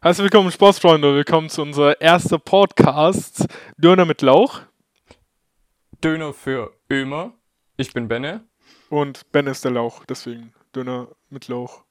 Herzlich 0.00 0.24
willkommen, 0.24 0.52
Sportsfreunde. 0.52 1.12
Willkommen 1.12 1.48
zu 1.48 1.60
unserer 1.60 2.00
ersten 2.00 2.40
Podcast 2.40 3.48
Döner 3.78 4.04
mit 4.04 4.22
Lauch. 4.22 4.60
Döner 6.04 6.32
für 6.32 6.72
Ömer. 6.88 7.32
Ich 7.76 7.92
bin 7.92 8.06
Benne. 8.06 8.44
Und 8.90 9.30
Ben 9.32 9.48
ist 9.48 9.64
der 9.64 9.72
Lauch, 9.72 10.04
deswegen 10.04 10.54
Döner 10.74 11.08
mit 11.30 11.48
Lauch. 11.48 11.82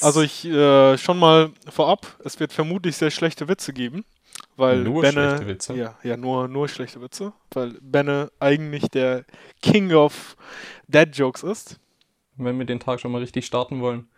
Also 0.00 0.22
ich 0.22 0.44
äh, 0.44 0.96
schon 0.98 1.18
mal 1.18 1.50
vorab, 1.68 2.16
es 2.24 2.38
wird 2.38 2.52
vermutlich 2.52 2.96
sehr 2.96 3.10
schlechte 3.10 3.48
Witze 3.48 3.72
geben, 3.72 4.04
weil 4.56 4.84
Nur 4.84 5.02
Benne, 5.02 5.30
schlechte 5.30 5.46
Witze? 5.48 5.74
ja, 5.74 5.98
ja 6.04 6.16
nur 6.16 6.46
nur 6.46 6.68
schlechte 6.68 7.00
Witze, 7.02 7.32
weil 7.52 7.76
Benne 7.80 8.30
eigentlich 8.38 8.88
der 8.88 9.24
King 9.62 9.92
of 9.92 10.36
Dead 10.86 11.08
Jokes 11.12 11.42
ist. 11.42 11.80
Wenn 12.36 12.56
wir 12.58 12.66
den 12.66 12.78
Tag 12.78 13.00
schon 13.00 13.10
mal 13.10 13.18
richtig 13.20 13.46
starten 13.46 13.80
wollen. 13.80 14.08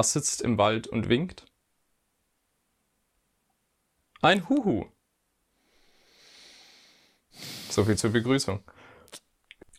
Was 0.00 0.14
sitzt 0.14 0.40
im 0.40 0.56
Wald 0.56 0.86
und 0.86 1.10
winkt? 1.10 1.44
Ein 4.22 4.48
Huhu. 4.48 4.86
So 7.68 7.84
viel 7.84 7.98
zur 7.98 8.08
Begrüßung. 8.08 8.64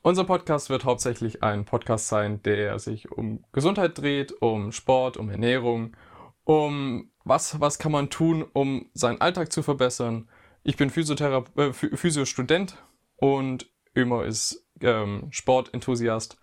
Unser 0.04 0.26
Podcast 0.26 0.70
wird 0.70 0.86
hauptsächlich 0.86 1.42
ein 1.42 1.66
Podcast 1.66 2.08
sein, 2.08 2.44
der 2.44 2.78
sich 2.78 3.12
um 3.12 3.44
Gesundheit 3.52 3.98
dreht, 3.98 4.32
um 4.44 4.72
Sport, 4.72 5.18
um 5.18 5.28
Ernährung, 5.32 5.98
um 6.44 7.10
was, 7.24 7.60
was 7.60 7.80
kann 7.80 7.92
man 7.92 8.12
tun, 8.12 8.46
um 8.54 8.92
seinen 8.94 9.22
Alltag 9.22 9.52
zu 9.52 9.64
verbessern. 9.64 10.30
Ich 10.62 10.78
bin 10.78 10.92
Physiothera 10.92 11.46
äh, 11.58 11.74
Phy- 11.74 11.98
Physiostudent 11.98 12.78
und 13.16 13.72
Ömer 13.96 14.26
ist 14.26 14.68
ähm, 14.82 15.30
Sportenthusiast 15.32 16.38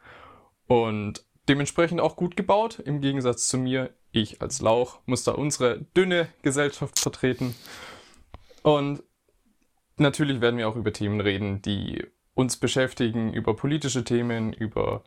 und 0.66 1.24
dementsprechend 1.48 2.00
auch 2.00 2.16
gut 2.16 2.36
gebaut. 2.36 2.78
Im 2.78 3.00
Gegensatz 3.00 3.48
zu 3.48 3.58
mir, 3.58 3.94
ich 4.12 4.40
als 4.42 4.60
Lauch 4.60 5.00
muss 5.06 5.24
da 5.24 5.32
unsere 5.32 5.80
dünne 5.96 6.28
Gesellschaft 6.42 6.98
vertreten. 6.98 7.54
Und 8.62 9.02
natürlich 9.96 10.40
werden 10.40 10.58
wir 10.58 10.68
auch 10.68 10.76
über 10.76 10.92
Themen 10.92 11.20
reden, 11.20 11.62
die 11.62 12.04
uns 12.34 12.56
beschäftigen, 12.56 13.32
über 13.32 13.56
politische 13.56 14.04
Themen, 14.04 14.52
über, 14.52 15.02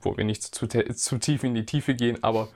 wo 0.00 0.16
wir 0.16 0.24
nicht 0.24 0.42
zu, 0.42 0.66
zu 0.66 1.18
tief 1.18 1.44
in 1.44 1.54
die 1.54 1.66
Tiefe 1.66 1.94
gehen, 1.94 2.22
aber 2.22 2.48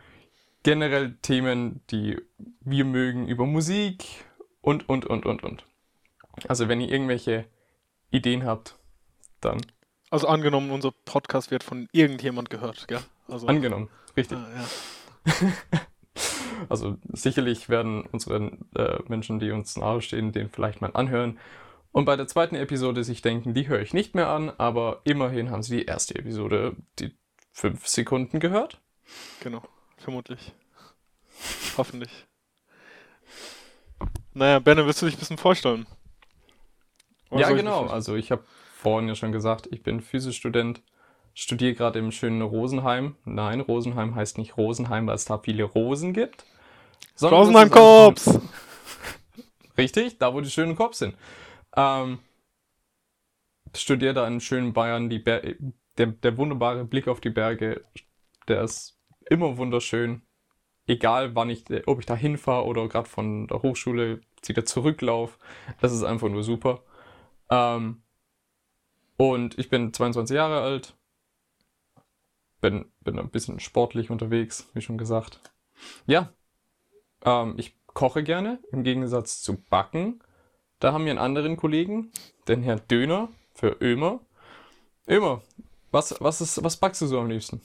generell 0.63 1.17
Themen, 1.23 1.83
die 1.91 2.19
wir 2.61 2.85
mögen, 2.85 3.29
über 3.29 3.47
Musik 3.47 4.05
und, 4.61 4.89
und, 4.89 5.05
und, 5.05 5.27
und, 5.27 5.43
und. 5.43 5.65
Also 6.47 6.69
wenn 6.69 6.81
ihr 6.81 6.91
irgendwelche 6.91 7.47
Ideen 8.11 8.45
habt, 8.45 8.79
dann 9.41 9.61
Also 10.11 10.27
angenommen, 10.29 10.71
unser 10.71 10.93
Podcast 11.05 11.51
wird 11.51 11.63
von 11.63 11.89
irgendjemand 11.93 12.51
gehört, 12.51 12.89
gell? 12.89 13.01
Also 13.29 13.47
angenommen. 13.47 13.89
Richtig. 14.17 14.39
Ah, 14.39 14.49
ja. 14.57 15.81
Also 16.69 16.97
sicherlich 17.13 17.69
werden 17.69 18.03
unsere 18.11 18.51
äh, 18.75 18.99
Menschen, 19.07 19.39
die 19.39 19.53
uns 19.53 19.77
nahestehen, 19.77 20.33
den 20.33 20.51
vielleicht 20.51 20.81
mal 20.81 20.91
anhören. 20.93 21.39
Und 21.93 22.05
bei 22.05 22.17
der 22.17 22.27
zweiten 22.27 22.57
Episode 22.57 23.05
sich 23.05 23.23
denken, 23.23 23.55
die 23.55 23.69
höre 23.69 23.81
ich 23.81 23.95
nicht 23.95 24.15
mehr 24.15 24.29
an, 24.29 24.51
aber 24.59 25.01
immerhin 25.05 25.51
haben 25.51 25.63
sie 25.63 25.79
die 25.79 25.85
erste 25.85 26.17
Episode, 26.17 26.77
die 26.99 27.17
fünf 27.53 27.87
Sekunden 27.87 28.41
gehört. 28.41 28.81
Genau, 29.41 29.63
vermutlich. 29.97 30.53
Hoffentlich. 31.77 32.11
Naja, 34.35 34.59
Benne, 34.59 34.85
willst 34.87 35.01
du 35.01 35.07
dich 35.07 35.17
ein 35.17 35.21
bisschen 35.21 35.39
vorstellen? 35.39 35.87
Oder 37.31 37.43
ja, 37.43 37.51
ich 37.51 37.57
genau. 37.57 37.87
Also 37.87 38.17
ich 38.17 38.31
habe 38.31 38.45
vorhin 38.79 39.09
ja 39.09 39.17
schon 39.17 39.33
gesagt, 39.33 39.69
ich 39.73 39.83
bin 39.83 40.01
Physikstudent, 40.01 40.83
studiere 41.35 41.75
gerade 41.75 41.99
im 41.99 42.13
schönen 42.13 42.43
Rosenheim. 42.43 43.17
Nein, 43.25 43.61
Rosenheim 43.61 44.15
heißt 44.15 44.39
nicht 44.39 44.57
Rosenheim, 44.57 45.09
weil 45.09 45.17
es 45.17 45.25
da 45.25 45.39
viele 45.39 45.65
Rosen 45.65 46.13
gibt. 46.13 46.45
Rosenheim 47.21 47.71
Korps! 47.71 48.39
Richtig, 49.77 50.19
da 50.19 50.33
wo 50.33 50.41
die 50.41 50.51
schönen 50.51 50.77
Cops 50.77 50.99
sind. 50.99 51.17
Ähm, 51.77 52.21
studiere 53.75 54.15
da 54.15 54.27
in 54.29 54.41
schönen 54.41 54.73
Bayern, 54.73 55.11
die 55.11 55.19
Ber 55.19 55.43
der, 55.97 56.07
der 56.07 56.37
wunderbare 56.37 56.85
Blick 56.85 57.09
auf 57.09 57.21
die 57.21 57.31
Berge, 57.31 57.85
der 58.47 58.63
ist 58.63 59.01
immer 59.29 59.57
wunderschön. 59.57 60.23
Egal 60.87 61.35
wann 61.35 61.51
ich, 61.51 61.65
ob 61.89 61.99
ich 61.99 62.07
da 62.07 62.15
hinfahre 62.15 62.65
oder 62.65 62.87
gerade 62.89 63.09
von 63.09 63.49
der 63.49 63.63
Hochschule 63.63 64.21
wieder 64.47 64.65
zurücklaufe, 64.65 65.37
das 65.81 65.93
ist 65.93 66.05
einfach 66.05 66.29
nur 66.29 66.45
super. 66.45 66.85
Ähm, 67.51 68.03
und 69.19 69.59
ich 69.59 69.69
bin 69.69 69.93
22 69.93 70.35
Jahre 70.35 70.63
alt, 70.63 70.97
bin, 72.61 72.91
bin 73.01 73.19
ein 73.19 73.31
bisschen 73.31 73.61
sportlich 73.61 74.11
unterwegs, 74.11 74.71
wie 74.73 74.81
schon 74.81 74.97
gesagt. 74.97 75.41
Ja, 76.07 76.33
ähm, 77.25 77.55
ich 77.59 77.77
koche 77.87 78.23
gerne, 78.23 78.61
im 78.73 78.85
Gegensatz 78.85 79.43
zu 79.43 79.57
Backen. 79.57 80.23
Da 80.79 80.93
haben 80.93 81.05
wir 81.05 81.11
einen 81.11 81.19
anderen 81.19 81.57
Kollegen, 81.57 82.13
den 82.47 82.63
Herr 82.63 82.79
Döner 82.79 83.29
für 83.55 83.77
Ömer. 83.81 84.21
Ömer, 85.09 85.43
was, 85.91 86.15
was, 86.21 86.41
ist, 86.41 86.63
was 86.63 86.77
backst 86.77 87.03
du 87.03 87.07
so 87.07 87.19
am 87.19 87.29
liebsten? 87.29 87.61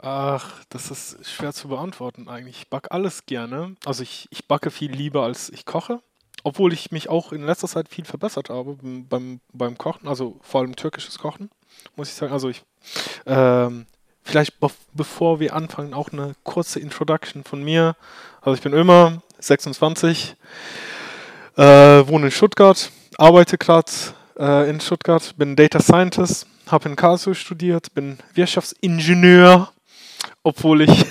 Ach, 0.00 0.64
das 0.68 0.90
ist 0.90 1.28
schwer 1.28 1.52
zu 1.52 1.68
beantworten 1.68 2.28
eigentlich. 2.28 2.58
Ich 2.62 2.70
backe 2.70 2.90
alles 2.90 3.26
gerne. 3.26 3.76
Also 3.84 4.02
ich, 4.02 4.26
ich 4.30 4.48
backe 4.48 4.70
viel 4.70 4.90
lieber 4.92 5.22
als 5.22 5.50
ich 5.50 5.64
koche. 5.64 6.02
Obwohl 6.44 6.72
ich 6.72 6.90
mich 6.92 7.08
auch 7.08 7.32
in 7.32 7.44
letzter 7.44 7.68
Zeit 7.68 7.88
viel 7.88 8.04
verbessert 8.04 8.48
habe 8.50 8.76
beim- 9.08 9.40
beim, 9.52 9.76
Kochen, 9.76 10.06
also 10.08 10.36
vor 10.42 10.60
allem 10.60 10.76
türkisches 10.76 11.18
Kochen, 11.18 11.50
muss 11.96 12.08
ich 12.08 12.14
sagen. 12.14 12.32
Also 12.32 12.48
ich, 12.48 12.62
ähm, 13.26 13.86
vielleicht 14.22 14.54
bev- 14.60 14.72
bevor 14.94 15.40
wir 15.40 15.54
anfangen, 15.54 15.94
auch 15.94 16.10
eine 16.12 16.34
kurze 16.44 16.78
Introduction 16.80 17.42
von 17.44 17.62
mir. 17.62 17.96
Also 18.40 18.54
ich 18.54 18.62
bin 18.62 18.72
Ömer, 18.72 19.20
26, 19.40 20.36
äh, 21.56 21.62
wohne 22.06 22.26
in 22.26 22.30
Stuttgart, 22.32 22.90
arbeite 23.16 23.58
gerade 23.58 23.90
äh, 24.38 24.70
in 24.70 24.80
Stuttgart, 24.80 25.34
bin 25.36 25.56
Data 25.56 25.80
Scientist, 25.80 26.46
habe 26.68 26.88
in 26.88 26.96
Karlsruhe 26.96 27.34
studiert, 27.34 27.92
bin 27.94 28.18
Wirtschaftsingenieur, 28.34 29.72
obwohl 30.48 30.80
ich 30.80 31.04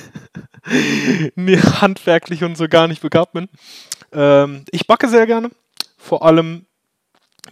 handwerklich 1.82 2.44
und 2.44 2.58
so 2.58 2.68
gar 2.68 2.88
nicht 2.88 3.02
begabt 3.02 3.34
bin. 3.34 3.48
Ähm, 4.12 4.66
ich 4.72 4.88
backe 4.88 5.08
sehr 5.08 5.28
gerne, 5.28 5.52
vor 5.98 6.26
allem 6.26 6.66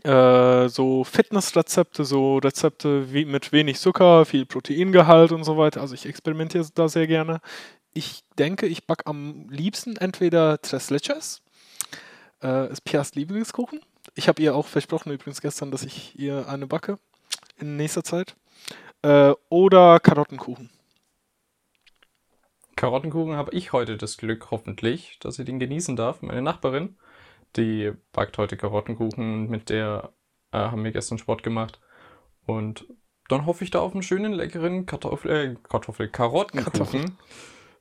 äh, 0.04 0.68
so 0.68 1.04
Fitnessrezepte, 1.04 2.04
so 2.04 2.38
Rezepte 2.38 3.14
wie 3.14 3.26
mit 3.26 3.52
wenig 3.52 3.80
Zucker, 3.80 4.26
viel 4.26 4.46
Proteingehalt 4.46 5.32
und 5.32 5.44
so 5.44 5.58
weiter. 5.58 5.82
Also 5.82 5.94
ich 5.94 6.06
experimentiere 6.06 6.68
da 6.74 6.90
sehr 6.90 7.08
gerne. 7.08 7.40
Ich 7.94 8.24
denke, 8.38 8.66
ich 8.66 8.88
backe 8.88 9.06
am 9.06 9.48
liebsten 9.50 9.96
entweder 9.96 10.60
Tres 10.62 10.90
Leches, 10.90 11.44
äh, 12.44 12.72
ist 12.72 12.84
Pias 12.84 13.16
Lieblingskuchen. 13.16 13.80
Ich 14.16 14.28
habe 14.28 14.42
ihr 14.42 14.56
auch 14.56 14.68
versprochen 14.68 15.12
übrigens 15.12 15.40
gestern, 15.40 15.72
dass 15.72 15.84
ich 15.84 16.18
ihr 16.20 16.50
eine 16.50 16.68
backe 16.68 16.98
in 17.58 17.78
nächster 17.78 18.04
Zeit. 18.04 18.36
Äh, 19.02 19.34
oder 19.50 20.00
Karottenkuchen. 20.00 20.72
Karottenkuchen 22.76 23.36
habe 23.36 23.52
ich 23.54 23.74
heute 23.74 23.98
das 23.98 24.18
Glück, 24.18 24.52
hoffentlich, 24.52 25.18
dass 25.20 25.40
ich 25.40 25.46
den 25.46 25.60
genießen 25.60 25.96
darf. 25.96 26.22
Meine 26.22 26.42
Nachbarin, 26.42 26.98
die 27.56 27.94
backt 28.12 28.38
heute 28.38 28.58
Karottenkuchen, 28.58 29.50
mit 29.50 29.70
der 29.70 30.14
äh, 30.52 30.58
haben 30.58 30.84
wir 30.84 30.92
gestern 30.92 31.18
Sport 31.18 31.44
gemacht. 31.44 31.80
Und 32.46 32.86
dann 33.28 33.46
hoffe 33.46 33.64
ich 33.64 33.72
da 33.72 33.80
auf 33.80 33.94
einen 33.94 34.04
schönen, 34.04 34.34
leckeren 34.34 34.86
Kartoffel, 34.86 35.32
äh, 35.32 35.56
Kartoffel, 35.68 36.10
Karottenkuchen. 36.10 36.72
Kartoffel. 36.74 37.06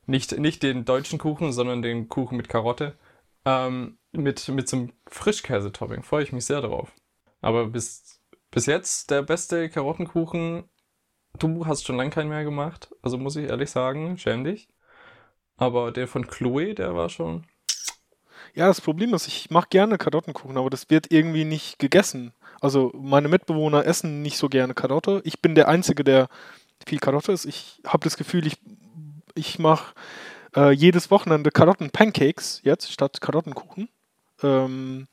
Nicht, 0.06 0.38
nicht 0.38 0.62
den 0.62 0.84
deutschen 0.84 1.18
Kuchen, 1.18 1.52
sondern 1.52 1.82
den 1.82 2.08
Kuchen 2.08 2.36
mit 2.36 2.48
Karotte. 2.48 2.96
Ähm, 3.44 3.98
mit, 4.12 4.48
mit 4.48 4.68
so 4.68 4.76
einem 4.76 4.92
Frischkäse-Topping. 5.08 6.02
Freue 6.02 6.22
ich 6.22 6.32
mich 6.32 6.46
sehr 6.46 6.60
darauf. 6.60 6.92
Aber 7.40 7.66
bis, 7.66 8.20
bis 8.50 8.66
jetzt 8.66 9.10
der 9.10 9.22
beste 9.22 9.68
Karottenkuchen. 9.68 10.64
Du 11.38 11.66
hast 11.66 11.84
schon 11.84 11.96
lange 11.96 12.10
keinen 12.10 12.28
mehr 12.28 12.44
gemacht. 12.44 12.94
Also 13.02 13.18
muss 13.18 13.36
ich 13.36 13.48
ehrlich 13.48 13.70
sagen, 13.70 14.16
schäm 14.18 14.44
dich. 14.44 14.68
Aber 15.56 15.92
der 15.92 16.08
von 16.08 16.26
Chloe, 16.26 16.74
der 16.74 16.94
war 16.94 17.08
schon. 17.08 17.44
Ja, 18.54 18.68
das 18.68 18.80
Problem 18.80 19.14
ist, 19.14 19.26
ich 19.26 19.50
mache 19.50 19.68
gerne 19.70 19.98
Karottenkuchen, 19.98 20.56
aber 20.56 20.70
das 20.70 20.90
wird 20.90 21.10
irgendwie 21.10 21.44
nicht 21.44 21.78
gegessen. 21.78 22.32
Also 22.60 22.92
meine 22.94 23.28
Mitbewohner 23.28 23.84
essen 23.84 24.22
nicht 24.22 24.38
so 24.38 24.48
gerne 24.48 24.74
Karotte. 24.74 25.20
Ich 25.24 25.40
bin 25.40 25.54
der 25.54 25.68
Einzige, 25.68 26.04
der 26.04 26.28
viel 26.86 26.98
Karotte 26.98 27.32
isst. 27.32 27.46
Ich 27.46 27.80
habe 27.86 28.04
das 28.04 28.16
Gefühl, 28.16 28.46
ich, 28.46 28.58
ich 29.34 29.58
mache 29.58 29.94
äh, 30.56 30.70
jedes 30.70 31.10
Wochenende 31.10 31.50
Karotten-Pancakes 31.50 32.60
jetzt 32.62 32.92
statt 32.92 33.20
Karottenkuchen. 33.20 33.88
Ähm, 34.42 35.08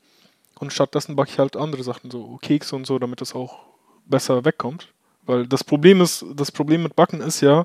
und 0.58 0.72
stattdessen 0.72 1.16
backe 1.16 1.30
ich 1.30 1.38
halt 1.38 1.56
andere 1.56 1.82
Sachen, 1.82 2.10
so 2.10 2.38
Kekse 2.40 2.76
und 2.76 2.86
so, 2.86 2.98
damit 2.98 3.20
das 3.20 3.34
auch 3.34 3.64
besser 4.06 4.44
wegkommt. 4.44 4.92
Weil 5.24 5.46
das 5.46 5.64
Problem 5.64 6.00
ist, 6.00 6.24
das 6.34 6.52
Problem 6.52 6.84
mit 6.84 6.96
Backen 6.96 7.20
ist 7.20 7.40
ja, 7.40 7.64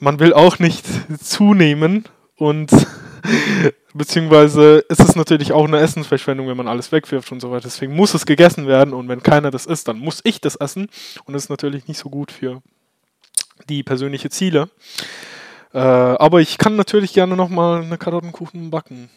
man 0.00 0.18
will 0.18 0.32
auch 0.34 0.58
nicht 0.58 0.84
zunehmen 1.22 2.04
und 2.36 2.70
beziehungsweise 3.94 4.78
ist 4.88 5.00
es 5.00 5.16
natürlich 5.16 5.52
auch 5.52 5.66
eine 5.66 5.78
Essensverschwendung, 5.78 6.48
wenn 6.48 6.56
man 6.56 6.68
alles 6.68 6.90
wegwirft 6.92 7.30
und 7.32 7.40
so 7.40 7.50
weiter. 7.50 7.64
Deswegen 7.64 7.94
muss 7.94 8.14
es 8.14 8.26
gegessen 8.26 8.66
werden 8.66 8.94
und 8.94 9.08
wenn 9.08 9.22
keiner 9.22 9.50
das 9.50 9.66
isst, 9.66 9.88
dann 9.88 9.98
muss 9.98 10.20
ich 10.24 10.40
das 10.40 10.56
essen 10.56 10.88
und 11.24 11.34
das 11.34 11.44
ist 11.44 11.48
natürlich 11.50 11.86
nicht 11.88 11.98
so 11.98 12.08
gut 12.08 12.32
für 12.32 12.62
die 13.68 13.82
persönlichen 13.82 14.30
Ziele. 14.30 14.70
Äh, 15.72 15.78
aber 15.78 16.40
ich 16.40 16.58
kann 16.58 16.76
natürlich 16.76 17.12
gerne 17.12 17.36
nochmal 17.36 17.82
eine 17.82 17.98
Karottenkuchen 17.98 18.70
backen. 18.70 19.08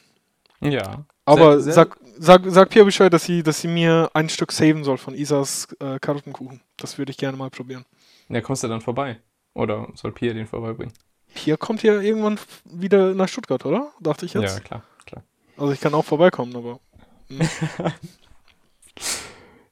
Ja. 0.60 1.06
Aber 1.26 1.54
Sehr- 1.62 1.62
sehr- 1.62 1.74
sag, 1.74 1.98
sag, 2.20 2.42
sag 2.48 2.70
Pia 2.70 2.84
Bescheid, 2.84 3.12
dass 3.14 3.24
sie, 3.24 3.42
dass 3.44 3.62
sie 3.62 3.68
mir 3.68 4.12
ein 4.14 4.30
Stück 4.30 4.52
saven 4.52 4.84
soll 4.84 4.98
von 4.98 5.16
Isas 5.16 5.68
äh, 5.80 5.98
Karottenkuchen. 6.00 6.62
Das 6.78 6.98
würde 6.98 7.12
ich 7.12 7.18
gerne 7.18 7.38
mal 7.38 7.50
probieren. 7.50 7.86
Ja, 8.30 8.42
kommst 8.42 8.64
du 8.64 8.68
dann 8.68 8.82
vorbei? 8.82 9.20
Oder 9.54 9.88
soll 9.96 10.12
Pia 10.12 10.34
den 10.34 10.48
vorbeibringen? 10.48 10.94
Pia 11.34 11.58
kommt 11.58 11.84
ja 11.84 12.00
irgendwann 12.00 12.40
wieder 12.66 13.14
nach 13.14 13.28
Stuttgart, 13.28 13.66
oder? 13.66 13.92
Dachte 14.00 14.26
ich 14.26 14.34
jetzt. 14.34 14.56
Ja, 14.56 14.60
klar, 14.60 14.84
klar. 15.06 15.24
Also 15.58 15.74
ich 15.74 15.82
kann 15.82 15.94
auch 15.94 16.06
vorbeikommen, 16.06 16.56
aber. 16.56 16.80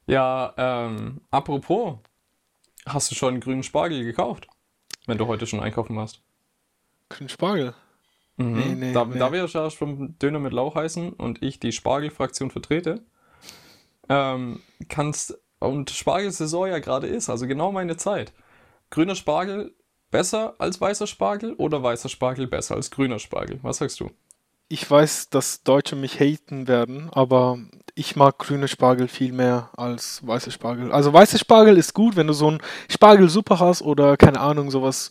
Ja, 0.06 0.52
ähm, 0.56 1.20
apropos, 1.30 1.98
hast 2.86 3.10
du 3.10 3.14
schon 3.14 3.40
grünen 3.40 3.62
Spargel 3.62 4.04
gekauft? 4.04 4.46
Wenn 5.06 5.18
du 5.18 5.26
heute 5.26 5.46
schon 5.46 5.60
einkaufen 5.60 5.96
warst. 5.96 6.20
Grün 7.08 7.28
Spargel. 7.28 7.74
Mhm. 8.36 8.52
Nee, 8.52 8.74
nee, 8.74 8.92
da, 8.92 9.04
nee. 9.04 9.18
da 9.18 9.32
wir 9.32 9.44
ja 9.46 9.70
schon 9.70 10.18
Döner 10.18 10.38
mit 10.38 10.52
Lauch 10.52 10.74
heißen 10.74 11.12
und 11.12 11.42
ich 11.42 11.60
die 11.60 11.72
Spargelfraktion 11.72 12.50
vertrete, 12.50 13.02
ähm, 14.08 14.60
kannst 14.88 15.38
und 15.60 15.90
Spargelsaison 15.90 16.68
ja 16.68 16.80
gerade 16.80 17.06
ist, 17.06 17.30
also 17.30 17.46
genau 17.46 17.70
meine 17.70 17.96
Zeit. 17.96 18.32
Grüner 18.92 19.14
Spargel 19.14 19.74
besser 20.10 20.54
als 20.58 20.78
weißer 20.78 21.06
Spargel 21.06 21.54
oder 21.54 21.82
weißer 21.82 22.10
Spargel 22.10 22.46
besser 22.46 22.74
als 22.74 22.90
grüner 22.90 23.18
Spargel? 23.18 23.58
Was 23.62 23.78
sagst 23.78 23.98
du? 24.00 24.10
Ich 24.68 24.88
weiß, 24.88 25.30
dass 25.30 25.62
Deutsche 25.62 25.96
mich 25.96 26.20
haten 26.20 26.68
werden, 26.68 27.08
aber 27.10 27.58
ich 27.94 28.16
mag 28.16 28.38
grüne 28.38 28.68
Spargel 28.68 29.08
viel 29.08 29.32
mehr 29.32 29.70
als 29.78 30.26
weiße 30.26 30.50
Spargel. 30.50 30.92
Also 30.92 31.10
weiße 31.10 31.38
Spargel 31.38 31.78
ist 31.78 31.94
gut, 31.94 32.16
wenn 32.16 32.26
du 32.26 32.34
so 32.34 32.50
ein 32.50 32.62
Spargelsuppe 32.90 33.58
hast 33.58 33.80
oder 33.80 34.18
keine 34.18 34.40
Ahnung, 34.40 34.70
sowas. 34.70 35.10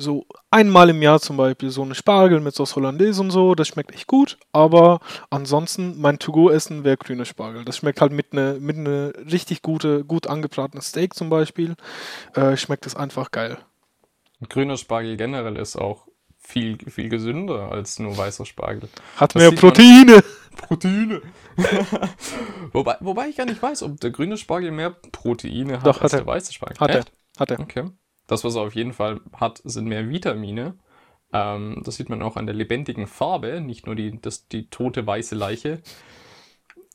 So 0.00 0.24
einmal 0.50 0.88
im 0.88 1.02
Jahr 1.02 1.20
zum 1.20 1.36
Beispiel 1.36 1.68
so 1.68 1.82
eine 1.82 1.94
Spargel 1.94 2.40
mit 2.40 2.54
Sauce 2.54 2.74
Hollandaise 2.74 3.20
und 3.20 3.30
so, 3.30 3.54
das 3.54 3.68
schmeckt 3.68 3.92
echt 3.92 4.06
gut. 4.06 4.38
Aber 4.50 5.00
ansonsten, 5.28 6.00
mein 6.00 6.18
To-Go-Essen 6.18 6.84
wäre 6.84 6.96
grüne 6.96 7.26
Spargel. 7.26 7.66
Das 7.66 7.76
schmeckt 7.76 8.00
halt 8.00 8.12
mit 8.12 8.32
ne, 8.32 8.56
mit 8.58 8.78
ne 8.78 9.12
richtig 9.30 9.60
gute, 9.60 10.04
gut 10.04 10.26
angebratenes 10.26 10.88
Steak 10.88 11.12
zum 11.14 11.28
Beispiel. 11.28 11.76
Äh, 12.34 12.56
schmeckt 12.56 12.86
es 12.86 12.96
einfach 12.96 13.30
geil. 13.30 13.58
Grüner 14.48 14.78
Spargel 14.78 15.18
generell 15.18 15.56
ist 15.56 15.76
auch 15.76 16.06
viel, 16.38 16.78
viel 16.90 17.10
gesünder 17.10 17.70
als 17.70 17.98
nur 17.98 18.16
weißer 18.16 18.46
Spargel. 18.46 18.88
Hat 19.16 19.34
Das 19.34 19.42
mehr 19.42 19.52
Proteine. 19.52 20.24
Proteine. 20.56 21.20
wobei, 22.72 22.96
wobei 23.00 23.28
ich 23.28 23.36
gar 23.36 23.44
nicht 23.44 23.62
weiß, 23.62 23.82
ob 23.82 24.00
der 24.00 24.10
grüne 24.10 24.38
Spargel 24.38 24.70
mehr 24.70 24.90
Proteine 24.90 25.74
hat 25.74 25.86
Doch, 25.86 26.00
als 26.00 26.12
hat 26.14 26.20
er. 26.20 26.24
der 26.24 26.26
weiße 26.26 26.54
Spargel. 26.54 26.78
Hat 26.80 26.90
er. 26.90 27.04
Hat 27.38 27.50
er. 27.50 27.60
Okay. 27.60 27.90
Das, 28.30 28.44
was 28.44 28.54
er 28.54 28.62
auf 28.62 28.76
jeden 28.76 28.92
Fall 28.92 29.20
hat, 29.32 29.60
sind 29.64 29.88
mehr 29.88 30.08
Vitamine. 30.08 30.78
Ähm, 31.32 31.82
das 31.84 31.96
sieht 31.96 32.08
man 32.08 32.22
auch 32.22 32.36
an 32.36 32.46
der 32.46 32.54
lebendigen 32.54 33.08
Farbe, 33.08 33.60
nicht 33.60 33.86
nur 33.86 33.96
die, 33.96 34.20
das, 34.20 34.46
die 34.46 34.70
tote 34.70 35.04
weiße 35.04 35.34
Leiche. 35.34 35.82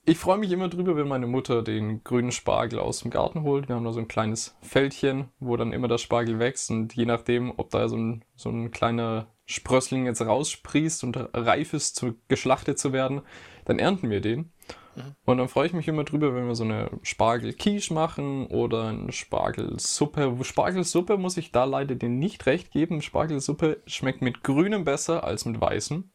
Ich 0.06 0.18
freue 0.18 0.38
mich 0.38 0.54
immer 0.54 0.70
drüber, 0.70 0.96
wenn 0.96 1.10
meine 1.10 1.28
Mutter 1.28 1.62
den 1.62 2.06
grünen 2.06 2.32
Spargel 2.32 2.80
aus 2.80 3.00
dem 3.00 3.12
Garten 3.12 3.42
holt. 3.42 3.68
Wir 3.68 3.76
haben 3.76 3.84
da 3.84 3.92
so 3.92 4.00
ein 4.00 4.08
kleines 4.08 4.56
Feldchen, 4.62 5.28
wo 5.40 5.58
dann 5.58 5.74
immer 5.74 5.90
der 5.90 5.98
Spargel 5.98 6.40
wächst. 6.40 6.72
Und 6.72 6.96
je 6.96 7.06
nachdem, 7.06 7.52
ob 7.58 7.70
da 7.70 7.90
so 7.90 7.98
ein, 7.98 8.24
so 8.36 8.50
ein 8.50 8.72
kleiner 8.72 9.28
Sprössling 9.46 10.06
jetzt 10.06 10.22
raussprießt 10.22 11.04
und 11.04 11.18
reif 11.34 11.74
ist, 11.74 11.98
zu, 11.98 12.16
geschlachtet 12.30 12.80
zu 12.80 12.94
werden, 12.94 13.24
dann 13.66 13.78
ernten 13.78 14.10
wir 14.10 14.22
den. 14.22 14.54
Und 15.26 15.38
dann 15.38 15.48
freue 15.48 15.68
ich 15.68 15.74
mich 15.74 15.88
immer 15.88 16.04
drüber, 16.04 16.34
wenn 16.36 16.48
wir 16.48 16.56
so 16.56 16.64
eine 16.64 16.90
Spargelquiche 17.04 17.94
machen 17.94 18.48
oder 18.48 18.90
eine 18.90 19.12
Spargelsuppe. 19.12 20.36
Spargelsuppe 20.44 21.18
muss 21.18 21.38
ich 21.38 21.52
da 21.52 21.66
leider 21.66 21.96
dir 21.96 22.10
nicht 22.10 22.46
recht 22.46 22.72
geben. 22.72 23.02
Spargelsuppe 23.02 23.82
schmeckt 23.88 24.22
mit 24.22 24.44
grünem 24.44 24.84
besser 24.84 25.24
als 25.24 25.46
mit 25.46 25.60
weißem. 25.60 26.10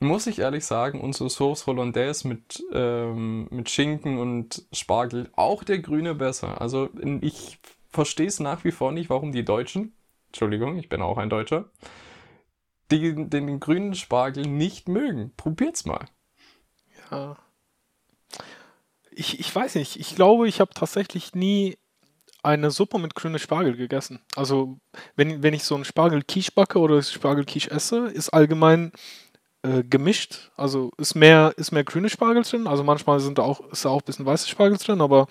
Muss 0.00 0.28
ich 0.28 0.38
ehrlich 0.38 0.64
sagen, 0.64 1.00
unsere 1.00 1.28
Sauce 1.28 1.66
Hollandaise 1.66 2.28
mit, 2.28 2.62
ähm, 2.72 3.48
mit 3.50 3.68
Schinken 3.68 4.18
und 4.18 4.64
Spargel, 4.72 5.28
auch 5.34 5.64
der 5.64 5.80
grüne 5.80 6.14
besser. 6.14 6.60
Also 6.60 6.88
ich 7.20 7.58
verstehe 7.90 8.28
es 8.28 8.38
nach 8.38 8.62
wie 8.64 8.70
vor 8.70 8.92
nicht, 8.92 9.10
warum 9.10 9.32
die 9.32 9.44
Deutschen, 9.44 9.92
Entschuldigung, 10.28 10.78
ich 10.78 10.88
bin 10.88 11.02
auch 11.02 11.18
ein 11.18 11.30
Deutscher, 11.30 11.64
die, 12.92 13.28
den 13.28 13.58
grünen 13.58 13.94
Spargel 13.94 14.46
nicht 14.46 14.88
mögen. 14.88 15.32
Probiert's 15.36 15.84
mal. 15.84 16.06
Ja. 17.10 17.36
Ich, 19.18 19.40
ich 19.40 19.52
weiß 19.52 19.74
nicht. 19.74 19.98
Ich 19.98 20.14
glaube, 20.14 20.46
ich 20.46 20.60
habe 20.60 20.72
tatsächlich 20.72 21.34
nie 21.34 21.76
eine 22.44 22.70
Suppe 22.70 23.00
mit 23.00 23.16
grünem 23.16 23.40
Spargel 23.40 23.76
gegessen. 23.76 24.20
Also, 24.36 24.78
wenn, 25.16 25.42
wenn 25.42 25.54
ich 25.54 25.64
so 25.64 25.74
einen 25.74 25.84
Spargel-Quiche 25.84 26.52
backe 26.54 26.78
oder 26.78 27.02
Spargel-Quiche 27.02 27.68
esse, 27.72 28.06
ist 28.06 28.28
allgemein 28.28 28.92
äh, 29.62 29.82
gemischt. 29.82 30.52
Also 30.56 30.92
ist 30.98 31.16
mehr, 31.16 31.52
ist 31.56 31.72
mehr 31.72 31.82
grüne 31.82 32.08
Spargel 32.08 32.44
drin. 32.44 32.68
Also 32.68 32.84
manchmal 32.84 33.18
sind 33.18 33.38
da 33.38 33.42
auch, 33.42 33.60
ist 33.72 33.84
da 33.84 33.88
auch 33.88 34.02
ein 34.02 34.06
bisschen 34.06 34.24
weiße 34.24 34.48
Spargel 34.48 34.78
drin, 34.78 35.00
aber 35.00 35.26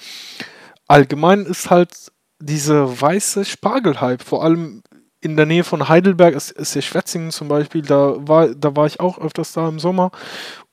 allgemein 0.88 1.45
ist 1.45 1.69
halt 1.69 2.12
diese 2.39 3.01
weiße 3.01 3.45
Spargel-Hype, 3.45 4.22
vor 4.22 4.44
allem 4.44 4.84
in 5.22 5.38
der 5.38 5.45
Nähe 5.45 5.63
von 5.63 5.88
Heidelberg 5.88 6.36
ist, 6.36 6.51
ist 6.51 6.75
ja 6.75 6.81
Schwetzingen 6.81 7.31
zum 7.31 7.48
Beispiel, 7.48 7.84
da 7.84 8.16
war, 8.19 8.54
da 8.54 8.75
war 8.75 8.86
ich 8.86 9.00
auch 9.00 9.18
öfters 9.18 9.54
da 9.54 9.69
im 9.69 9.80
Sommer 9.80 10.12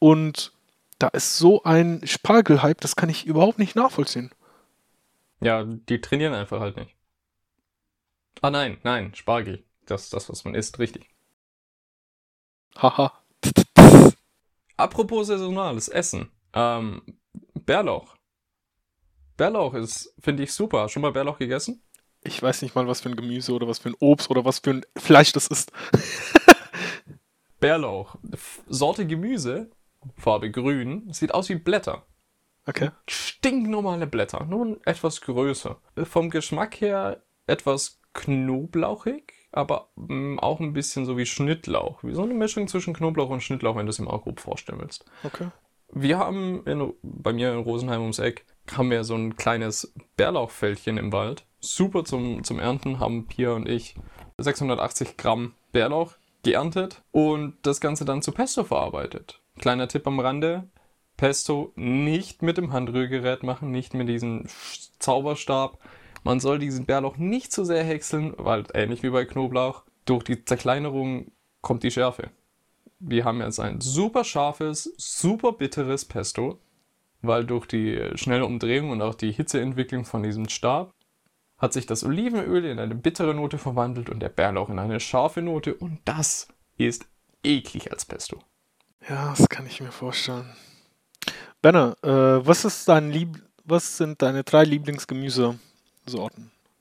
und 0.00 0.53
da 0.98 1.08
ist 1.08 1.38
so 1.38 1.62
ein 1.64 2.00
Spargel-Hype, 2.04 2.80
das 2.80 2.96
kann 2.96 3.08
ich 3.08 3.26
überhaupt 3.26 3.58
nicht 3.58 3.76
nachvollziehen. 3.76 4.30
Ja, 5.40 5.64
die 5.64 6.00
trainieren 6.00 6.34
einfach 6.34 6.60
halt 6.60 6.76
nicht. 6.76 6.94
Ah 8.40 8.50
nein, 8.50 8.78
nein, 8.82 9.14
Spargel. 9.14 9.64
Das 9.86 10.04
ist 10.04 10.14
das, 10.14 10.28
was 10.28 10.44
man 10.44 10.54
isst, 10.54 10.78
richtig. 10.78 11.10
Haha. 12.76 13.12
Apropos 14.76 15.26
saisonales 15.26 15.88
Essen. 15.88 16.30
Ähm, 16.52 17.02
Bärlauch. 17.54 18.16
Bärlauch 19.36 19.74
ist, 19.74 20.14
finde 20.20 20.42
ich, 20.44 20.52
super. 20.52 20.88
Schon 20.88 21.02
mal 21.02 21.12
Bärlauch 21.12 21.38
gegessen? 21.38 21.82
Ich 22.22 22.42
weiß 22.42 22.62
nicht 22.62 22.74
mal, 22.74 22.86
was 22.86 23.00
für 23.00 23.10
ein 23.10 23.16
Gemüse 23.16 23.52
oder 23.52 23.68
was 23.68 23.78
für 23.78 23.90
ein 23.90 23.96
Obst 24.00 24.30
oder 24.30 24.44
was 24.44 24.60
für 24.60 24.70
ein 24.70 24.86
Fleisch 24.96 25.32
das 25.32 25.46
ist. 25.46 25.72
Bärlauch. 27.60 28.16
Sorte 28.66 29.06
Gemüse, 29.06 29.70
Farbe 30.16 30.50
grün, 30.50 31.12
sieht 31.12 31.34
aus 31.34 31.48
wie 31.48 31.56
Blätter. 31.56 32.04
Okay. 32.66 32.90
Stinknormale 33.06 34.06
Blätter, 34.06 34.44
nur 34.44 34.78
etwas 34.86 35.20
größer. 35.20 35.76
Vom 36.04 36.30
Geschmack 36.30 36.80
her 36.80 37.22
etwas 37.46 38.00
knoblauchig, 38.14 39.34
aber 39.52 39.88
mm, 39.96 40.38
auch 40.38 40.60
ein 40.60 40.72
bisschen 40.72 41.04
so 41.04 41.18
wie 41.18 41.26
Schnittlauch. 41.26 42.02
Wie 42.02 42.14
so 42.14 42.22
eine 42.22 42.34
Mischung 42.34 42.68
zwischen 42.68 42.94
Knoblauch 42.94 43.28
und 43.28 43.42
Schnittlauch, 43.42 43.76
wenn 43.76 43.86
du 43.86 43.90
es 43.90 43.96
dir 43.96 44.04
mal 44.04 44.18
grob 44.18 44.40
vorstellen 44.40 44.80
willst. 44.80 45.04
Okay. 45.24 45.48
Wir 45.92 46.18
haben 46.18 46.64
in, 46.66 46.92
bei 47.02 47.32
mir 47.32 47.52
in 47.52 47.60
Rosenheim 47.60 48.00
ums 48.00 48.18
Eck 48.18 48.46
haben 48.76 48.90
wir 48.90 49.04
so 49.04 49.14
ein 49.14 49.36
kleines 49.36 49.92
Bärlauchfältchen 50.16 50.96
im 50.96 51.12
Wald. 51.12 51.44
Super 51.60 52.04
zum, 52.04 52.42
zum 52.44 52.58
Ernten 52.58 52.98
haben 52.98 53.26
Pia 53.26 53.52
und 53.52 53.68
ich 53.68 53.94
680 54.38 55.16
Gramm 55.16 55.54
Bärlauch 55.72 56.14
geerntet 56.42 57.02
und 57.10 57.56
das 57.62 57.80
Ganze 57.80 58.04
dann 58.04 58.22
zu 58.22 58.32
Pesto 58.32 58.64
verarbeitet. 58.64 59.40
Kleiner 59.58 59.88
Tipp 59.88 60.06
am 60.06 60.20
Rande. 60.20 60.68
Pesto 61.16 61.72
nicht 61.76 62.42
mit 62.42 62.56
dem 62.56 62.72
Handrührgerät 62.72 63.42
machen, 63.42 63.70
nicht 63.70 63.94
mit 63.94 64.08
diesem 64.08 64.46
Zauberstab. 64.98 65.78
Man 66.24 66.40
soll 66.40 66.58
diesen 66.58 66.86
Bärlauch 66.86 67.16
nicht 67.18 67.52
zu 67.52 67.64
sehr 67.64 67.84
häckseln, 67.84 68.34
weil 68.36 68.64
ähnlich 68.74 69.02
wie 69.02 69.10
bei 69.10 69.24
Knoblauch, 69.24 69.84
durch 70.06 70.24
die 70.24 70.44
Zerkleinerung 70.44 71.30
kommt 71.60 71.82
die 71.82 71.90
Schärfe. 71.90 72.30
Wir 72.98 73.24
haben 73.24 73.40
jetzt 73.40 73.60
ein 73.60 73.80
super 73.80 74.24
scharfes, 74.24 74.92
super 74.96 75.52
bitteres 75.52 76.04
Pesto, 76.04 76.58
weil 77.22 77.44
durch 77.44 77.66
die 77.66 78.10
schnelle 78.14 78.46
Umdrehung 78.46 78.90
und 78.90 79.02
auch 79.02 79.14
die 79.14 79.32
Hitzeentwicklung 79.32 80.04
von 80.04 80.22
diesem 80.22 80.48
Stab 80.48 80.92
hat 81.58 81.72
sich 81.72 81.86
das 81.86 82.04
Olivenöl 82.04 82.64
in 82.64 82.78
eine 82.78 82.94
bittere 82.94 83.34
Note 83.34 83.58
verwandelt 83.58 84.10
und 84.10 84.20
der 84.20 84.28
Bärlauch 84.28 84.68
in 84.68 84.78
eine 84.78 85.00
scharfe 85.00 85.42
Note 85.42 85.74
und 85.74 86.00
das 86.04 86.48
ist 86.76 87.06
eklig 87.42 87.92
als 87.92 88.04
Pesto. 88.04 88.40
Ja, 89.08 89.34
das 89.36 89.48
kann 89.48 89.66
ich 89.66 89.80
mir 89.80 89.92
vorstellen. 89.92 90.50
Benner, 91.60 91.96
äh, 92.02 92.46
was 92.46 92.64
ist 92.64 92.88
dein 92.88 93.10
Lieb 93.10 93.42
was 93.64 93.96
sind 93.96 94.20
deine 94.20 94.44
drei 94.44 94.64
Lieblingsgemüsesorten? 94.64 95.58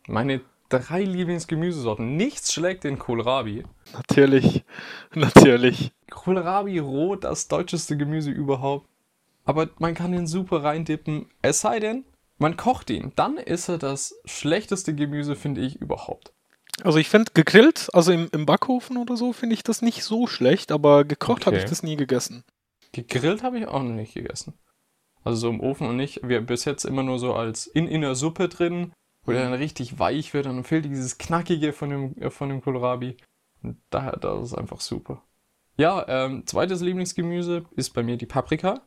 Meine 0.07 0.41
drei 0.67 1.03
Lieblingsgemüsesorten. 1.03 2.17
Nichts 2.17 2.53
schlägt 2.53 2.83
den 2.83 2.99
Kohlrabi. 2.99 3.63
Natürlich, 3.93 4.65
natürlich. 5.13 5.93
Kohlrabi 6.09 6.79
roh, 6.79 7.15
das 7.15 7.47
deutscheste 7.47 7.95
Gemüse 7.95 8.31
überhaupt. 8.31 8.87
Aber 9.45 9.69
man 9.79 9.93
kann 9.93 10.13
ihn 10.13 10.27
super 10.27 10.63
reindippen. 10.63 11.27
Es 11.41 11.61
sei 11.61 11.79
denn, 11.79 12.03
man 12.37 12.57
kocht 12.57 12.89
ihn. 12.89 13.13
Dann 13.15 13.37
ist 13.37 13.69
er 13.69 13.77
das 13.77 14.15
schlechteste 14.25 14.93
Gemüse, 14.93 15.35
finde 15.35 15.61
ich, 15.61 15.77
überhaupt. 15.77 16.33
Also 16.81 16.97
ich 16.97 17.09
finde 17.09 17.31
gegrillt, 17.33 17.89
also 17.93 18.11
im, 18.11 18.29
im 18.31 18.45
Backofen 18.45 18.97
oder 18.97 19.15
so, 19.15 19.31
finde 19.31 19.53
ich 19.53 19.63
das 19.63 19.81
nicht 19.81 20.03
so 20.03 20.25
schlecht, 20.27 20.71
aber 20.71 21.05
gekocht 21.05 21.45
habe 21.45 21.55
ich 21.57 21.63
Okay. 21.63 21.69
das 21.69 21.83
nie 21.83 21.95
gegessen. 21.95 22.43
Gegrillt 22.91 23.43
habe 23.43 23.59
ich 23.59 23.67
auch 23.67 23.83
noch 23.83 23.91
nicht 23.91 24.13
gegessen. 24.13 24.53
Also 25.23 25.37
so 25.41 25.49
im 25.49 25.59
Ofen 25.61 25.87
und 25.87 25.95
nicht. 25.97 26.27
Wir 26.27 26.41
bis 26.41 26.65
jetzt 26.65 26.83
immer 26.83 27.03
nur 27.03 27.19
so 27.19 27.33
als 27.33 27.67
in, 27.67 27.87
in 27.87 28.01
der 28.01 28.15
Suppe 28.15 28.49
drin, 28.49 28.91
wo 29.23 29.31
der 29.31 29.43
dann 29.43 29.53
richtig 29.53 29.99
weich 29.99 30.33
wird 30.33 30.47
und 30.47 30.55
dann 30.55 30.63
fehlt 30.63 30.85
dieses 30.85 31.17
Knackige 31.17 31.73
von 31.73 31.89
dem, 31.89 32.17
äh, 32.17 32.29
von 32.29 32.49
dem 32.49 32.61
Kohlrabi. 32.61 33.17
Da, 33.89 34.11
das 34.11 34.47
ist 34.49 34.57
einfach 34.57 34.81
super. 34.81 35.23
Ja, 35.77 36.05
ähm, 36.07 36.45
zweites 36.45 36.81
Lieblingsgemüse 36.81 37.65
ist 37.75 37.91
bei 37.91 38.03
mir 38.03 38.17
die 38.17 38.25
Paprika. 38.25 38.81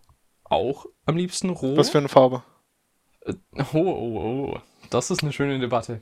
Auch 0.44 0.86
am 1.06 1.16
liebsten 1.16 1.50
roh. 1.50 1.76
Was 1.76 1.90
für 1.90 1.98
eine 1.98 2.08
Farbe? 2.08 2.44
Oh, 3.26 3.64
oh, 3.74 4.52
oh. 4.54 4.60
Das 4.90 5.10
ist 5.10 5.22
eine 5.22 5.32
schöne 5.32 5.58
Debatte. 5.58 6.00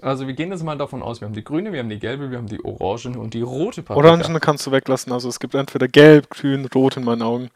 Also 0.00 0.26
wir 0.26 0.34
gehen 0.34 0.50
jetzt 0.50 0.62
mal 0.62 0.76
davon 0.76 1.02
aus, 1.02 1.20
wir 1.20 1.26
haben 1.26 1.34
die 1.34 1.44
grüne, 1.44 1.72
wir 1.72 1.80
haben 1.80 1.88
die 1.88 1.98
gelbe, 1.98 2.30
wir 2.30 2.38
haben 2.38 2.48
die 2.48 2.62
orangene 2.62 3.18
und 3.18 3.32
die 3.34 3.40
rote 3.40 3.82
Paprika. 3.82 4.08
Orange 4.08 4.40
kannst 4.40 4.66
du 4.66 4.72
weglassen. 4.72 5.12
Also 5.12 5.28
es 5.28 5.40
gibt 5.40 5.54
entweder 5.54 5.88
gelb, 5.88 6.28
grün, 6.30 6.68
rot 6.74 6.96
in 6.96 7.04
meinen 7.04 7.22
Augen. 7.22 7.50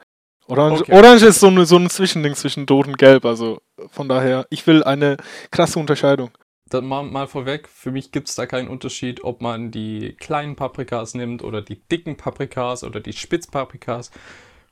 Orange, 0.46 0.82
okay. 0.82 0.92
Orange 0.92 1.26
ist 1.26 1.40
so, 1.40 1.48
eine, 1.48 1.66
so 1.66 1.76
ein 1.76 1.90
Zwischending 1.90 2.34
zwischen 2.34 2.66
rot 2.68 2.86
und 2.86 2.98
gelb. 2.98 3.24
Also 3.24 3.60
von 3.90 4.08
daher, 4.08 4.46
ich 4.50 4.66
will 4.66 4.82
eine 4.82 5.18
krasse 5.50 5.78
Unterscheidung. 5.78 6.30
Dann 6.70 6.86
mal, 6.86 7.02
mal 7.02 7.26
vorweg, 7.26 7.68
für 7.68 7.90
mich 7.90 8.12
gibt 8.12 8.28
es 8.28 8.36
da 8.36 8.46
keinen 8.46 8.68
Unterschied, 8.68 9.22
ob 9.24 9.42
man 9.42 9.70
die 9.70 10.14
kleinen 10.18 10.56
Paprikas 10.56 11.14
nimmt 11.14 11.42
oder 11.42 11.62
die 11.62 11.80
dicken 11.80 12.16
Paprikas 12.16 12.84
oder 12.84 13.00
die 13.00 13.12
Spitzpaprikas. 13.12 14.12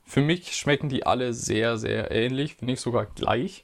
Für 0.05 0.21
mich 0.21 0.55
schmecken 0.55 0.89
die 0.89 1.05
alle 1.05 1.33
sehr, 1.33 1.77
sehr 1.77 2.09
ähnlich, 2.09 2.59
wenn 2.59 2.67
nicht 2.67 2.81
sogar 2.81 3.05
gleich. 3.05 3.63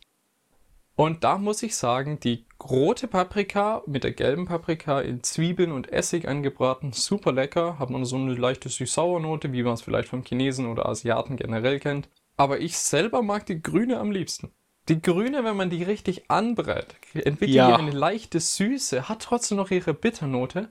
Und 0.95 1.23
da 1.23 1.37
muss 1.37 1.63
ich 1.63 1.75
sagen, 1.75 2.19
die 2.19 2.45
rote 2.69 3.07
Paprika 3.07 3.83
mit 3.85 4.03
der 4.03 4.11
gelben 4.11 4.45
Paprika 4.45 5.01
in 5.01 5.23
Zwiebeln 5.23 5.71
und 5.71 5.91
Essig 5.91 6.27
angebraten, 6.27 6.91
super 6.93 7.31
lecker. 7.31 7.79
Hat 7.79 7.89
man 7.89 8.05
so 8.05 8.15
eine 8.15 8.33
leichte 8.33 8.69
Süß-Sauer-Note, 8.69 9.53
wie 9.53 9.63
man 9.63 9.73
es 9.73 9.81
vielleicht 9.81 10.09
vom 10.09 10.23
Chinesen 10.23 10.67
oder 10.67 10.87
Asiaten 10.87 11.37
generell 11.37 11.79
kennt. 11.79 12.09
Aber 12.37 12.59
ich 12.59 12.77
selber 12.77 13.21
mag 13.21 13.45
die 13.45 13.61
grüne 13.61 13.99
am 13.99 14.11
liebsten. 14.11 14.51
Die 14.89 15.01
grüne, 15.01 15.43
wenn 15.43 15.55
man 15.55 15.69
die 15.69 15.83
richtig 15.83 16.29
anbrät, 16.29 16.95
entwickelt 17.13 17.55
ja. 17.55 17.75
eine 17.75 17.91
leichte 17.91 18.39
Süße, 18.39 19.09
hat 19.09 19.21
trotzdem 19.23 19.57
noch 19.57 19.71
ihre 19.71 19.93
Bitternote. 19.93 20.69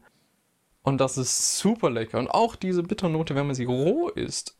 Und 0.82 1.00
das 1.00 1.16
ist 1.16 1.58
super 1.58 1.90
lecker. 1.90 2.18
Und 2.18 2.28
auch 2.28 2.56
diese 2.56 2.82
Bitternote, 2.82 3.34
wenn 3.34 3.46
man 3.46 3.56
sie 3.56 3.64
roh 3.64 4.08
isst, 4.08 4.58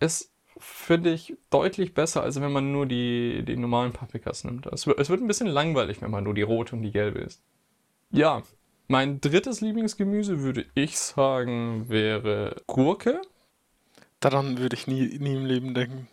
ist 0.00 0.31
finde 0.62 1.12
ich 1.12 1.36
deutlich 1.50 1.92
besser, 1.92 2.22
als 2.22 2.40
wenn 2.40 2.52
man 2.52 2.72
nur 2.72 2.86
die, 2.86 3.42
die 3.44 3.56
normalen 3.56 3.92
Paprikas 3.92 4.44
nimmt. 4.44 4.66
Es 4.66 4.86
wird, 4.86 4.98
es 4.98 5.10
wird 5.10 5.20
ein 5.20 5.26
bisschen 5.26 5.48
langweilig, 5.48 6.00
wenn 6.00 6.10
man 6.10 6.24
nur 6.24 6.34
die 6.34 6.42
rote 6.42 6.76
und 6.76 6.82
die 6.82 6.92
gelbe 6.92 7.18
isst. 7.18 7.42
Ja, 8.10 8.42
mein 8.86 9.20
drittes 9.20 9.60
Lieblingsgemüse 9.60 10.40
würde 10.40 10.66
ich 10.74 10.98
sagen 10.98 11.88
wäre 11.88 12.56
Gurke. 12.66 13.20
Daran 14.20 14.58
würde 14.58 14.76
ich 14.76 14.86
nie, 14.86 15.18
nie 15.18 15.34
im 15.34 15.46
Leben 15.46 15.74
denken. 15.74 16.08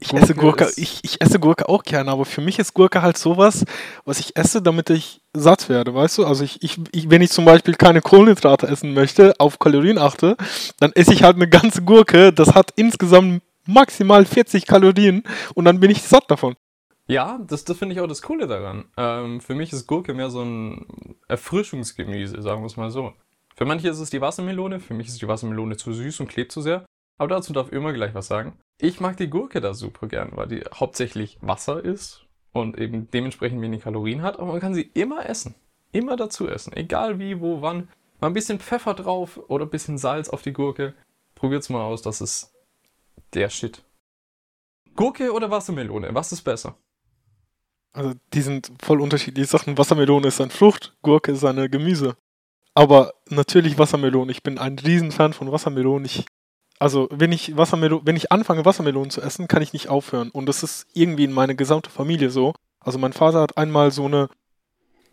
Ich 0.00 0.08
Gurke 0.08 0.24
esse 0.24 0.34
Gurke, 0.34 0.72
ich, 0.76 1.00
ich 1.04 1.20
esse 1.20 1.38
Gurke 1.38 1.68
auch 1.68 1.84
gerne, 1.84 2.10
aber 2.10 2.24
für 2.24 2.40
mich 2.40 2.58
ist 2.58 2.74
Gurke 2.74 3.00
halt 3.00 3.16
sowas, 3.16 3.64
was 4.04 4.18
ich 4.18 4.36
esse, 4.36 4.60
damit 4.60 4.90
ich 4.90 5.20
satt 5.32 5.68
werde, 5.68 5.94
weißt 5.94 6.18
du? 6.18 6.26
Also 6.26 6.42
ich, 6.42 6.64
ich, 6.64 6.80
ich, 6.90 7.10
wenn 7.10 7.22
ich 7.22 7.30
zum 7.30 7.44
Beispiel 7.44 7.74
keine 7.74 8.00
Kohlenhydrate 8.00 8.66
essen 8.66 8.92
möchte, 8.92 9.38
auf 9.38 9.60
Kalorien 9.60 9.98
achte, 9.98 10.36
dann 10.80 10.90
esse 10.94 11.12
ich 11.12 11.22
halt 11.22 11.36
eine 11.36 11.48
ganze 11.48 11.82
Gurke. 11.82 12.32
Das 12.32 12.54
hat 12.56 12.72
insgesamt 12.74 13.42
maximal 13.68 14.24
40 14.24 14.66
Kalorien 14.66 15.22
und 15.54 15.64
dann 15.64 15.78
bin 15.78 15.90
ich 15.90 16.02
satt 16.02 16.30
davon. 16.30 16.56
Ja, 17.06 17.38
das, 17.46 17.64
das 17.64 17.78
finde 17.78 17.94
ich 17.94 18.00
auch 18.00 18.06
das 18.06 18.22
Coole 18.22 18.46
daran. 18.46 18.84
Ähm, 18.96 19.40
für 19.40 19.54
mich 19.54 19.72
ist 19.72 19.86
Gurke 19.86 20.12
mehr 20.12 20.30
so 20.30 20.42
ein 20.42 21.16
Erfrischungsgemüse, 21.28 22.42
sagen 22.42 22.62
wir 22.62 22.66
es 22.66 22.76
mal 22.76 22.90
so. 22.90 23.14
Für 23.56 23.64
manche 23.64 23.88
ist 23.88 23.98
es 23.98 24.10
die 24.10 24.20
Wassermelone, 24.20 24.78
für 24.78 24.94
mich 24.94 25.08
ist 25.08 25.22
die 25.22 25.28
Wassermelone 25.28 25.76
zu 25.76 25.92
süß 25.92 26.20
und 26.20 26.28
klebt 26.28 26.52
zu 26.52 26.60
sehr. 26.60 26.84
Aber 27.18 27.28
dazu 27.28 27.52
darf 27.52 27.72
immer 27.72 27.92
gleich 27.92 28.14
was 28.14 28.28
sagen. 28.28 28.58
Ich 28.78 29.00
mag 29.00 29.16
die 29.16 29.30
Gurke 29.30 29.60
da 29.60 29.74
super 29.74 30.06
gern, 30.06 30.30
weil 30.34 30.48
die 30.48 30.62
hauptsächlich 30.72 31.38
Wasser 31.40 31.84
ist 31.84 32.26
und 32.52 32.78
eben 32.78 33.10
dementsprechend 33.10 33.60
wenig 33.60 33.82
Kalorien 33.82 34.22
hat, 34.22 34.38
aber 34.38 34.52
man 34.52 34.60
kann 34.60 34.74
sie 34.74 34.90
immer 34.94 35.28
essen. 35.28 35.54
Immer 35.92 36.16
dazu 36.16 36.48
essen. 36.48 36.72
Egal 36.74 37.18
wie, 37.18 37.40
wo, 37.40 37.62
wann. 37.62 37.88
Mal 38.20 38.28
ein 38.28 38.34
bisschen 38.34 38.60
Pfeffer 38.60 38.94
drauf 38.94 39.40
oder 39.48 39.64
ein 39.64 39.70
bisschen 39.70 39.98
Salz 39.98 40.28
auf 40.28 40.42
die 40.42 40.52
Gurke. 40.52 40.94
Probiert's 41.34 41.70
mal 41.70 41.82
aus, 41.82 42.02
das 42.02 42.20
ist 42.20 42.52
der 43.34 43.50
Shit. 43.50 43.82
Gurke 44.94 45.32
oder 45.32 45.50
Wassermelone? 45.50 46.08
Was 46.12 46.32
ist 46.32 46.42
besser? 46.42 46.76
Also, 47.92 48.14
die 48.34 48.42
sind 48.42 48.72
voll 48.82 49.00
unterschiedliche 49.00 49.48
Sachen. 49.48 49.78
Wassermelone 49.78 50.28
ist 50.28 50.40
eine 50.40 50.50
Frucht, 50.50 50.94
Gurke 51.02 51.32
ist 51.32 51.44
eine 51.44 51.70
Gemüse. 51.70 52.16
Aber 52.74 53.14
natürlich 53.28 53.78
Wassermelone. 53.78 54.30
Ich 54.30 54.42
bin 54.42 54.58
ein 54.58 54.78
Riesenfan 54.78 55.32
von 55.32 55.50
Wassermelonen. 55.50 56.04
Ich, 56.04 56.26
also, 56.78 57.08
wenn 57.10 57.32
ich, 57.32 57.56
Wassermelo 57.56 58.02
wenn 58.04 58.16
ich 58.16 58.30
anfange, 58.30 58.64
Wassermelonen 58.64 59.10
zu 59.10 59.20
essen, 59.20 59.48
kann 59.48 59.62
ich 59.62 59.72
nicht 59.72 59.88
aufhören. 59.88 60.30
Und 60.30 60.46
das 60.46 60.62
ist 60.62 60.86
irgendwie 60.92 61.24
in 61.24 61.32
meiner 61.32 61.54
gesamten 61.54 61.90
Familie 61.90 62.30
so. 62.30 62.54
Also, 62.80 62.98
mein 62.98 63.12
Vater 63.12 63.40
hat 63.40 63.56
einmal 63.56 63.90
so 63.90 64.04
eine 64.04 64.28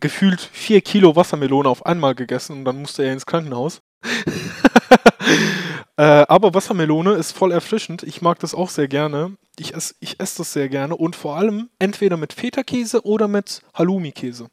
gefühlt 0.00 0.40
vier 0.40 0.80
Kilo 0.80 1.16
Wassermelone 1.16 1.68
auf 1.68 1.86
einmal 1.86 2.14
gegessen 2.14 2.58
und 2.58 2.64
dann 2.64 2.80
musste 2.80 3.04
er 3.04 3.12
ins 3.12 3.26
Krankenhaus. 3.26 3.80
äh, 5.96 6.02
aber 6.28 6.54
Wassermelone 6.54 7.14
ist 7.14 7.32
voll 7.32 7.52
erfrischend. 7.52 8.02
Ich 8.02 8.20
mag 8.20 8.38
das 8.38 8.54
auch 8.54 8.68
sehr 8.70 8.88
gerne. 8.88 9.36
Ich 9.58 9.74
esse 9.74 9.94
ich 10.00 10.20
ess 10.20 10.34
das 10.34 10.52
sehr 10.52 10.68
gerne 10.68 10.96
und 10.96 11.16
vor 11.16 11.36
allem 11.36 11.70
entweder 11.78 12.16
mit 12.16 12.34
Feta-Käse 12.34 13.06
oder 13.06 13.28
mit 13.28 13.62
Halloumi-Käse. 13.74 14.48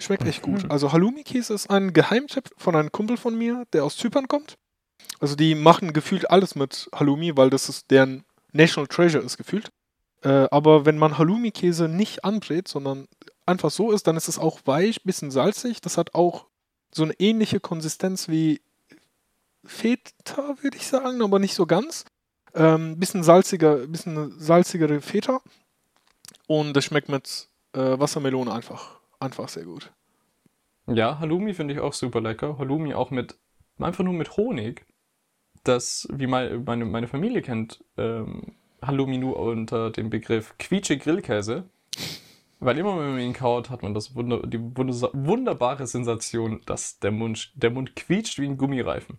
Schmeckt 0.00 0.26
echt 0.26 0.42
gut. 0.42 0.64
Mhm. 0.64 0.70
Also 0.70 0.92
Halloumi-Käse 0.92 1.54
ist 1.54 1.70
ein 1.70 1.92
Geheimtipp 1.92 2.50
von 2.56 2.74
einem 2.74 2.90
Kumpel 2.90 3.16
von 3.16 3.36
mir, 3.36 3.66
der 3.72 3.84
aus 3.84 3.96
Zypern 3.96 4.26
kommt. 4.28 4.56
Also 5.20 5.36
die 5.36 5.54
machen 5.54 5.92
gefühlt 5.92 6.30
alles 6.30 6.54
mit 6.54 6.88
Halloumi, 6.94 7.36
weil 7.36 7.50
das 7.50 7.68
ist 7.68 7.90
deren 7.90 8.24
National 8.52 8.88
Treasure 8.88 9.22
ist 9.22 9.36
gefühlt. 9.36 9.70
Äh, 10.22 10.48
aber 10.50 10.86
wenn 10.86 10.98
man 10.98 11.18
Halloumi-Käse 11.18 11.86
nicht 11.88 12.24
anbrät, 12.24 12.66
sondern 12.66 13.06
einfach 13.46 13.70
so 13.70 13.92
ist, 13.92 14.06
dann 14.06 14.16
ist 14.16 14.28
es 14.28 14.38
auch 14.38 14.60
weich, 14.64 15.02
bisschen 15.04 15.30
salzig. 15.30 15.80
Das 15.80 15.98
hat 15.98 16.14
auch 16.14 16.46
so 16.92 17.04
eine 17.04 17.14
ähnliche 17.18 17.60
Konsistenz 17.60 18.28
wie 18.28 18.60
Feta, 19.64 20.56
würde 20.62 20.76
ich 20.76 20.86
sagen, 20.86 21.22
aber 21.22 21.38
nicht 21.38 21.54
so 21.54 21.66
ganz. 21.66 22.04
Ähm, 22.54 22.98
bisschen 22.98 23.22
salziger, 23.22 23.86
bisschen 23.86 24.38
salzigere 24.38 25.00
Feta. 25.00 25.40
Und 26.46 26.74
das 26.74 26.84
schmeckt 26.84 27.08
mit 27.08 27.48
äh, 27.74 27.98
Wassermelone 27.98 28.52
einfach, 28.52 29.00
einfach 29.20 29.48
sehr 29.48 29.64
gut. 29.64 29.92
Ja, 30.86 31.20
Halloumi 31.20 31.54
finde 31.54 31.74
ich 31.74 31.80
auch 31.80 31.92
super 31.92 32.20
lecker. 32.20 32.58
Halloumi 32.58 32.94
auch 32.94 33.10
mit, 33.10 33.38
einfach 33.78 34.02
nur 34.02 34.14
mit 34.14 34.36
Honig. 34.36 34.84
Das, 35.62 36.08
wie 36.10 36.26
mein, 36.26 36.64
meine, 36.64 36.84
meine 36.86 37.06
Familie 37.06 37.42
kennt, 37.42 37.84
ähm, 37.96 38.56
Halloumi 38.82 39.18
nur 39.18 39.38
unter 39.38 39.90
dem 39.90 40.10
Begriff 40.10 40.56
Quietsche 40.58 40.96
Grillkäse. 40.96 41.68
Weil 42.58 42.78
immer, 42.78 42.98
wenn 42.98 43.12
man 43.12 43.20
ihn 43.20 43.32
kaut, 43.32 43.70
hat 43.70 43.82
man 43.82 43.94
das 43.94 44.14
Wunder, 44.14 44.46
die 44.46 44.60
wunderbare 44.60 45.86
Sensation, 45.86 46.60
dass 46.66 46.98
der 46.98 47.10
Mund, 47.10 47.52
der 47.54 47.70
Mund 47.70 47.96
quietscht 47.96 48.38
wie 48.38 48.46
ein 48.46 48.58
Gummireifen. 48.58 49.18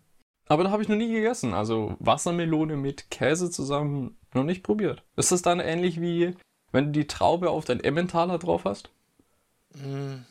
Aber 0.51 0.65
da 0.65 0.72
habe 0.72 0.84
ich 0.84 0.89
noch 0.89 0.98
nie 0.98 1.10
gegessen. 1.10 1.53
Also 1.53 1.96
Wassermelone 2.00 2.75
mit 2.75 3.10
Käse 3.10 3.50
zusammen 3.50 4.17
noch 4.34 4.43
nicht 4.43 4.63
probiert. 4.63 5.01
Ist 5.15 5.31
das 5.31 5.41
dann 5.41 5.62
ähnlich 5.62 6.01
wie, 6.01 6.36
wenn 6.74 6.88
du 6.88 6.91
die 6.91 7.08
Traube 7.08 7.50
auf 7.50 7.63
dein 7.63 7.81
Emmentaler 7.81 8.38
drauf 8.38 8.65
hast? 8.65 8.89
Hm. 9.81 10.25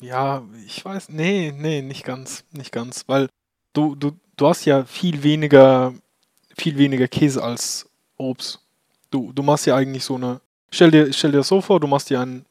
Ja, 0.00 0.44
ich 0.66 0.82
weiß. 0.82 1.10
Nee, 1.10 1.52
nee, 1.54 1.82
nicht 1.82 2.04
ganz. 2.04 2.44
Nicht 2.52 2.72
ganz. 2.72 3.04
Weil 3.06 3.28
du, 3.74 3.94
du, 3.94 4.12
du 4.38 4.48
hast 4.48 4.64
ja 4.64 4.86
viel 4.86 5.22
weniger, 5.22 5.92
viel 6.56 6.78
weniger 6.78 7.06
Käse 7.06 7.44
als 7.44 7.90
Obst. 8.16 8.60
Du, 9.10 9.30
du 9.34 9.42
machst 9.42 9.66
ja 9.66 9.76
eigentlich 9.76 10.04
so 10.04 10.14
eine. 10.14 10.40
Stell 10.70 10.90
dir, 10.90 11.12
stell 11.12 11.32
dir 11.32 11.38
das 11.38 11.48
so 11.48 11.60
vor, 11.60 11.80
du 11.80 11.86
machst 11.86 12.08
dir 12.08 12.20
einen, 12.20 12.46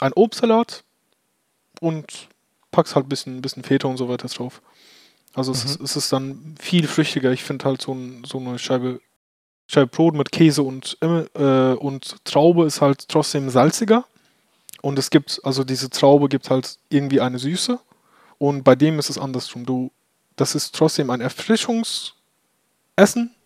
einen 0.00 0.14
Obstsalat 0.14 0.84
und 1.82 2.28
packst 2.70 2.94
halt 2.94 3.04
ein 3.04 3.10
bisschen, 3.10 3.42
bisschen 3.42 3.62
Feta 3.62 3.88
und 3.88 3.98
so 3.98 4.08
weiter 4.08 4.28
drauf. 4.28 4.62
Also 5.34 5.52
es, 5.52 5.64
mhm. 5.64 5.70
ist, 5.70 5.80
es 5.80 5.96
ist 5.96 6.12
dann 6.12 6.54
viel 6.60 6.86
flüchtiger. 6.86 7.32
Ich 7.32 7.44
finde 7.44 7.64
halt 7.64 7.82
so, 7.82 7.92
ein, 7.92 8.24
so 8.24 8.38
eine 8.38 8.58
Scheibe, 8.58 9.00
Scheibe 9.66 9.88
Brot 9.88 10.14
mit 10.14 10.32
Käse 10.32 10.62
und, 10.62 10.96
äh, 11.00 11.74
und 11.74 12.24
Traube 12.24 12.64
ist 12.64 12.80
halt 12.80 13.08
trotzdem 13.08 13.50
salziger. 13.50 14.04
Und 14.80 14.98
es 14.98 15.10
gibt, 15.10 15.40
also 15.44 15.64
diese 15.64 15.90
Traube 15.90 16.28
gibt 16.28 16.50
halt 16.50 16.78
irgendwie 16.88 17.20
eine 17.20 17.38
Süße. 17.38 17.78
Und 18.38 18.62
bei 18.62 18.74
dem 18.76 18.98
ist 18.98 19.10
es 19.10 19.18
andersrum. 19.18 19.66
Du, 19.66 19.90
das 20.36 20.54
ist 20.54 20.74
trotzdem 20.74 21.10
ein 21.10 21.20
Erfrischungsessen, 21.20 22.14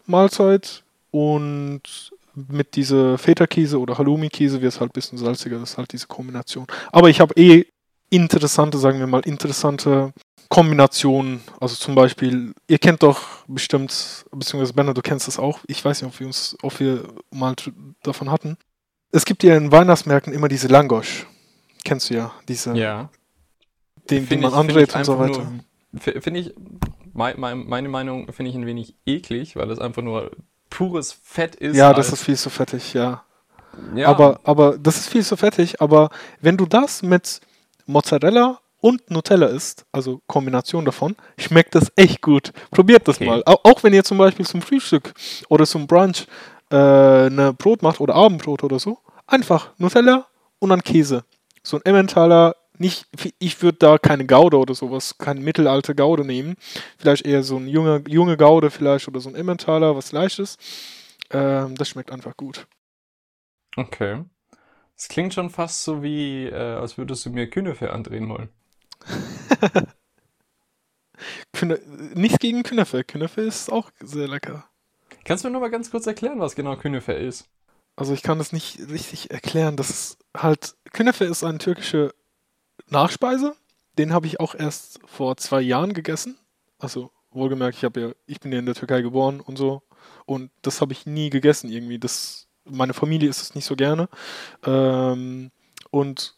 Mahlzeit. 0.07 0.85
Und 1.11 1.83
mit 2.35 2.77
dieser 2.77 3.19
Feta-Käse 3.19 3.79
oder 3.79 3.99
Halloumi-Käse 3.99 4.61
wird 4.62 4.73
es 4.73 4.81
halt 4.81 4.91
ein 4.91 4.95
bisschen 4.95 5.19
salziger. 5.19 5.59
Das 5.59 5.71
ist 5.71 5.79
halt 5.79 5.93
diese 5.93 6.07
Kombination. 6.07 6.67
Aber 6.91 7.09
ich 7.11 7.21
habe 7.21 7.35
eh 7.37 7.67
interessante, 8.11 8.79
sagen 8.79 8.99
wir 8.99 9.07
mal, 9.07 9.21
interessante 9.21 10.12
Kombinationen, 10.53 11.41
also 11.61 11.77
zum 11.77 11.95
Beispiel, 11.95 12.53
ihr 12.69 12.77
kennt 12.77 13.03
doch 13.03 13.23
bestimmt, 13.47 14.27
beziehungsweise 14.31 14.75
Benner, 14.75 14.93
du 14.93 15.01
kennst 15.01 15.27
das 15.27 15.39
auch, 15.39 15.61
ich 15.67 15.83
weiß 15.83 16.03
nicht, 16.03 16.13
ob 16.13 16.21
wir 16.21 16.27
uns, 16.27 16.59
ob 16.61 16.79
wir 16.79 17.09
mal 17.31 17.55
davon 18.03 18.31
hatten. 18.31 18.59
Es 19.13 19.25
gibt 19.25 19.43
ja 19.45 19.57
in 19.57 19.73
Weihnachtsmärkten 19.73 20.31
immer 20.35 20.49
diese 20.49 20.69
Langosch. 20.69 21.27
Kennst 21.87 22.11
du 22.11 22.15
ja, 22.17 22.33
diese, 22.49 22.75
ja. 22.75 23.09
den, 24.11 24.29
den 24.29 24.41
man 24.41 24.53
andreht 24.53 24.95
und 24.95 25.07
so 25.07 25.19
weiter. 25.19 25.51
Finde 25.99 26.41
ich, 26.41 26.55
mein, 27.15 27.41
meine 27.41 27.89
Meinung 27.89 28.31
finde 28.31 28.51
ich 28.51 28.55
ein 28.55 28.67
wenig 28.67 28.95
eklig, 29.07 29.57
weil 29.57 29.69
das 29.69 29.79
einfach 29.79 30.03
nur 30.03 30.33
pures 30.69 31.13
Fett 31.13 31.55
ist. 31.55 31.79
Ja, 31.79 31.95
das 31.95 32.13
ist 32.13 32.25
viel 32.25 32.37
zu 32.37 32.51
fettig, 32.51 32.93
ja. 32.93 33.25
ja. 33.95 34.07
Aber, 34.07 34.41
aber 34.45 34.77
das 34.77 34.99
ist 34.99 35.09
viel 35.09 35.25
zu 35.25 35.35
fettig, 35.39 35.81
aber 35.81 36.11
wenn 36.43 36.59
du 36.59 36.67
das 36.67 37.03
mit 37.03 37.41
Mozzarella 37.87 38.62
und 38.83 39.11
Nutella 39.11 39.47
isst, 39.47 39.87
also 39.93 40.21
Kombination 40.27 40.85
davon, 40.85 41.17
schmeckt 41.39 41.75
das 41.75 41.91
echt 41.97 42.21
gut. 42.21 42.53
Probiert 42.71 43.09
das 43.09 43.17
Okay. 43.17 43.27
mal. 43.27 43.43
Auch, 43.47 43.65
auch 43.65 43.83
wenn 43.83 43.95
ihr 43.95 44.05
zum 44.05 44.19
Beispiel 44.19 44.45
zum 44.45 44.61
Frühstück 44.61 45.15
oder 45.49 45.65
zum 45.65 45.87
Brunch 45.87 46.27
äh, 46.71 46.77
eine 46.77 47.55
Brot 47.57 47.83
macht 47.83 48.01
oder 48.01 48.15
Abendbrot 48.15 48.65
oder 48.65 48.79
so, 48.79 48.99
einfach 49.27 49.71
Nutella 49.79 50.27
und 50.59 50.71
dann 50.71 50.83
Käse. 50.83 51.25
So 51.62 51.77
ein 51.77 51.83
Emmentaler, 51.85 52.57
nicht, 52.77 53.07
ich 53.39 53.62
würde 53.62 53.79
da 53.79 53.99
keine 53.99 54.27
Gouda 54.27 54.57
oder 54.57 54.75
sowas, 54.75 55.17
keine 55.17 55.41
mittelalte 55.41 55.95
Gouda 55.95 56.25
nehmen. 56.25 56.57
Vielleicht 56.99 57.25
eher 57.25 57.45
so 57.45 57.57
ein 57.57 57.69
junge, 57.69 58.03
junge 58.09 58.37
Gouda 58.37 58.69
vielleicht 58.71 59.07
oder 59.07 59.21
so 59.21 59.29
ein 59.29 59.37
Emmentaler, 59.37 59.95
was 59.97 60.11
leichtes. 60.11 60.57
Ähm, 61.31 61.77
das 61.77 61.89
schmeckt 61.89 62.11
einfach 62.11 62.37
gut. 62.37 62.67
Okay. 63.77 64.25
Es 64.97 65.09
klingt 65.09 65.35
schon 65.35 65.51
fast 65.51 65.85
so 65.85 66.03
wie, 66.03 66.47
äh, 66.47 66.55
als 66.55 66.99
würdest 66.99 67.25
du 67.27 67.31
mir 67.31 67.49
Künefe 67.49 67.93
andrehen 67.93 68.29
wollen. 68.29 68.49
Nichts 72.15 72.39
gegen 72.39 72.63
Künefe. 72.63 73.05
Künefe 73.05 73.43
ist 73.43 73.71
auch 73.71 73.91
sehr 74.01 74.29
lecker. 74.29 74.65
Kannst 75.25 75.45
du 75.45 75.49
mir 75.49 75.53
noch 75.53 75.61
mal 75.61 75.71
ganz 75.71 75.91
kurz 75.91 76.07
erklären, 76.07 76.41
was 76.41 76.57
genau 76.57 76.77
Künefe 76.77 77.13
ist? 77.13 77.49
Also 77.95 78.15
ich 78.15 78.23
kann 78.23 78.39
das 78.39 78.53
nicht 78.53 78.79
richtig 78.91 79.31
erklären. 79.31 79.77
Das 79.77 79.91
ist 79.91 80.19
halt, 80.37 80.75
Künefe 80.93 81.25
ist 81.25 81.45
eine 81.45 81.59
türkische 81.59 82.15
Nachspeise. 82.89 83.55
Den 83.99 84.13
habe 84.13 84.27
ich 84.27 84.41
auch 84.41 84.55
erst 84.55 85.01
vor 85.05 85.37
zwei 85.37 85.61
Jahren 85.61 85.93
gegessen. 85.93 86.39
Also 86.79 87.11
wohlgemerkt, 87.31 87.77
ich 87.77 87.83
ja, 87.83 87.91
ich 88.27 88.41
bin 88.41 88.53
ja 88.53 88.59
in 88.59 88.67
der 88.67 88.75
Türkei 88.75 89.03
geboren 89.03 89.41
und 89.41 89.57
so. 89.57 89.83
Und 90.25 90.51
das 90.63 90.81
habe 90.81 90.93
ich 90.93 91.07
nie 91.07 91.31
gegessen 91.31 91.71
irgendwie. 91.71 91.99
Das, 91.99 92.49
meine 92.65 92.95
Familie 92.95 93.29
isst 93.29 93.43
es 93.43 93.55
nicht 93.55 93.67
so 93.67 93.77
gerne. 93.77 94.09
Ähm, 94.65 95.51
und 95.91 96.35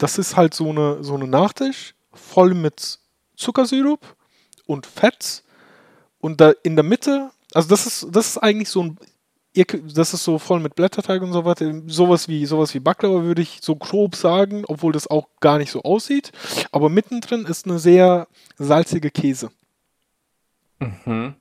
das 0.00 0.18
ist 0.18 0.36
halt 0.36 0.54
so 0.54 0.70
eine, 0.70 1.04
so 1.04 1.14
eine 1.14 1.26
Nachtisch, 1.26 1.94
voll 2.12 2.54
mit 2.54 2.98
Zuckersirup 3.36 4.16
und 4.66 4.86
Fett. 4.86 5.44
Und 6.20 6.40
da 6.40 6.52
in 6.62 6.74
der 6.74 6.82
Mitte, 6.84 7.30
also 7.52 7.68
das 7.68 7.86
ist, 7.86 8.06
das 8.10 8.28
ist 8.28 8.38
eigentlich 8.38 8.70
so 8.70 8.82
ein, 8.82 8.98
das 9.94 10.14
ist 10.14 10.24
so 10.24 10.38
voll 10.38 10.60
mit 10.60 10.74
Blätterteig 10.74 11.20
und 11.22 11.32
so 11.32 11.44
weiter. 11.44 11.82
Sowas 11.86 12.28
wie, 12.28 12.46
sowas 12.46 12.72
wie 12.72 12.80
Baklava 12.80 13.24
würde 13.24 13.42
ich 13.42 13.58
so 13.60 13.76
grob 13.76 14.16
sagen, 14.16 14.64
obwohl 14.68 14.92
das 14.92 15.06
auch 15.06 15.28
gar 15.40 15.58
nicht 15.58 15.70
so 15.70 15.82
aussieht. 15.82 16.32
Aber 16.72 16.88
mittendrin 16.88 17.44
ist 17.44 17.66
eine 17.66 17.78
sehr 17.78 18.26
salzige 18.56 19.10
Käse. 19.10 19.50
Mhm. 20.78 21.34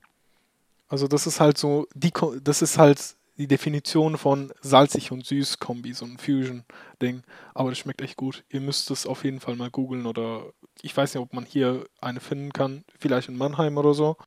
Also 0.90 1.08
das 1.08 1.28
ist 1.28 1.40
halt 1.40 1.58
so, 1.58 1.88
die, 1.94 2.12
das 2.44 2.62
ist 2.62 2.78
halt 2.78 3.16
die 3.40 3.48
Definition 3.48 4.18
von 4.18 4.52
salzig 4.60 5.14
und 5.14 5.26
süß 5.26 5.60
Kombi, 5.60 5.94
so 5.94 6.04
ein 6.04 6.18
Fusion-Ding. 6.18 7.24
Aber 7.54 7.70
das 7.70 7.80
schmeckt 7.80 8.02
echt 8.02 8.18
gut. 8.18 8.44
Ihr 8.50 8.60
müsst 8.60 8.92
es 8.92 9.08
auf 9.08 9.24
jeden 9.24 9.40
Fall 9.40 9.56
mal 9.56 9.72
googeln 9.72 10.06
oder 10.06 10.52
ich 10.82 10.96
weiß 10.96 11.14
nicht, 11.14 11.24
ob 11.24 11.34
man 11.34 11.46
hier 11.46 11.86
eine 12.02 12.20
finden 12.20 12.52
kann. 12.52 12.84
Vielleicht 13.00 13.30
in 13.30 13.38
Mannheim 13.38 13.78
oder 13.78 13.94
so. 13.94 14.18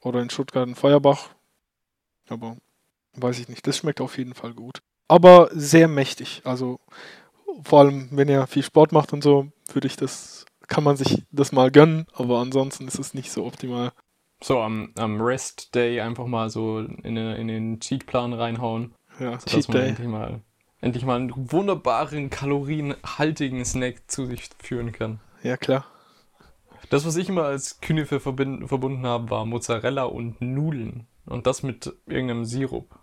Oder 0.00 0.20
in 0.20 0.30
Stuttgart 0.30 0.66
in 0.66 0.74
Feuerbach. 0.74 1.30
Aber 2.28 2.56
weiß 3.14 3.38
ich 3.38 3.48
nicht. 3.48 3.64
Das 3.64 3.76
schmeckt 3.78 4.00
auf 4.00 4.18
jeden 4.18 4.34
Fall 4.34 4.54
gut. 4.54 4.82
Aber 5.06 5.48
sehr 5.52 5.86
mächtig. 5.86 6.42
Also 6.44 6.80
vor 7.62 7.78
allem, 7.78 8.08
wenn 8.10 8.28
ihr 8.28 8.48
viel 8.48 8.64
Sport 8.64 8.90
macht 8.90 9.12
und 9.12 9.22
so, 9.22 9.52
würde 9.72 9.86
ich 9.86 9.96
das, 9.96 10.46
kann 10.66 10.82
man 10.82 10.96
sich 10.96 11.22
das 11.30 11.52
mal 11.52 11.70
gönnen. 11.70 12.06
Aber 12.12 12.40
ansonsten 12.40 12.88
ist 12.88 12.98
es 12.98 13.14
nicht 13.14 13.30
so 13.30 13.46
optimal. 13.46 13.92
So, 14.42 14.60
am, 14.60 14.92
am 14.96 15.20
Rest 15.20 15.74
Day 15.74 16.00
einfach 16.00 16.26
mal 16.26 16.50
so 16.50 16.80
in, 16.80 17.14
den- 17.14 17.36
in 17.36 17.48
den 17.48 17.80
Cheatplan 17.80 18.32
reinhauen, 18.34 18.94
Ja, 19.18 19.38
sodass 19.38 19.44
Cheat 19.46 19.68
man 19.68 19.76
Day. 19.78 19.88
endlich 19.88 20.08
mal, 20.08 20.40
endlich 20.80 21.04
mal 21.04 21.16
einen 21.16 21.52
wunderbaren, 21.52 22.28
kalorienhaltigen 22.30 23.64
Snack 23.64 24.10
zu 24.10 24.26
sich 24.26 24.50
führen 24.62 24.92
kann. 24.92 25.20
Ja, 25.42 25.56
klar. 25.56 25.86
Das, 26.90 27.04
was 27.06 27.16
ich 27.16 27.28
immer 27.28 27.44
als 27.44 27.80
Künefe 27.80 28.20
verbunden 28.20 29.06
habe, 29.06 29.30
war 29.30 29.44
Mozzarella 29.46 30.04
und 30.04 30.40
Nudeln. 30.40 31.06
Und 31.24 31.46
das 31.48 31.62
mit 31.64 31.92
irgendeinem 32.06 32.44
Sirup. 32.44 32.98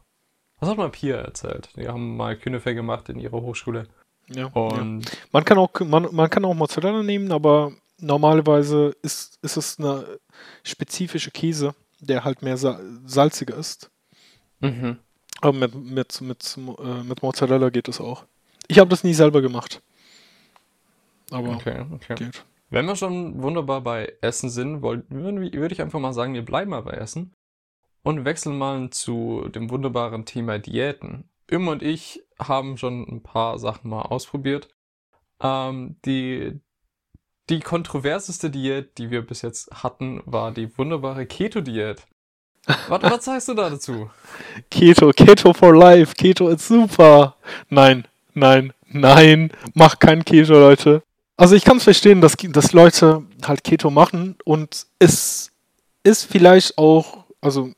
Das 0.61 0.69
hat 0.69 0.77
mal 0.77 0.89
Pia 0.89 1.17
erzählt. 1.17 1.69
Die 1.75 1.87
haben 1.89 2.15
mal 2.15 2.37
Künefe 2.37 2.73
gemacht 2.75 3.09
in 3.09 3.19
ihrer 3.19 3.41
Hochschule. 3.41 3.87
Ja, 4.29 4.43
ja. 4.43 4.47
Und 4.53 5.11
Man 5.33 5.43
kann 5.43 5.57
auch 5.57 5.71
man, 5.81 6.07
man 6.15 6.29
kann 6.29 6.45
auch 6.45 6.53
Mozzarella 6.53 7.03
nehmen, 7.03 7.33
aber 7.33 7.73
normalerweise 8.03 8.95
ist, 9.01 9.39
ist 9.41 9.57
es 9.57 9.79
eine 9.79 10.19
spezifische 10.63 11.31
Käse, 11.31 11.73
der 11.99 12.23
halt 12.23 12.41
mehr 12.41 12.57
sa 12.57 12.79
salziger 13.05 13.55
ist. 13.57 13.89
mhm. 14.59 14.97
Aber 15.41 15.53
mit, 15.53 15.75
mit, 15.75 16.21
mit, 16.21 16.57
äh, 16.57 17.03
mit 17.03 17.21
Mozzarella 17.21 17.69
geht 17.69 17.89
es 17.89 17.99
auch. 17.99 18.23
Ich 18.67 18.79
habe 18.79 18.89
das 18.89 19.03
nie 19.03 19.13
selber 19.13 19.41
gemacht. 19.41 19.81
Aber 21.31 21.49
okay, 21.49 21.85
okay. 21.91 22.15
geht. 22.15 22.45
Wenn 22.69 22.85
wir 22.85 22.95
schon 22.95 23.41
wunderbar 23.41 23.81
bei 23.81 24.13
Essen 24.21 24.49
sind, 24.49 24.81
würde 24.81 25.73
ich 25.73 25.81
einfach 25.81 25.99
mal 25.99 26.13
sagen, 26.13 26.33
wir 26.33 26.45
bleiben 26.45 26.71
mal 26.71 26.81
bei 26.81 26.93
Essen 26.93 27.33
und 28.03 28.25
wechseln 28.25 28.57
mal 28.57 28.89
zu 28.89 29.47
dem 29.49 29.69
wunderbaren 29.69 30.25
Thema 30.25 30.59
Diäten. 30.59 31.29
Im 31.47 31.67
und 31.67 31.83
ich 31.83 32.23
haben 32.39 32.77
schon 32.77 33.03
ein 33.07 33.21
paar 33.21 33.59
Sachen 33.59 33.89
mal 33.89 34.03
ausprobiert. 34.03 34.69
Ähm, 35.39 35.97
die, 36.05 36.61
die 37.49 37.59
kontroverseste 37.59 38.49
Diät, 38.49 38.97
die 38.97 39.11
wir 39.11 39.25
bis 39.25 39.41
jetzt 39.41 39.69
hatten, 39.83 40.21
war 40.25 40.51
die 40.51 40.77
wunderbare 40.77 41.25
Keto-Diät. 41.25 42.03
Was, 42.87 43.01
was 43.03 43.25
sagst 43.25 43.47
du 43.49 43.53
da 43.53 43.69
dazu? 43.69 44.09
Keto, 44.71 45.11
Keto 45.11 45.53
for 45.53 45.75
life, 45.75 46.13
Keto 46.15 46.47
ist 46.47 46.67
super. 46.67 47.35
Nein, 47.69 48.07
nein, 48.33 48.73
nein, 48.87 49.51
mach 49.73 49.99
kein 49.99 50.23
Keto, 50.23 50.53
Leute. 50.53 51.03
Also 51.35 51.55
ich 51.55 51.65
kann 51.65 51.77
es 51.77 51.83
verstehen, 51.83 52.21
dass, 52.21 52.37
dass 52.37 52.73
Leute 52.73 53.23
halt 53.45 53.63
Keto 53.63 53.89
machen 53.89 54.37
und 54.45 54.85
es 54.99 55.51
ist 56.03 56.25
vielleicht 56.25 56.77
auch, 56.77 57.25
also 57.41 57.71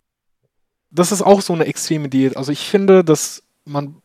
das 0.91 1.11
ist 1.11 1.21
auch 1.21 1.41
so 1.41 1.53
eine 1.53 1.65
extreme 1.65 2.09
Diät. 2.09 2.37
Also 2.37 2.51
ich 2.51 2.67
finde, 2.67 3.03
dass 3.03 3.43
man 3.65 4.01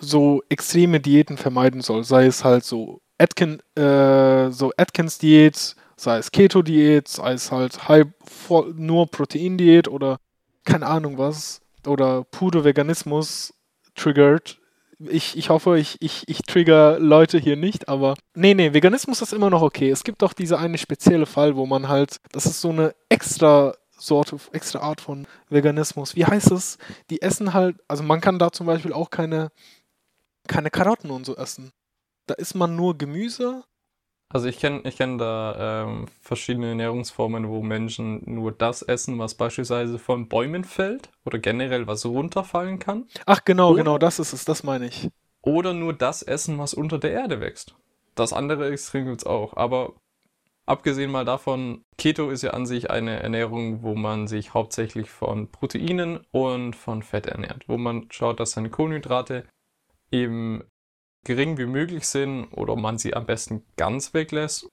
so 0.00 0.42
extreme 0.48 1.00
Diäten 1.00 1.36
vermeiden 1.36 1.80
soll, 1.80 2.04
sei 2.04 2.26
es 2.26 2.44
halt 2.44 2.64
so 2.64 3.00
Atkin, 3.22 3.60
äh, 3.76 4.50
so 4.50 4.72
Atkins-Diät, 4.76 5.76
sei 5.96 6.18
es 6.18 6.32
Keto-Diät, 6.32 7.06
sei 7.06 7.32
es 7.32 7.52
halt 7.52 7.78
voll, 8.24 8.74
nur 8.76 9.06
Protein-Diät 9.06 9.86
oder 9.88 10.18
keine 10.64 10.86
Ahnung 10.86 11.18
was 11.18 11.60
oder 11.86 12.24
pure 12.24 12.64
Veganismus 12.64 13.54
triggert. 13.94 14.58
Ich, 14.98 15.36
ich 15.36 15.50
hoffe, 15.50 15.78
ich, 15.78 16.00
ich, 16.00 16.28
ich 16.28 16.42
trigger 16.42 16.98
Leute 16.98 17.38
hier 17.38 17.56
nicht, 17.56 17.88
aber 17.88 18.14
nee, 18.34 18.54
nee, 18.54 18.72
Veganismus 18.72 19.20
ist 19.20 19.32
immer 19.32 19.50
noch 19.50 19.62
okay. 19.62 19.90
Es 19.90 20.04
gibt 20.04 20.22
doch 20.22 20.32
diese 20.32 20.58
eine 20.58 20.78
spezielle 20.78 21.26
Fall, 21.26 21.56
wo 21.56 21.66
man 21.66 21.88
halt, 21.88 22.20
das 22.30 22.46
ist 22.46 22.60
so 22.60 22.70
eine 22.70 22.94
extra 23.08 23.74
Sorte, 23.98 24.36
extra 24.52 24.80
Art 24.80 25.00
von 25.00 25.26
Veganismus. 25.48 26.16
Wie 26.16 26.24
heißt 26.24 26.50
es? 26.52 26.78
Die 27.10 27.22
essen 27.22 27.52
halt, 27.52 27.76
also 27.88 28.02
man 28.02 28.20
kann 28.20 28.38
da 28.38 28.52
zum 28.52 28.66
Beispiel 28.66 28.92
auch 28.92 29.10
keine, 29.10 29.50
keine 30.46 30.70
Karotten 30.70 31.10
und 31.10 31.26
so 31.26 31.36
essen. 31.36 31.72
Da 32.26 32.34
isst 32.34 32.54
man 32.54 32.76
nur 32.76 32.96
Gemüse. 32.96 33.64
Also 34.32 34.46
ich 34.48 34.58
kenne 34.58 34.80
ich 34.84 34.96
kenn 34.96 35.18
da 35.18 35.84
ähm, 35.84 36.06
verschiedene 36.22 36.68
Ernährungsformen, 36.70 37.48
wo 37.48 37.62
Menschen 37.62 38.22
nur 38.24 38.50
das 38.52 38.80
essen, 38.80 39.18
was 39.18 39.34
beispielsweise 39.34 39.98
von 39.98 40.28
Bäumen 40.28 40.64
fällt 40.64 41.10
oder 41.26 41.38
generell 41.38 41.86
was 41.86 42.06
runterfallen 42.06 42.78
kann. 42.78 43.06
Ach 43.26 43.44
genau, 43.44 43.72
Oder- 43.72 43.78
genau, 43.84 43.98
das 43.98 44.18
ist 44.18 44.32
es, 44.32 44.44
das 44.46 44.62
meine 44.62 44.86
ich. 44.86 45.10
Oder 45.42 45.74
nur 45.74 45.92
das 45.92 46.22
essen, 46.22 46.58
was 46.58 46.72
unter 46.72 46.98
der 46.98 47.10
Erde 47.12 47.40
wächst. 47.40 47.74
Das 48.14 48.32
andere 48.32 48.70
Extrem 48.70 49.06
gibt's 49.06 49.26
auch. 49.26 49.56
Aber 49.56 49.94
abgesehen 50.66 51.10
mal 51.10 51.24
davon, 51.24 51.82
Keto 51.98 52.30
ist 52.30 52.42
ja 52.42 52.52
an 52.52 52.64
sich 52.64 52.90
eine 52.90 53.20
Ernährung, 53.20 53.82
wo 53.82 53.94
man 53.94 54.28
sich 54.28 54.54
hauptsächlich 54.54 55.10
von 55.10 55.48
Proteinen 55.50 56.20
und 56.30 56.74
von 56.76 57.02
Fett 57.02 57.26
ernährt. 57.26 57.68
Wo 57.68 57.76
man 57.76 58.06
schaut, 58.10 58.40
dass 58.40 58.52
seine 58.52 58.70
Kohlenhydrate 58.70 59.44
eben 60.10 60.62
gering 61.24 61.58
wie 61.58 61.66
möglich 61.66 62.06
sind 62.06 62.48
oder 62.52 62.76
man 62.76 62.98
sie 62.98 63.14
am 63.14 63.26
besten 63.26 63.64
ganz 63.76 64.14
weglässt. 64.14 64.68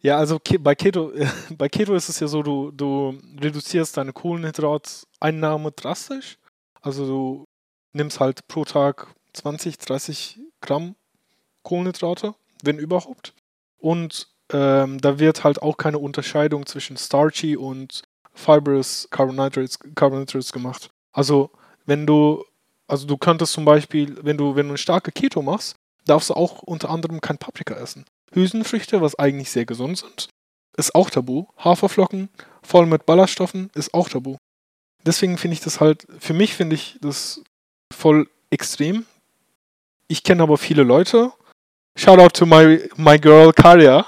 Ja, 0.00 0.18
also 0.18 0.38
bei 0.60 0.74
Keto, 0.74 1.12
bei 1.56 1.68
Keto 1.68 1.94
ist 1.94 2.08
es 2.08 2.20
ja 2.20 2.26
so, 2.26 2.42
du, 2.42 2.70
du 2.70 3.18
reduzierst 3.40 3.96
deine 3.96 4.12
Kohlenhydrateinnahme 4.12 5.72
drastisch. 5.72 6.38
Also 6.82 7.06
du 7.06 7.44
nimmst 7.92 8.20
halt 8.20 8.46
pro 8.46 8.64
Tag 8.64 9.14
20, 9.32 9.78
30 9.78 10.40
Gramm 10.60 10.94
Kohlenhydrate, 11.62 12.34
wenn 12.62 12.78
überhaupt. 12.78 13.34
Und 13.78 14.28
ähm, 14.52 15.00
da 15.00 15.18
wird 15.18 15.42
halt 15.42 15.62
auch 15.62 15.76
keine 15.76 15.98
Unterscheidung 15.98 16.66
zwischen 16.66 16.96
starchy 16.96 17.56
und 17.56 18.02
fibrous 18.34 19.08
Carbohydrates, 19.10 19.78
Carbohydrates 19.94 20.52
gemacht. 20.52 20.90
Also 21.12 21.50
wenn 21.86 22.06
du, 22.06 22.44
also 22.86 23.06
du 23.06 23.16
könntest 23.16 23.52
zum 23.52 23.64
Beispiel, 23.64 24.16
wenn 24.22 24.36
du, 24.36 24.54
wenn 24.54 24.66
du 24.66 24.72
eine 24.72 24.78
starke 24.78 25.12
Keto 25.12 25.42
machst, 25.42 25.73
darfst 26.06 26.30
du 26.30 26.34
auch 26.34 26.62
unter 26.62 26.90
anderem 26.90 27.20
kein 27.20 27.38
Paprika 27.38 27.74
essen. 27.74 28.04
Hülsenfrüchte, 28.32 29.00
was 29.00 29.18
eigentlich 29.18 29.50
sehr 29.50 29.64
gesund 29.64 29.98
sind, 29.98 30.28
ist 30.76 30.94
auch 30.94 31.10
tabu. 31.10 31.46
Haferflocken, 31.58 32.28
voll 32.62 32.86
mit 32.86 33.06
Ballaststoffen, 33.06 33.70
ist 33.74 33.94
auch 33.94 34.08
tabu. 34.08 34.36
Deswegen 35.04 35.38
finde 35.38 35.54
ich 35.54 35.60
das 35.60 35.80
halt, 35.80 36.06
für 36.18 36.32
mich 36.32 36.54
finde 36.54 36.74
ich 36.74 36.98
das 37.00 37.42
voll 37.92 38.28
extrem. 38.50 39.06
Ich 40.08 40.22
kenne 40.22 40.42
aber 40.42 40.58
viele 40.58 40.82
Leute, 40.82 41.32
shout 41.96 42.18
out 42.18 42.34
to 42.34 42.46
my, 42.46 42.88
my 42.96 43.18
girl 43.18 43.52
Karia, 43.52 44.04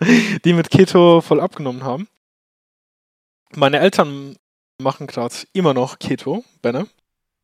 die 0.44 0.52
mit 0.52 0.70
Keto 0.70 1.20
voll 1.20 1.40
abgenommen 1.40 1.84
haben. 1.84 2.08
Meine 3.54 3.78
Eltern 3.78 4.36
machen 4.78 5.06
gerade 5.06 5.34
immer 5.52 5.74
noch 5.74 5.98
Keto, 5.98 6.44
Benne. 6.62 6.88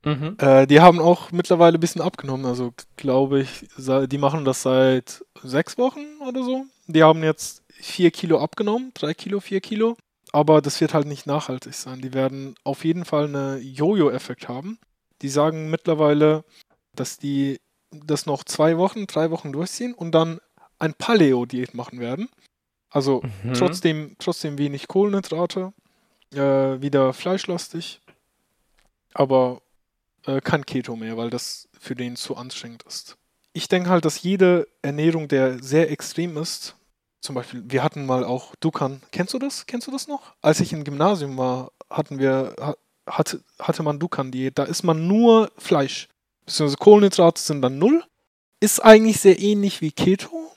Mhm. 0.08 0.36
Äh, 0.38 0.66
die 0.66 0.80
haben 0.80 1.00
auch 1.00 1.32
mittlerweile 1.32 1.76
ein 1.78 1.80
bisschen 1.80 2.00
abgenommen. 2.02 2.46
Also 2.46 2.72
glaube 2.96 3.40
ich, 3.40 3.68
die 3.76 4.18
machen 4.18 4.44
das 4.44 4.62
seit 4.62 5.24
sechs 5.42 5.76
Wochen 5.78 6.04
oder 6.26 6.42
so. 6.42 6.64
Die 6.86 7.02
haben 7.02 7.22
jetzt 7.22 7.62
vier 7.68 8.10
Kilo 8.10 8.40
abgenommen, 8.40 8.92
drei 8.94 9.14
Kilo, 9.14 9.40
vier 9.40 9.60
Kilo. 9.60 9.96
Aber 10.32 10.60
das 10.60 10.80
wird 10.80 10.94
halt 10.94 11.06
nicht 11.06 11.26
nachhaltig 11.26 11.74
sein. 11.74 12.00
Die 12.00 12.12
werden 12.14 12.54
auf 12.64 12.84
jeden 12.84 13.04
Fall 13.04 13.24
einen 13.24 13.62
Jojo-Effekt 13.62 14.48
haben. 14.48 14.78
Die 15.22 15.28
sagen 15.28 15.70
mittlerweile, 15.70 16.44
dass 16.94 17.18
die 17.18 17.60
das 17.90 18.26
noch 18.26 18.44
zwei 18.44 18.76
Wochen, 18.76 19.06
drei 19.06 19.30
Wochen 19.30 19.52
durchziehen 19.52 19.94
und 19.94 20.12
dann 20.12 20.40
ein 20.78 20.94
Paleo-Diät 20.94 21.74
machen 21.74 21.98
werden. 22.00 22.28
Also 22.90 23.22
Mhm. 23.42 23.54
trotzdem, 23.54 24.16
trotzdem 24.18 24.58
wenig 24.58 24.88
Kohlenhydrate, 24.88 25.72
äh, 26.34 26.80
wieder 26.80 27.12
fleischlastig, 27.14 28.00
aber 29.14 29.60
äh, 30.28 30.40
kein 30.40 30.64
Keto 30.64 30.94
mehr, 30.94 31.16
weil 31.16 31.30
das 31.30 31.68
für 31.80 31.94
den 31.94 32.14
zu 32.14 32.36
anstrengend 32.36 32.82
ist. 32.84 33.16
Ich 33.52 33.66
denke 33.66 33.90
halt, 33.90 34.04
dass 34.04 34.22
jede 34.22 34.68
Ernährung, 34.82 35.26
der 35.26 35.62
sehr 35.62 35.90
extrem 35.90 36.36
ist, 36.36 36.76
zum 37.20 37.34
Beispiel, 37.34 37.64
wir 37.66 37.82
hatten 37.82 38.06
mal 38.06 38.24
auch 38.24 38.54
Dukan, 38.60 39.02
kennst 39.10 39.34
du 39.34 39.38
das? 39.38 39.66
Kennst 39.66 39.88
du 39.88 39.90
das 39.90 40.06
noch? 40.06 40.34
Als 40.40 40.60
ich 40.60 40.72
im 40.72 40.84
Gymnasium 40.84 41.36
war, 41.36 41.72
hatten 41.90 42.18
wir, 42.18 42.54
ha- 42.60 42.76
hatte, 43.08 43.42
hatte 43.58 43.82
man 43.82 43.98
Dukan-Diät, 43.98 44.56
da 44.56 44.64
isst 44.64 44.84
man 44.84 45.08
nur 45.08 45.50
Fleisch, 45.56 46.08
beziehungsweise 46.44 46.76
Kohlenhydrate 46.76 47.40
sind 47.42 47.62
dann 47.62 47.78
null. 47.78 48.04
Ist 48.60 48.84
eigentlich 48.84 49.20
sehr 49.20 49.38
ähnlich 49.40 49.80
wie 49.80 49.92
Keto, 49.92 50.52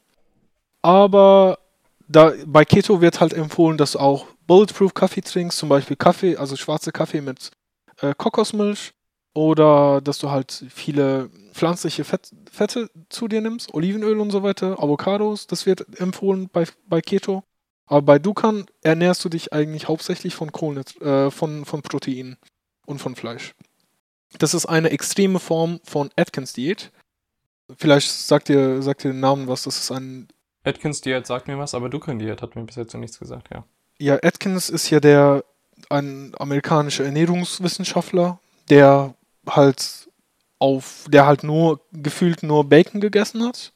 aber 0.82 1.60
da, 2.08 2.34
bei 2.46 2.66
Keto 2.66 3.00
wird 3.00 3.22
halt 3.22 3.34
empfohlen, 3.34 3.78
dass 3.78 3.94
du 3.94 4.00
auch 4.00 4.28
Bulletproof 4.48 4.94
Kaffee 4.94 5.22
trinkst, 5.22 5.58
zum 5.58 5.70
Beispiel 5.70 5.96
Kaffee, 5.96 6.36
also 6.36 6.56
schwarze 6.58 6.92
Kaffee 6.92 7.22
mit 7.22 7.52
äh, 8.02 8.14
Kokosmilch 8.16 8.92
oder 9.34 10.02
dass 10.02 10.18
du 10.18 10.30
halt 10.30 10.66
viele 10.70 11.30
pflanzliche 11.54 12.04
Fett, 12.04 12.32
Fette 12.52 12.90
zu 13.10 13.28
dir 13.28 13.42
nimmst, 13.42 13.74
Olivenöl 13.74 14.20
und 14.20 14.32
so 14.32 14.44
weiter, 14.44 14.82
Avocados, 14.82 15.48
das 15.48 15.66
wird 15.66 16.00
empfohlen 16.00 16.50
bei, 16.52 16.66
bei 16.88 17.02
Keto. 17.02 17.44
Aber 17.86 18.02
bei 18.02 18.20
Dukan 18.20 18.66
ernährst 18.82 19.24
du 19.26 19.30
dich 19.30 19.52
eigentlich 19.52 19.88
hauptsächlich 19.88 20.36
von, 20.36 20.52
Kohlenhyd 20.52 21.02
äh, 21.02 21.32
von, 21.32 21.66
von 21.66 21.82
Proteinen 21.82 22.38
und 22.86 23.00
von 23.00 23.16
Fleisch. 23.16 23.54
Das 24.38 24.54
ist 24.54 24.66
eine 24.66 24.92
extreme 24.92 25.40
Form 25.40 25.82
von 25.84 26.10
Atkins-Diät. 26.16 26.92
Vielleicht 27.78 28.10
sagt 28.10 28.50
ihr, 28.50 28.82
sagt 28.82 29.04
ihr 29.04 29.12
den 29.12 29.20
Namen 29.20 29.48
was, 29.48 29.64
das 29.64 29.78
ist 29.78 29.92
ein 29.92 30.28
Atkins 30.64 31.02
Diät 31.02 31.26
sagt 31.26 31.48
mir 31.48 31.58
was, 31.58 31.74
aber 31.74 31.90
Dukan 31.90 32.20
Diät 32.20 32.42
hat 32.42 32.56
mir 32.56 32.64
bis 32.64 32.76
jetzt 32.76 32.94
noch 32.94 33.00
nichts 33.00 33.20
gesagt, 33.20 33.50
ja. 33.52 33.66
Ja, 33.98 34.20
Atkins 34.22 34.70
ist 34.70 34.90
ja 34.90 35.00
der 35.00 35.44
ein 35.90 36.34
amerikanischer 36.38 37.06
Ernährungswissenschaftler, 37.06 38.40
der 38.70 39.16
halt 39.48 40.10
auf, 40.60 41.06
der 41.10 41.26
halt 41.26 41.44
nur 41.44 41.82
gefühlt 41.92 42.44
nur 42.44 42.66
Bacon 42.66 43.02
gegessen 43.02 43.44
hat. 43.44 43.74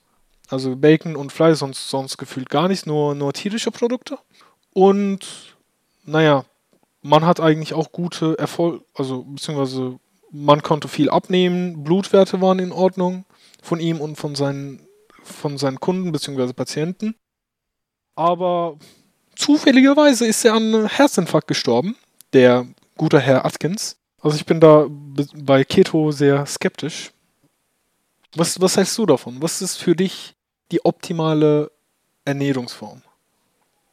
Also 0.49 0.75
Bacon 0.75 1.15
und 1.15 1.31
Fleisch, 1.31 1.57
sonst, 1.57 1.89
sonst 1.89 2.17
gefühlt 2.17 2.49
gar 2.49 2.67
nichts, 2.67 2.85
nur, 2.85 3.15
nur 3.15 3.33
tierische 3.33 3.71
Produkte. 3.71 4.19
Und 4.73 5.55
naja, 6.03 6.45
man 7.01 7.25
hat 7.25 7.39
eigentlich 7.39 7.73
auch 7.73 7.91
gute 7.91 8.37
Erfolge, 8.37 8.83
also 8.93 9.23
beziehungsweise 9.23 9.99
man 10.31 10.61
konnte 10.61 10.87
viel 10.87 11.09
abnehmen, 11.09 11.83
Blutwerte 11.83 12.41
waren 12.41 12.59
in 12.59 12.71
Ordnung 12.71 13.25
von 13.61 13.79
ihm 13.79 14.01
und 14.01 14.17
von 14.17 14.35
seinen, 14.35 14.81
von 15.23 15.57
seinen 15.57 15.79
Kunden 15.79 16.11
beziehungsweise 16.11 16.53
Patienten. 16.53 17.15
Aber 18.15 18.77
zufälligerweise 19.35 20.27
ist 20.27 20.45
er 20.45 20.53
an 20.53 20.87
Herzinfarkt 20.87 21.47
gestorben, 21.47 21.95
der 22.33 22.67
gute 22.97 23.19
Herr 23.19 23.45
Atkins. 23.45 23.97
Also 24.25 24.37
ich 24.37 24.45
bin 24.45 24.59
da 24.59 24.87
be- 24.89 25.27
bei 25.35 25.63
Keto 25.63 26.11
sehr 26.11 26.43
skeptisch. 26.47 27.11
Was, 28.35 28.59
was 28.59 28.75
hältst 28.75 28.97
du 28.97 29.05
davon? 29.05 29.39
Was 29.39 29.61
ist 29.61 29.77
für 29.77 29.95
dich 29.95 30.33
die 30.71 30.83
optimale 30.83 31.71
Ernährungsform? 32.25 33.03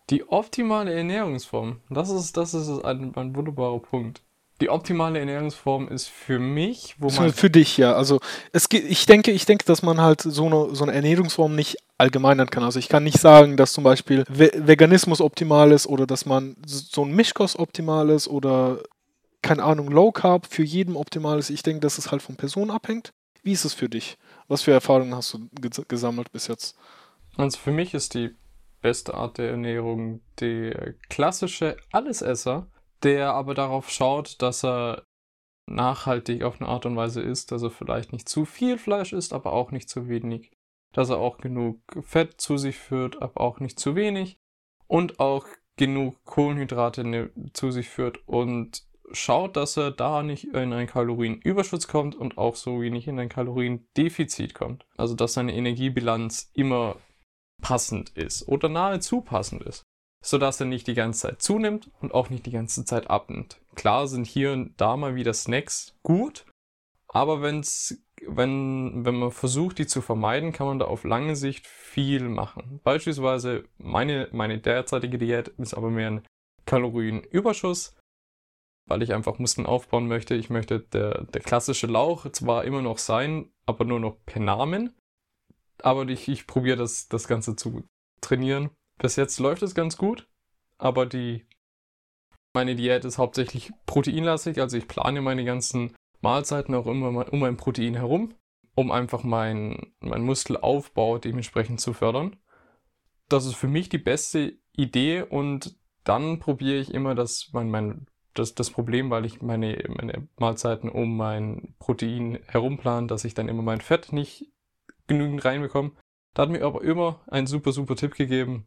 Die 0.08 0.26
optimale 0.28 0.92
Ernährungsform, 0.94 1.80
das 1.90 2.08
ist, 2.10 2.36
das 2.38 2.54
ist 2.54 2.68
ein, 2.82 3.14
ein 3.14 3.36
wunderbarer 3.36 3.78
Punkt. 3.78 4.22
Die 4.62 4.70
optimale 4.70 5.18
Ernährungsform 5.18 5.88
ist 5.88 6.08
für 6.08 6.38
mich, 6.38 6.94
wo 6.98 7.10
man. 7.10 7.32
Für 7.32 7.50
dich, 7.50 7.76
ja. 7.76 7.92
Also 7.92 8.18
es 8.52 8.70
ge- 8.70 8.80
ich 8.80 9.04
denke, 9.04 9.32
ich 9.32 9.44
denke, 9.44 9.66
dass 9.66 9.82
man 9.82 10.00
halt 10.00 10.22
so 10.22 10.46
eine, 10.46 10.74
so 10.74 10.84
eine 10.84 10.94
Ernährungsform 10.94 11.54
nicht 11.54 11.76
allgemeinern 11.98 12.48
kann. 12.48 12.62
Also 12.62 12.78
ich 12.78 12.88
kann 12.88 13.04
nicht 13.04 13.18
sagen, 13.18 13.58
dass 13.58 13.74
zum 13.74 13.84
Beispiel 13.84 14.24
Ve 14.28 14.50
Veganismus 14.54 15.20
optimal 15.20 15.72
ist 15.72 15.86
oder 15.86 16.06
dass 16.06 16.24
man 16.24 16.56
so 16.66 17.04
ein 17.04 17.12
Mischkost 17.12 17.58
optimal 17.58 18.08
ist 18.10 18.28
oder 18.28 18.78
keine 19.42 19.64
Ahnung, 19.64 19.88
Low 19.90 20.12
Carb 20.12 20.46
für 20.46 20.62
jeden 20.62 20.96
optimal 20.96 21.38
ist. 21.38 21.50
Ich 21.50 21.62
denke, 21.62 21.80
dass 21.80 21.98
es 21.98 22.10
halt 22.10 22.22
von 22.22 22.36
Person 22.36 22.70
abhängt. 22.70 23.10
Wie 23.42 23.52
ist 23.52 23.64
es 23.64 23.74
für 23.74 23.88
dich? 23.88 24.16
Was 24.46 24.62
für 24.62 24.72
Erfahrungen 24.72 25.14
hast 25.14 25.34
du 25.34 25.48
ges 25.60 25.82
gesammelt 25.88 26.30
bis 26.30 26.46
jetzt? 26.46 26.76
Also 27.36 27.58
für 27.58 27.72
mich 27.72 27.92
ist 27.92 28.14
die 28.14 28.36
beste 28.80 29.14
Art 29.14 29.38
der 29.38 29.50
Ernährung 29.50 30.20
der 30.40 30.94
klassische 31.08 31.76
Allesesser, 31.90 32.68
der 33.02 33.32
aber 33.32 33.54
darauf 33.54 33.90
schaut, 33.90 34.40
dass 34.42 34.64
er 34.64 35.04
nachhaltig 35.66 36.42
auf 36.42 36.60
eine 36.60 36.68
Art 36.68 36.86
und 36.86 36.96
Weise 36.96 37.20
isst, 37.20 37.52
dass 37.52 37.62
er 37.62 37.70
vielleicht 37.70 38.12
nicht 38.12 38.28
zu 38.28 38.44
viel 38.44 38.78
Fleisch 38.78 39.12
isst, 39.12 39.32
aber 39.32 39.52
auch 39.52 39.70
nicht 39.70 39.88
zu 39.88 40.08
wenig. 40.08 40.52
Dass 40.92 41.10
er 41.10 41.18
auch 41.18 41.38
genug 41.38 41.80
Fett 42.02 42.40
zu 42.40 42.58
sich 42.58 42.76
führt, 42.76 43.22
aber 43.22 43.40
auch 43.40 43.60
nicht 43.60 43.80
zu 43.80 43.96
wenig. 43.96 44.38
Und 44.86 45.20
auch 45.20 45.46
genug 45.76 46.22
Kohlenhydrate 46.24 47.04
ne- 47.04 47.30
zu 47.54 47.70
sich 47.70 47.88
führt 47.88 48.18
und 48.28 48.84
schaut, 49.12 49.56
dass 49.56 49.76
er 49.76 49.90
da 49.90 50.22
nicht 50.22 50.44
in 50.44 50.72
einen 50.72 50.86
Kalorienüberschuss 50.86 51.88
kommt 51.88 52.14
und 52.14 52.38
auch 52.38 52.56
so 52.56 52.80
wenig 52.80 53.08
in 53.08 53.18
ein 53.18 53.28
Kaloriendefizit 53.28 54.54
kommt. 54.54 54.86
Also 54.96 55.14
dass 55.14 55.34
seine 55.34 55.54
Energiebilanz 55.54 56.50
immer 56.54 56.96
passend 57.60 58.10
ist 58.10 58.46
oder 58.48 58.68
nahezu 58.68 59.20
passend 59.20 59.62
ist, 59.62 59.82
sodass 60.22 60.60
er 60.60 60.66
nicht 60.66 60.86
die 60.86 60.94
ganze 60.94 61.28
Zeit 61.28 61.42
zunimmt 61.42 61.90
und 62.00 62.12
auch 62.12 62.28
nicht 62.28 62.44
die 62.46 62.50
ganze 62.50 62.84
Zeit 62.84 63.08
abnimmt. 63.08 63.60
Klar 63.74 64.08
sind 64.08 64.26
hier 64.26 64.52
und 64.52 64.74
da 64.80 64.96
mal 64.96 65.14
wieder 65.14 65.32
Snacks 65.32 65.96
gut, 66.02 66.44
aber 67.08 67.42
wenn's, 67.42 68.02
wenn, 68.26 69.04
wenn 69.04 69.16
man 69.16 69.30
versucht, 69.30 69.78
die 69.78 69.86
zu 69.86 70.00
vermeiden, 70.00 70.52
kann 70.52 70.66
man 70.66 70.78
da 70.78 70.86
auf 70.86 71.04
lange 71.04 71.36
Sicht 71.36 71.66
viel 71.66 72.28
machen. 72.28 72.80
Beispielsweise 72.82 73.64
meine, 73.78 74.28
meine 74.32 74.58
derzeitige 74.58 75.18
Diät 75.18 75.48
ist 75.48 75.74
aber 75.74 75.90
mehr 75.90 76.10
ein 76.10 76.26
Kalorienüberschuss, 76.66 77.94
weil 78.86 79.02
ich 79.02 79.12
einfach 79.12 79.38
Muskeln 79.38 79.66
aufbauen 79.66 80.08
möchte. 80.08 80.34
Ich 80.34 80.50
möchte 80.50 80.80
der, 80.80 81.24
der 81.24 81.40
klassische 81.40 81.86
Lauch 81.86 82.30
zwar 82.32 82.64
immer 82.64 82.82
noch 82.82 82.98
sein, 82.98 83.50
aber 83.66 83.84
nur 83.84 84.00
noch 84.00 84.16
per 84.26 84.40
Namen. 84.40 84.94
Aber 85.82 86.08
ich, 86.08 86.28
ich 86.28 86.46
probiere 86.46 86.76
das, 86.76 87.08
das 87.08 87.28
Ganze 87.28 87.56
zu 87.56 87.84
trainieren. 88.20 88.70
Bis 88.98 89.16
jetzt 89.16 89.38
läuft 89.40 89.62
es 89.62 89.74
ganz 89.74 89.96
gut, 89.96 90.28
aber 90.78 91.06
die, 91.06 91.46
meine 92.54 92.76
Diät 92.76 93.04
ist 93.04 93.18
hauptsächlich 93.18 93.72
proteinlastig, 93.86 94.60
also 94.60 94.76
ich 94.76 94.86
plane 94.86 95.20
meine 95.22 95.44
ganzen 95.44 95.94
Mahlzeiten 96.20 96.74
auch 96.74 96.86
immer 96.86 97.32
um 97.32 97.42
ein 97.42 97.56
Protein 97.56 97.94
herum, 97.94 98.34
um 98.74 98.90
einfach 98.90 99.24
meinen 99.24 99.94
mein 100.00 100.22
Muskelaufbau 100.22 101.18
dementsprechend 101.18 101.80
zu 101.80 101.92
fördern. 101.92 102.36
Das 103.28 103.44
ist 103.44 103.56
für 103.56 103.68
mich 103.68 103.88
die 103.88 103.98
beste 103.98 104.58
Idee 104.72 105.22
und 105.22 105.76
dann 106.04 106.38
probiere 106.38 106.78
ich 106.78 106.92
immer 106.92 107.14
das, 107.14 107.50
mein, 107.52 107.70
mein, 107.70 108.06
das, 108.34 108.54
das 108.54 108.70
Problem, 108.70 109.10
weil 109.10 109.24
ich 109.24 109.42
meine, 109.42 109.82
meine 109.88 110.28
Mahlzeiten 110.38 110.88
um 110.88 111.16
mein 111.16 111.74
Protein 111.78 112.38
herumplane, 112.46 113.06
dass 113.06 113.24
ich 113.24 113.34
dann 113.34 113.48
immer 113.48 113.62
mein 113.62 113.80
Fett 113.80 114.12
nicht 114.12 114.50
genügend 115.06 115.44
reinbekomme. 115.44 115.92
Da 116.34 116.42
hat 116.42 116.50
mir 116.50 116.64
aber 116.64 116.82
immer 116.82 117.20
ein 117.26 117.46
super, 117.46 117.72
super 117.72 117.96
Tipp 117.96 118.14
gegeben. 118.14 118.66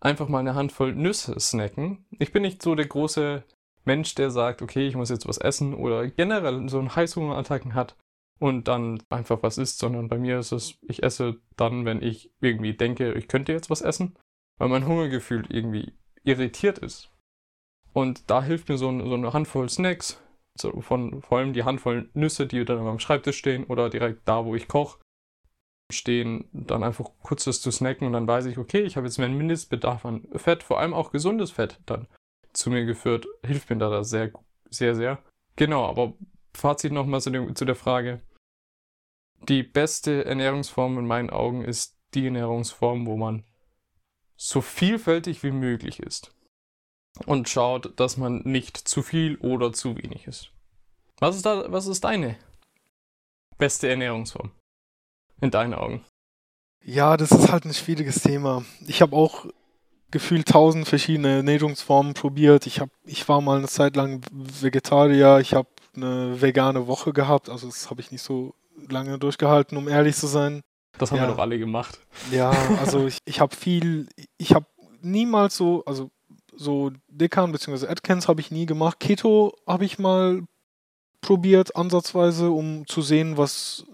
Einfach 0.00 0.28
mal 0.28 0.40
eine 0.40 0.54
Handvoll 0.54 0.94
Nüsse 0.94 1.38
snacken. 1.38 2.06
Ich 2.18 2.32
bin 2.32 2.42
nicht 2.42 2.62
so 2.62 2.74
der 2.74 2.86
große 2.86 3.44
Mensch, 3.84 4.14
der 4.14 4.30
sagt, 4.30 4.62
okay, 4.62 4.86
ich 4.86 4.96
muss 4.96 5.10
jetzt 5.10 5.28
was 5.28 5.38
essen 5.38 5.74
oder 5.74 6.08
generell 6.08 6.68
so 6.68 6.78
einen 6.78 6.94
Heißhungerattacken 6.94 7.74
hat 7.74 7.96
und 8.38 8.66
dann 8.68 9.02
einfach 9.10 9.42
was 9.42 9.58
isst, 9.58 9.78
sondern 9.78 10.08
bei 10.08 10.18
mir 10.18 10.38
ist 10.38 10.52
es, 10.52 10.78
ich 10.82 11.02
esse 11.02 11.40
dann, 11.56 11.84
wenn 11.84 12.02
ich 12.02 12.32
irgendwie 12.40 12.74
denke, 12.74 13.12
ich 13.12 13.28
könnte 13.28 13.52
jetzt 13.52 13.70
was 13.70 13.82
essen, 13.82 14.16
weil 14.58 14.68
mein 14.68 14.86
Hungergefühl 14.86 15.44
irgendwie 15.48 15.92
irritiert 16.24 16.78
ist. 16.78 17.10
Und 17.94 18.28
da 18.28 18.42
hilft 18.42 18.68
mir 18.68 18.76
so, 18.76 18.86
so 19.06 19.14
eine 19.14 19.32
Handvoll 19.32 19.68
Snacks, 19.68 20.20
so 20.60 20.80
von 20.80 21.22
vor 21.22 21.38
allem 21.38 21.52
die 21.52 21.62
Handvoll 21.62 22.10
Nüsse, 22.12 22.46
die 22.46 22.64
dann 22.64 22.86
am 22.86 22.98
Schreibtisch 22.98 23.38
stehen 23.38 23.64
oder 23.64 23.88
direkt 23.88 24.28
da, 24.28 24.44
wo 24.44 24.54
ich 24.54 24.68
koche, 24.68 24.98
stehen, 25.92 26.48
dann 26.52 26.82
einfach 26.82 27.10
kurz 27.22 27.44
das 27.44 27.60
zu 27.60 27.70
snacken 27.70 28.06
und 28.06 28.12
dann 28.12 28.26
weiß 28.26 28.46
ich, 28.46 28.58
okay, 28.58 28.82
ich 28.82 28.96
habe 28.96 29.06
jetzt 29.06 29.18
meinen 29.18 29.38
Mindestbedarf 29.38 30.04
an 30.04 30.26
Fett, 30.34 30.64
vor 30.64 30.80
allem 30.80 30.92
auch 30.92 31.12
gesundes 31.12 31.52
Fett 31.52 31.80
dann 31.86 32.08
zu 32.52 32.70
mir 32.70 32.84
geführt, 32.84 33.26
hilft 33.44 33.70
mir 33.70 33.76
da, 33.76 33.88
da 33.90 34.02
sehr, 34.02 34.32
sehr, 34.70 34.94
sehr. 34.96 35.22
Genau, 35.56 35.86
aber 35.86 36.14
Fazit 36.52 36.92
nochmal 36.92 37.20
zu, 37.20 37.52
zu 37.54 37.64
der 37.64 37.76
Frage. 37.76 38.20
Die 39.48 39.62
beste 39.62 40.24
Ernährungsform 40.24 40.98
in 40.98 41.06
meinen 41.06 41.30
Augen 41.30 41.62
ist 41.62 41.96
die 42.14 42.26
Ernährungsform, 42.26 43.06
wo 43.06 43.16
man 43.16 43.44
so 44.36 44.60
vielfältig 44.60 45.42
wie 45.42 45.52
möglich 45.52 46.00
ist. 46.00 46.34
Und 47.26 47.48
schaut, 47.48 47.98
dass 47.98 48.16
man 48.16 48.42
nicht 48.44 48.76
zu 48.76 49.02
viel 49.02 49.36
oder 49.36 49.72
zu 49.72 49.96
wenig 49.96 50.26
ist. 50.26 50.50
Was 51.20 51.36
ist, 51.36 51.46
da, 51.46 51.70
was 51.70 51.86
ist 51.86 52.02
deine 52.04 52.36
beste 53.56 53.88
Ernährungsform? 53.88 54.50
In 55.40 55.50
deinen 55.50 55.74
Augen? 55.74 56.04
Ja, 56.82 57.16
das 57.16 57.30
ist 57.30 57.50
halt 57.52 57.64
ein 57.64 57.74
schwieriges 57.74 58.22
Thema. 58.22 58.64
Ich 58.86 59.00
habe 59.00 59.14
auch 59.16 59.46
gefühlt 60.10 60.48
tausend 60.48 60.86
verschiedene 60.88 61.36
Ernährungsformen 61.36 62.14
probiert. 62.14 62.66
Ich, 62.66 62.80
hab, 62.80 62.90
ich 63.04 63.28
war 63.28 63.40
mal 63.40 63.58
eine 63.58 63.68
Zeit 63.68 63.96
lang 63.96 64.20
Vegetarier. 64.32 65.38
Ich 65.38 65.54
habe 65.54 65.68
eine 65.96 66.40
vegane 66.42 66.86
Woche 66.86 67.12
gehabt. 67.12 67.48
Also 67.48 67.66
das 67.68 67.90
habe 67.90 68.00
ich 68.00 68.10
nicht 68.10 68.22
so 68.22 68.54
lange 68.88 69.18
durchgehalten, 69.18 69.78
um 69.78 69.88
ehrlich 69.88 70.16
zu 70.16 70.26
sein. 70.26 70.60
Das 70.98 71.10
haben 71.10 71.18
Ja. 71.18 71.24
wir 71.28 71.32
doch 71.34 71.38
alle 71.38 71.58
gemacht. 71.58 71.98
Ja, 72.30 72.50
also 72.80 73.06
ich, 73.06 73.18
ich 73.24 73.40
habe 73.40 73.54
viel, 73.54 74.08
ich 74.36 74.52
habe 74.54 74.66
niemals 75.00 75.56
so, 75.56 75.84
also 75.84 76.10
so 76.56 76.92
Dekan 77.08 77.52
bzw. 77.52 77.86
Atkins 77.86 78.28
habe 78.28 78.40
ich 78.40 78.50
nie 78.50 78.66
gemacht. 78.66 79.00
Keto 79.00 79.54
habe 79.66 79.84
ich 79.84 79.98
mal 79.98 80.42
probiert, 81.20 81.74
ansatzweise, 81.76 82.50
um 82.50 82.86
zu 82.86 83.02
sehen, 83.02 83.36
was, 83.36 83.84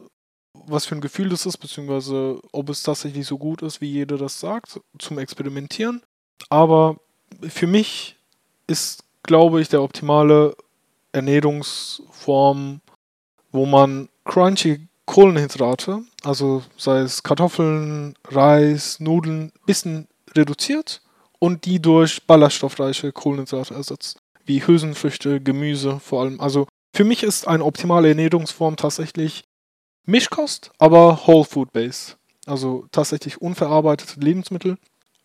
was 0.52 0.86
für 0.86 0.96
ein 0.96 1.00
Gefühl 1.00 1.28
das 1.28 1.46
ist, 1.46 1.58
beziehungsweise 1.58 2.40
ob 2.52 2.68
es 2.70 2.82
tatsächlich 2.82 3.26
so 3.26 3.38
gut 3.38 3.62
ist, 3.62 3.80
wie 3.80 3.90
jeder 3.90 4.18
das 4.18 4.40
sagt, 4.40 4.80
zum 4.98 5.18
Experimentieren. 5.18 6.02
Aber 6.48 6.96
für 7.48 7.66
mich 7.66 8.16
ist, 8.66 9.04
glaube 9.22 9.60
ich, 9.60 9.68
der 9.68 9.82
optimale 9.82 10.56
Ernährungsform, 11.12 12.80
wo 13.52 13.66
man 13.66 14.08
crunchy 14.24 14.88
Kohlenhydrate, 15.06 16.02
also 16.22 16.62
sei 16.76 17.00
es 17.00 17.22
Kartoffeln, 17.22 18.14
Reis, 18.28 19.00
Nudeln, 19.00 19.52
bisschen 19.66 20.06
reduziert 20.36 21.02
und 21.40 21.64
die 21.64 21.82
durch 21.82 22.24
ballaststoffreiche 22.26 23.10
Kohlenhydrate 23.10 23.74
ersetzt, 23.74 24.20
wie 24.44 24.64
Hülsenfrüchte, 24.64 25.40
Gemüse 25.40 25.98
vor 25.98 26.22
allem. 26.22 26.40
Also 26.40 26.68
für 26.94 27.04
mich 27.04 27.24
ist 27.24 27.48
eine 27.48 27.64
optimale 27.64 28.08
Ernährungsform 28.08 28.76
tatsächlich 28.76 29.42
Mischkost, 30.06 30.70
aber 30.78 31.26
Whole 31.26 31.44
Food 31.44 31.72
Base. 31.72 32.14
Also 32.46 32.86
tatsächlich 32.92 33.40
unverarbeitete 33.40 34.20
Lebensmittel. 34.20 34.76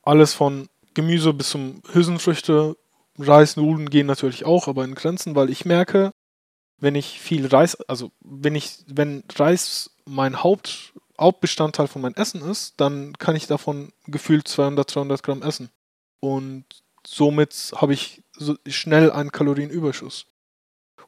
Alles 0.01 0.33
von 0.33 0.69
Gemüse 0.93 1.33
bis 1.33 1.49
zum 1.49 1.81
Hülsenfrüchte, 1.91 2.77
Reis, 3.17 3.55
Nudeln 3.55 3.89
gehen 3.89 4.07
natürlich 4.07 4.45
auch, 4.45 4.67
aber 4.67 4.83
in 4.83 4.95
Grenzen, 4.95 5.35
weil 5.35 5.49
ich 5.49 5.65
merke, 5.65 6.11
wenn 6.77 6.95
ich 6.95 7.19
viel 7.19 7.47
Reis, 7.47 7.75
also 7.87 8.11
wenn 8.21 8.55
ich, 8.55 8.83
wenn 8.87 9.23
Reis 9.35 9.91
mein 10.05 10.43
Haupt, 10.43 10.93
Hauptbestandteil 11.19 11.87
von 11.87 12.01
meinem 12.01 12.15
Essen 12.15 12.41
ist, 12.41 12.73
dann 12.77 13.17
kann 13.17 13.35
ich 13.35 13.47
davon 13.47 13.93
gefühlt 14.05 14.47
200, 14.47 14.95
300 14.95 15.23
Gramm 15.23 15.41
essen. 15.41 15.69
Und 16.19 16.65
somit 17.05 17.71
habe 17.75 17.93
ich 17.93 18.23
so 18.33 18.55
schnell 18.67 19.11
einen 19.11 19.31
Kalorienüberschuss. 19.31 20.25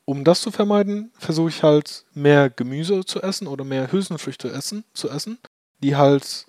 Um 0.06 0.24
das 0.24 0.42
zu 0.42 0.52
vermeiden, 0.52 1.12
versuche 1.18 1.50
ich 1.50 1.64
halt 1.64 2.06
mehr 2.14 2.50
Gemüse 2.50 3.04
zu 3.04 3.22
essen 3.22 3.48
oder 3.48 3.66
mehr 3.66 3.92
Hülsenfrüchte 3.92 4.50
essen, 4.50 4.86
zu 4.94 5.10
essen, 5.10 5.38
die 5.80 5.96
halt 5.96 6.46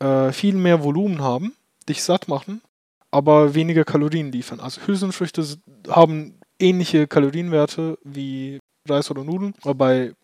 äh, 0.00 0.32
viel 0.32 0.54
mehr 0.54 0.82
Volumen 0.82 1.20
haben, 1.20 1.54
dich 1.88 2.02
satt 2.02 2.28
machen, 2.28 2.62
aber 3.10 3.54
weniger 3.54 3.84
Kalorien 3.84 4.32
liefern. 4.32 4.60
Also 4.60 4.80
Hülsenfrüchte 4.86 5.44
haben 5.88 6.40
ähnliche 6.58 7.06
Kalorienwerte 7.06 7.98
wie 8.04 8.58
Reis 8.88 9.10
oder 9.10 9.24
Nudeln, 9.24 9.54
aber 9.62 9.74
bei 9.74 10.14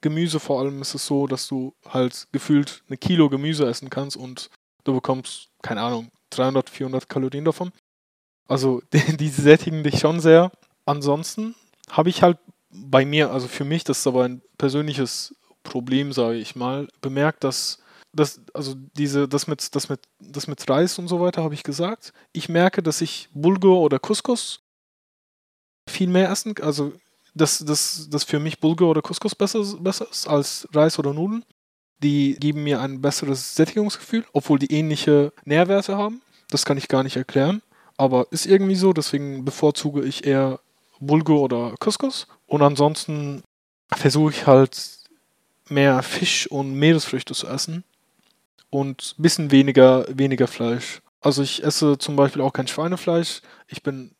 Gemüse 0.00 0.38
vor 0.38 0.60
allem 0.60 0.82
ist 0.82 0.94
es 0.94 1.06
so, 1.06 1.26
dass 1.26 1.48
du 1.48 1.74
halt 1.88 2.28
gefühlt 2.30 2.82
eine 2.88 2.98
Kilo 2.98 3.28
Gemüse 3.28 3.66
essen 3.66 3.90
kannst 3.90 4.16
und 4.16 4.50
du 4.84 4.92
bekommst, 4.92 5.48
keine 5.62 5.80
Ahnung, 5.80 6.10
300, 6.36 6.70
400 6.70 7.08
Kalorien 7.08 7.44
davon. 7.44 7.72
Also 8.48 8.82
die, 8.92 9.16
die 9.16 9.28
sättigen 9.28 9.82
dich 9.82 9.98
schon 9.98 10.20
sehr. 10.20 10.52
Ansonsten 10.86 11.54
habe 11.90 12.10
ich 12.10 12.22
halt 12.22 12.38
bei 12.70 13.04
mir, 13.04 13.30
also 13.30 13.48
für 13.48 13.64
mich, 13.64 13.84
das 13.84 13.98
ist 13.98 14.06
aber 14.06 14.24
ein 14.24 14.42
persönliches 14.58 15.34
Problem, 15.62 16.12
sage 16.12 16.36
ich 16.36 16.56
mal, 16.56 16.88
bemerkt, 17.00 17.44
dass 17.44 17.78
das, 18.12 18.40
also 18.52 18.74
diese, 18.96 19.28
das 19.28 19.46
mit, 19.46 19.74
das 19.74 19.88
mit, 19.88 20.00
das 20.20 20.46
mit 20.46 20.68
Reis 20.68 20.98
und 20.98 21.08
so 21.08 21.20
weiter 21.20 21.42
habe 21.42 21.54
ich 21.54 21.62
gesagt. 21.62 22.12
Ich 22.32 22.48
merke, 22.48 22.82
dass 22.82 23.00
ich 23.00 23.28
Bulgur 23.32 23.80
oder 23.80 23.98
Couscous 23.98 24.60
viel 25.88 26.08
mehr 26.08 26.30
essen, 26.30 26.54
also 26.60 26.92
dass, 27.34 27.58
dass, 27.58 28.08
dass 28.08 28.24
für 28.24 28.38
mich 28.38 28.60
Bulgur 28.60 28.88
oder 28.90 29.02
Couscous 29.02 29.34
besser, 29.34 29.64
besser 29.80 30.08
ist 30.08 30.28
als 30.28 30.68
Reis 30.72 30.98
oder 30.98 31.12
Nudeln. 31.12 31.44
Die 32.04 32.36
geben 32.38 32.64
mir 32.64 32.82
ein 32.82 33.00
besseres 33.00 33.54
Sättigungsgefühl, 33.54 34.26
obwohl 34.34 34.58
die 34.58 34.70
ähnliche 34.70 35.32
Nährwerte 35.46 35.96
haben. 35.96 36.20
Das 36.50 36.66
kann 36.66 36.76
ich 36.76 36.88
gar 36.88 37.02
nicht 37.02 37.16
erklären. 37.16 37.62
Aber 37.96 38.26
ist 38.30 38.44
irgendwie 38.44 38.74
so, 38.74 38.92
deswegen 38.92 39.46
bevorzuge 39.46 40.04
ich 40.04 40.26
eher 40.26 40.60
Bulgur 41.00 41.40
oder 41.40 41.74
Couscous. 41.80 42.26
Und 42.46 42.60
ansonsten 42.60 43.42
versuche 43.96 44.32
ich 44.32 44.46
halt 44.46 44.98
mehr 45.70 46.02
Fisch 46.02 46.46
und 46.46 46.74
Meeresfrüchte 46.74 47.32
zu 47.32 47.46
essen 47.46 47.84
und 48.68 49.14
ein 49.18 49.22
bisschen 49.22 49.50
weniger, 49.50 50.04
weniger 50.10 50.46
Fleisch. 50.46 51.00
Also 51.22 51.42
ich 51.42 51.64
esse 51.64 51.96
zum 51.96 52.16
Beispiel 52.16 52.42
auch 52.42 52.52
kein 52.52 52.68
Schweinefleisch. 52.68 53.40
Ich 53.68 53.82
bin. 53.82 54.10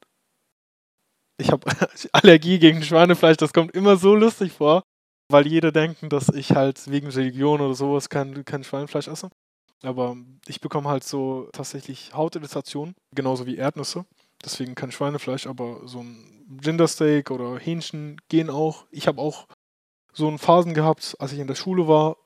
Ich 1.36 1.50
habe 1.50 1.66
Allergie 2.12 2.58
gegen 2.58 2.82
Schweinefleisch, 2.82 3.36
das 3.36 3.52
kommt 3.52 3.74
immer 3.74 3.98
so 3.98 4.14
lustig 4.14 4.52
vor, 4.52 4.84
weil 5.28 5.46
jeder 5.46 5.72
denken, 5.72 6.08
dass 6.08 6.28
ich 6.28 6.52
halt 6.52 6.90
wegen 6.90 7.08
Religion 7.08 7.60
oder 7.60 7.74
sowas 7.74 8.08
kein, 8.08 8.44
kein 8.44 8.64
Schweinefleisch 8.64 9.08
esse. 9.08 9.30
Aber 9.82 10.16
ich 10.46 10.60
bekomme 10.60 10.88
halt 10.88 11.04
so 11.04 11.48
tatsächlich 11.52 12.14
Hautirritationen, 12.14 12.94
genauso 13.14 13.46
wie 13.46 13.56
Erdnüsse. 13.56 14.06
Deswegen 14.44 14.74
kein 14.74 14.92
Schweinefleisch, 14.92 15.46
aber 15.46 15.86
so 15.86 16.00
ein 16.00 16.58
Rindersteak 16.64 17.30
oder 17.30 17.58
Hähnchen 17.58 18.20
gehen 18.28 18.50
auch. 18.50 18.86
Ich 18.90 19.06
habe 19.06 19.20
auch 19.20 19.46
so 20.12 20.28
einen 20.28 20.38
Phasen 20.38 20.74
gehabt, 20.74 21.16
als 21.18 21.32
ich 21.32 21.38
in 21.38 21.46
der 21.46 21.54
Schule 21.54 21.88
war, 21.88 22.16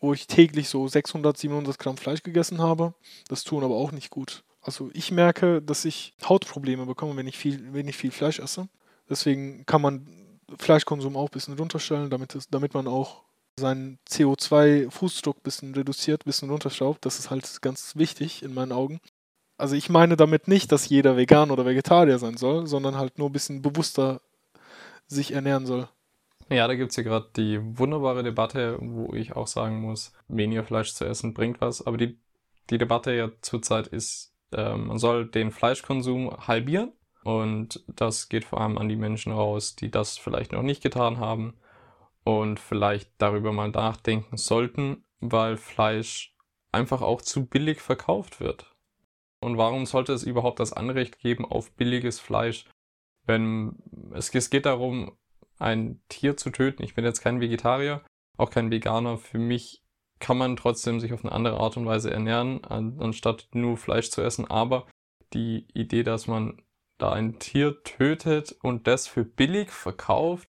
wo 0.00 0.12
ich 0.12 0.26
täglich 0.26 0.68
so 0.68 0.88
600, 0.88 1.36
700 1.36 1.78
Gramm 1.78 1.96
Fleisch 1.96 2.22
gegessen 2.22 2.60
habe. 2.60 2.94
Das 3.28 3.44
tun 3.44 3.64
aber 3.64 3.74
auch 3.74 3.92
nicht 3.92 4.10
gut. 4.10 4.44
Also 4.60 4.90
ich 4.94 5.10
merke, 5.10 5.60
dass 5.60 5.84
ich 5.84 6.14
Hautprobleme 6.24 6.86
bekomme, 6.86 7.16
wenn 7.16 7.26
ich 7.26 7.36
viel, 7.36 7.72
wenn 7.72 7.88
ich 7.88 7.96
viel 7.96 8.12
Fleisch 8.12 8.38
esse. 8.38 8.68
Deswegen 9.08 9.66
kann 9.66 9.82
man 9.82 10.06
Fleischkonsum 10.58 11.16
auch 11.16 11.28
ein 11.28 11.32
bisschen 11.32 11.58
runterstellen, 11.58 12.10
damit, 12.10 12.34
es, 12.34 12.48
damit 12.48 12.74
man 12.74 12.86
auch 12.86 13.22
seinen 13.58 13.98
CO2-Fußdruck 14.08 15.36
ein 15.36 15.42
bisschen 15.42 15.74
reduziert, 15.74 16.22
ein 16.22 16.26
bisschen 16.26 16.50
runterschraubt. 16.50 17.04
Das 17.04 17.18
ist 17.18 17.30
halt 17.30 17.62
ganz 17.62 17.96
wichtig 17.96 18.42
in 18.42 18.54
meinen 18.54 18.72
Augen. 18.72 19.00
Also 19.58 19.76
ich 19.76 19.90
meine 19.90 20.16
damit 20.16 20.48
nicht, 20.48 20.72
dass 20.72 20.88
jeder 20.88 21.16
vegan 21.16 21.50
oder 21.50 21.66
Vegetarier 21.66 22.18
sein 22.18 22.36
soll, 22.36 22.66
sondern 22.66 22.96
halt 22.96 23.18
nur 23.18 23.28
ein 23.28 23.32
bisschen 23.32 23.62
bewusster 23.62 24.20
sich 25.06 25.32
ernähren 25.32 25.66
soll. 25.66 25.88
Ja, 26.48 26.66
da 26.66 26.74
gibt 26.74 26.90
es 26.90 26.96
ja 26.96 27.02
gerade 27.02 27.28
die 27.36 27.58
wunderbare 27.78 28.22
Debatte, 28.22 28.76
wo 28.80 29.14
ich 29.14 29.36
auch 29.36 29.46
sagen 29.46 29.80
muss, 29.80 30.12
weniger 30.28 30.64
Fleisch 30.64 30.94
zu 30.94 31.04
essen 31.04 31.34
bringt 31.34 31.60
was. 31.60 31.86
Aber 31.86 31.96
die, 31.96 32.18
die 32.70 32.78
Debatte 32.78 33.12
ja 33.12 33.30
zurzeit 33.40 33.86
ist, 33.86 34.34
äh, 34.52 34.74
man 34.76 34.98
soll 34.98 35.26
den 35.26 35.50
Fleischkonsum 35.50 36.46
halbieren. 36.46 36.92
Und 37.24 37.84
das 37.86 38.28
geht 38.28 38.44
vor 38.44 38.60
allem 38.60 38.78
an 38.78 38.88
die 38.88 38.96
Menschen 38.96 39.32
raus, 39.32 39.76
die 39.76 39.90
das 39.90 40.18
vielleicht 40.18 40.52
noch 40.52 40.62
nicht 40.62 40.82
getan 40.82 41.18
haben 41.18 41.54
und 42.24 42.58
vielleicht 42.58 43.10
darüber 43.18 43.52
mal 43.52 43.70
nachdenken 43.70 44.36
sollten, 44.36 45.04
weil 45.20 45.56
Fleisch 45.56 46.34
einfach 46.72 47.02
auch 47.02 47.22
zu 47.22 47.46
billig 47.46 47.80
verkauft 47.80 48.40
wird. 48.40 48.74
Und 49.40 49.58
warum 49.58 49.86
sollte 49.86 50.12
es 50.12 50.22
überhaupt 50.22 50.60
das 50.60 50.72
Anrecht 50.72 51.18
geben 51.18 51.44
auf 51.44 51.72
billiges 51.72 52.20
Fleisch, 52.20 52.64
wenn 53.24 53.76
es, 54.12 54.30
geht 54.30 54.66
darum, 54.66 55.16
ein 55.58 56.00
Tier 56.08 56.36
zu 56.36 56.50
töten. 56.50 56.82
Ich 56.82 56.94
bin 56.94 57.04
jetzt 57.04 57.20
kein 57.20 57.40
Vegetarier, 57.40 58.02
auch 58.36 58.50
kein 58.50 58.70
Veganer. 58.70 59.16
Für 59.16 59.38
mich 59.38 59.84
kann 60.18 60.38
man 60.38 60.56
trotzdem 60.56 61.00
sich 61.00 61.12
auf 61.12 61.24
eine 61.24 61.32
andere 61.32 61.58
Art 61.58 61.76
und 61.76 61.86
Weise 61.86 62.10
ernähren, 62.10 62.64
an, 62.64 62.98
anstatt 63.00 63.48
nur 63.52 63.76
Fleisch 63.76 64.10
zu 64.10 64.22
essen. 64.22 64.50
Aber 64.50 64.86
die 65.32 65.66
Idee, 65.72 66.02
dass 66.02 66.26
man 66.26 66.60
da 67.02 67.12
ein 67.12 67.38
Tier 67.38 67.82
tötet 67.82 68.52
und 68.62 68.86
das 68.86 69.08
für 69.08 69.24
billig 69.24 69.70
verkauft, 69.70 70.48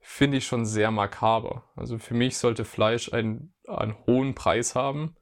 finde 0.00 0.38
ich 0.38 0.46
schon 0.46 0.66
sehr 0.66 0.90
makaber. 0.90 1.70
Also 1.76 1.98
für 1.98 2.14
mich 2.14 2.36
sollte 2.38 2.64
Fleisch 2.64 3.12
einen, 3.12 3.54
einen 3.66 3.94
hohen 4.06 4.34
Preis 4.34 4.74
haben. 4.74 5.14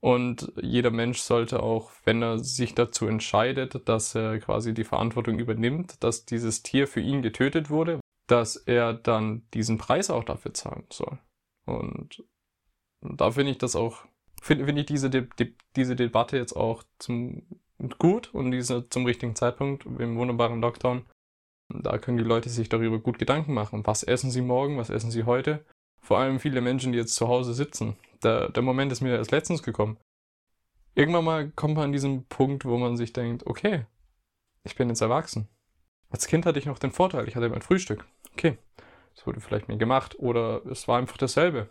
Und 0.00 0.52
jeder 0.60 0.90
Mensch 0.90 1.20
sollte 1.20 1.62
auch, 1.62 1.90
wenn 2.04 2.22
er 2.22 2.38
sich 2.38 2.74
dazu 2.74 3.06
entscheidet, 3.06 3.88
dass 3.88 4.14
er 4.14 4.38
quasi 4.38 4.74
die 4.74 4.84
Verantwortung 4.84 5.38
übernimmt, 5.38 6.02
dass 6.04 6.24
dieses 6.24 6.62
Tier 6.62 6.86
für 6.86 7.00
ihn 7.00 7.22
getötet 7.22 7.70
wurde, 7.70 7.98
dass 8.28 8.56
er 8.56 8.92
dann 8.92 9.48
diesen 9.54 9.78
Preis 9.78 10.10
auch 10.10 10.24
dafür 10.24 10.54
zahlen 10.54 10.86
soll. 10.92 11.18
Und 11.64 12.24
da 13.00 13.30
finde 13.30 13.52
ich 13.52 13.58
das 13.58 13.74
auch, 13.74 14.04
finde 14.42 14.66
find 14.66 14.78
ich 14.78 14.86
diese, 14.86 15.10
De 15.10 15.28
De 15.38 15.54
diese 15.74 15.96
Debatte 15.96 16.36
jetzt 16.36 16.54
auch 16.54 16.84
zum, 16.98 17.42
gut 17.98 18.34
und 18.34 18.50
diese 18.50 18.88
zum 18.88 19.06
richtigen 19.06 19.34
Zeitpunkt 19.34 19.86
im 19.86 20.16
wunderbaren 20.16 20.60
Lockdown. 20.60 21.04
Da 21.68 21.98
können 21.98 22.16
die 22.16 22.24
Leute 22.24 22.48
sich 22.48 22.68
darüber 22.68 22.98
gut 22.98 23.18
Gedanken 23.18 23.54
machen. 23.54 23.86
Was 23.86 24.02
essen 24.02 24.30
sie 24.30 24.40
morgen? 24.40 24.78
Was 24.78 24.90
essen 24.90 25.10
sie 25.10 25.24
heute? 25.24 25.64
Vor 26.00 26.18
allem 26.18 26.40
viele 26.40 26.60
Menschen, 26.60 26.92
die 26.92 26.98
jetzt 26.98 27.14
zu 27.14 27.28
Hause 27.28 27.54
sitzen, 27.54 27.96
Der, 28.22 28.48
der 28.48 28.62
Moment 28.62 28.90
ist 28.90 29.00
mir 29.00 29.16
erst 29.16 29.30
letztens 29.30 29.62
gekommen. 29.62 29.98
Irgendwann 30.94 31.24
mal 31.24 31.50
kommt 31.50 31.76
man 31.76 31.84
an 31.84 31.92
diesen 31.92 32.26
Punkt, 32.26 32.64
wo 32.64 32.76
man 32.78 32.96
sich 32.96 33.12
denkt, 33.12 33.46
okay, 33.46 33.86
ich 34.64 34.74
bin 34.74 34.88
jetzt 34.88 35.00
erwachsen. 35.00 35.48
Als 36.10 36.26
Kind 36.26 36.46
hatte 36.46 36.58
ich 36.58 36.66
noch 36.66 36.78
den 36.78 36.90
Vorteil, 36.90 37.28
ich 37.28 37.36
hatte 37.36 37.48
mein 37.48 37.62
Frühstück. 37.62 38.04
Okay, 38.32 38.58
es 39.14 39.26
wurde 39.26 39.40
vielleicht 39.40 39.68
mir 39.68 39.76
gemacht 39.76 40.18
oder 40.18 40.64
es 40.66 40.88
war 40.88 40.98
einfach 40.98 41.18
dasselbe. 41.18 41.68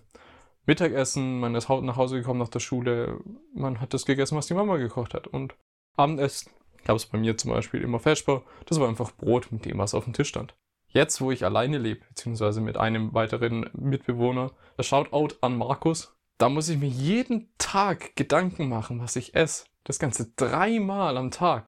Mittagessen, 0.66 1.40
man 1.40 1.56
ist 1.56 1.70
nach 1.70 1.98
Hause 1.98 2.18
gekommen 2.18 2.40
nach 2.40 2.50
der 2.50 2.60
Schule, 2.60 3.20
man 3.54 3.82
hat 3.82 3.94
das 3.94 4.06
gegessen, 4.06 4.38
was 4.38 4.48
die 4.48 4.54
Mama 4.54 4.78
gekocht 4.78 5.14
hat. 5.14 5.28
Und 5.28 5.56
Abendessen 5.98 6.52
gab 6.86 6.96
es 6.96 7.06
bei 7.06 7.18
mir 7.18 7.38
zum 7.38 7.52
Beispiel 7.52 7.82
immer 7.82 8.00
Feschbar. 8.00 8.44
Das 8.66 8.80
war 8.80 8.88
einfach 8.88 9.12
Brot 9.12 9.52
mit 9.52 9.66
dem, 9.66 9.78
was 9.78 9.94
auf 9.94 10.06
dem 10.06 10.14
Tisch 10.14 10.30
stand. 10.30 10.56
Jetzt, 10.88 11.20
wo 11.20 11.32
ich 11.32 11.44
alleine 11.44 11.78
lebe, 11.78 12.06
beziehungsweise 12.08 12.62
mit 12.62 12.78
einem 12.78 13.14
weiteren 13.14 13.70
Mitbewohner, 13.74 14.52
der 14.78 14.84
Shoutout 14.84 15.36
an 15.42 15.58
Markus, 15.58 16.16
da 16.38 16.50
muss 16.50 16.70
ich 16.70 16.78
mir 16.78 16.88
jeden 16.88 17.50
Tag 17.58 18.16
Gedanken 18.16 18.70
machen, 18.70 19.02
was 19.02 19.16
ich 19.16 19.36
esse. 19.36 19.66
Das 19.84 20.00
Ganze 20.00 20.32
dreimal 20.36 21.18
am 21.18 21.32
Tag. 21.32 21.66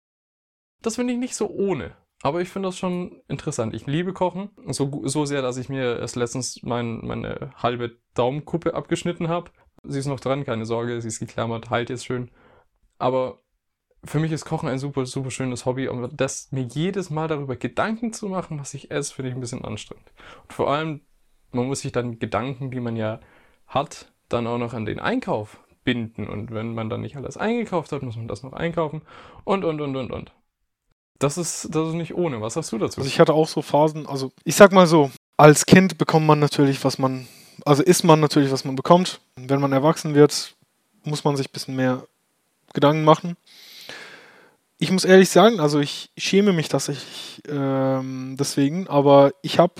Das 0.82 0.96
finde 0.96 1.13
ich 1.13 1.20
nicht 1.20 1.36
so 1.36 1.50
ohne. 1.50 1.96
Aber 2.22 2.42
ich 2.42 2.50
finde 2.50 2.68
das 2.68 2.78
schon 2.78 3.22
interessant. 3.28 3.74
Ich 3.74 3.88
liebe 3.88 4.13
Kochen. 4.13 4.50
So, 4.68 5.02
so 5.06 5.26
sehr, 5.26 5.42
dass 5.42 5.58
ich 5.58 5.70
mir 5.70 6.00
erst 6.00 6.15
letztens 6.15 6.62
mein, 6.63 7.00
meine 7.06 7.52
halbe 7.56 7.98
Daumenkuppe 8.13 8.74
abgeschnitten 8.74 9.30
habe. 9.30 9.52
Sie 9.84 10.00
ist 10.00 10.08
noch 10.08 10.20
dran, 10.20 10.44
keine 10.44 10.65
Sorge. 10.65 11.02
Sie 11.02 11.08
ist 11.08 11.20
geklammert, 11.20 11.70
heilt 11.70 11.89
jetzt 11.89 12.06
schön. 12.06 12.30
Aber 12.98 13.42
für 14.03 14.19
mich 14.19 14.31
ist 14.31 14.45
Kochen 14.45 14.69
ein 14.69 14.79
super, 14.79 15.05
super 15.05 15.31
schönes 15.31 15.65
Hobby. 15.65 15.88
Und 15.88 16.19
das 16.19 16.51
mir 16.51 16.63
jedes 16.63 17.09
Mal 17.09 17.27
darüber 17.27 17.55
Gedanken 17.55 18.13
zu 18.13 18.27
machen, 18.27 18.59
was 18.59 18.73
ich 18.73 18.91
esse, 18.91 19.13
finde 19.13 19.29
ich 19.29 19.35
ein 19.35 19.41
bisschen 19.41 19.63
anstrengend. 19.65 20.12
Und 20.43 20.53
vor 20.53 20.69
allem, 20.69 21.01
man 21.51 21.67
muss 21.67 21.81
sich 21.81 21.91
dann 21.91 22.19
Gedanken, 22.19 22.71
die 22.71 22.79
man 22.79 22.95
ja 22.95 23.19
hat, 23.67 24.12
dann 24.29 24.47
auch 24.47 24.57
noch 24.57 24.73
an 24.73 24.85
den 24.85 24.99
Einkauf 24.99 25.59
binden. 25.83 26.27
Und 26.27 26.51
wenn 26.51 26.73
man 26.73 26.89
dann 26.89 27.01
nicht 27.01 27.17
alles 27.17 27.38
eingekauft 27.38 27.91
hat, 27.91 28.03
muss 28.03 28.15
man 28.15 28.27
das 28.27 28.43
noch 28.43 28.53
einkaufen. 28.53 29.01
Und, 29.43 29.65
und, 29.65 29.81
und, 29.81 29.95
und, 29.95 30.12
und. 30.12 30.31
Das 31.17 31.38
ist, 31.38 31.75
das 31.75 31.89
ist 31.89 31.95
nicht 31.95 32.15
ohne. 32.15 32.41
Was 32.41 32.53
sagst 32.53 32.71
du 32.71 32.77
dazu? 32.77 33.01
Also 33.01 33.09
ich 33.09 33.19
hatte 33.19 33.33
auch 33.33 33.47
so 33.47 33.62
Phasen, 33.62 34.07
also 34.07 34.31
ich 34.45 34.55
sag 34.55 34.71
mal 34.71 34.88
so, 34.88 35.12
als 35.35 35.65
Kind 35.65 35.97
bekommt 35.97 36.25
man 36.25 36.39
natürlich, 36.39 36.83
was 36.85 36.97
man, 36.97 37.27
also 37.65 37.83
isst 37.83 38.05
man 38.05 38.21
natürlich, 38.21 38.51
was 38.51 38.63
man 38.63 38.77
bekommt. 38.77 39.19
Wenn 39.35 39.59
man 39.59 39.73
erwachsen 39.73 40.15
wird, 40.15 40.55
muss 41.03 41.25
man 41.25 41.35
sich 41.35 41.49
ein 41.49 41.53
bisschen 41.53 41.75
mehr 41.75 42.03
Gedanken 42.73 43.03
machen. 43.03 43.35
Ich 44.82 44.92
muss 44.92 45.04
ehrlich 45.04 45.30
sagen, 45.30 45.60
also 45.60 45.82
ich 45.82 46.10
schäme 46.18 46.54
mich 46.54 46.70
tatsächlich 46.70 47.42
ähm, 47.50 48.38
deswegen, 48.39 48.88
aber 48.88 49.34
ich 49.42 49.60
habe 49.60 49.74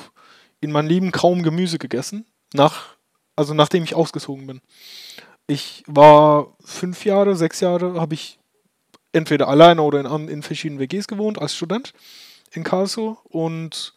in 0.60 0.74
meinem 0.74 0.90
Leben 0.90 1.14
kaum 1.14 1.42
Gemüse 1.42 1.78
gegessen, 1.78 2.26
nach, 2.54 2.98
also 3.38 3.54
nachdem 3.54 3.86
ich 3.86 3.96
ausgezogen 3.96 4.46
bin. 4.46 4.60
Ich 5.48 5.86
war 5.88 6.54
fünf 6.60 7.06
Jahre, 7.06 7.38
sechs 7.38 7.62
Jahre, 7.62 7.94
habe 7.94 8.14
ich 8.14 8.40
entweder 9.14 9.48
alleine 9.48 9.82
oder 9.84 10.02
in, 10.02 10.28
in 10.28 10.44
verschiedenen 10.44 10.82
WGs 10.82 11.08
gewohnt 11.08 11.42
als 11.42 11.56
Student 11.56 11.94
in 12.52 12.66
Karlsruhe 12.66 13.18
und 13.24 13.94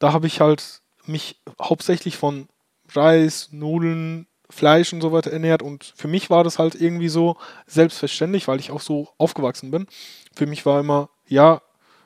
da 0.00 0.12
habe 0.12 0.26
ich 0.26 0.42
halt 0.42 0.82
mich 1.06 1.40
hauptsächlich 1.62 2.18
von 2.18 2.46
Reis, 2.92 3.48
Nudeln, 3.52 4.26
Fleisch 4.52 4.92
und 4.92 5.00
so 5.00 5.12
weiter 5.12 5.30
ernährt 5.30 5.62
und 5.62 5.92
für 5.96 6.08
mich 6.08 6.30
war 6.30 6.44
das 6.44 6.58
halt 6.58 6.74
irgendwie 6.74 7.08
so 7.08 7.36
selbstverständlich, 7.66 8.48
weil 8.48 8.60
ich 8.60 8.70
auch 8.70 8.80
so 8.80 9.08
aufgewachsen 9.18 9.70
bin. 9.70 9.86
Für 10.34 10.46
mich 10.46 10.66
war 10.66 10.80
immer, 10.80 11.08
ja, 11.26 11.62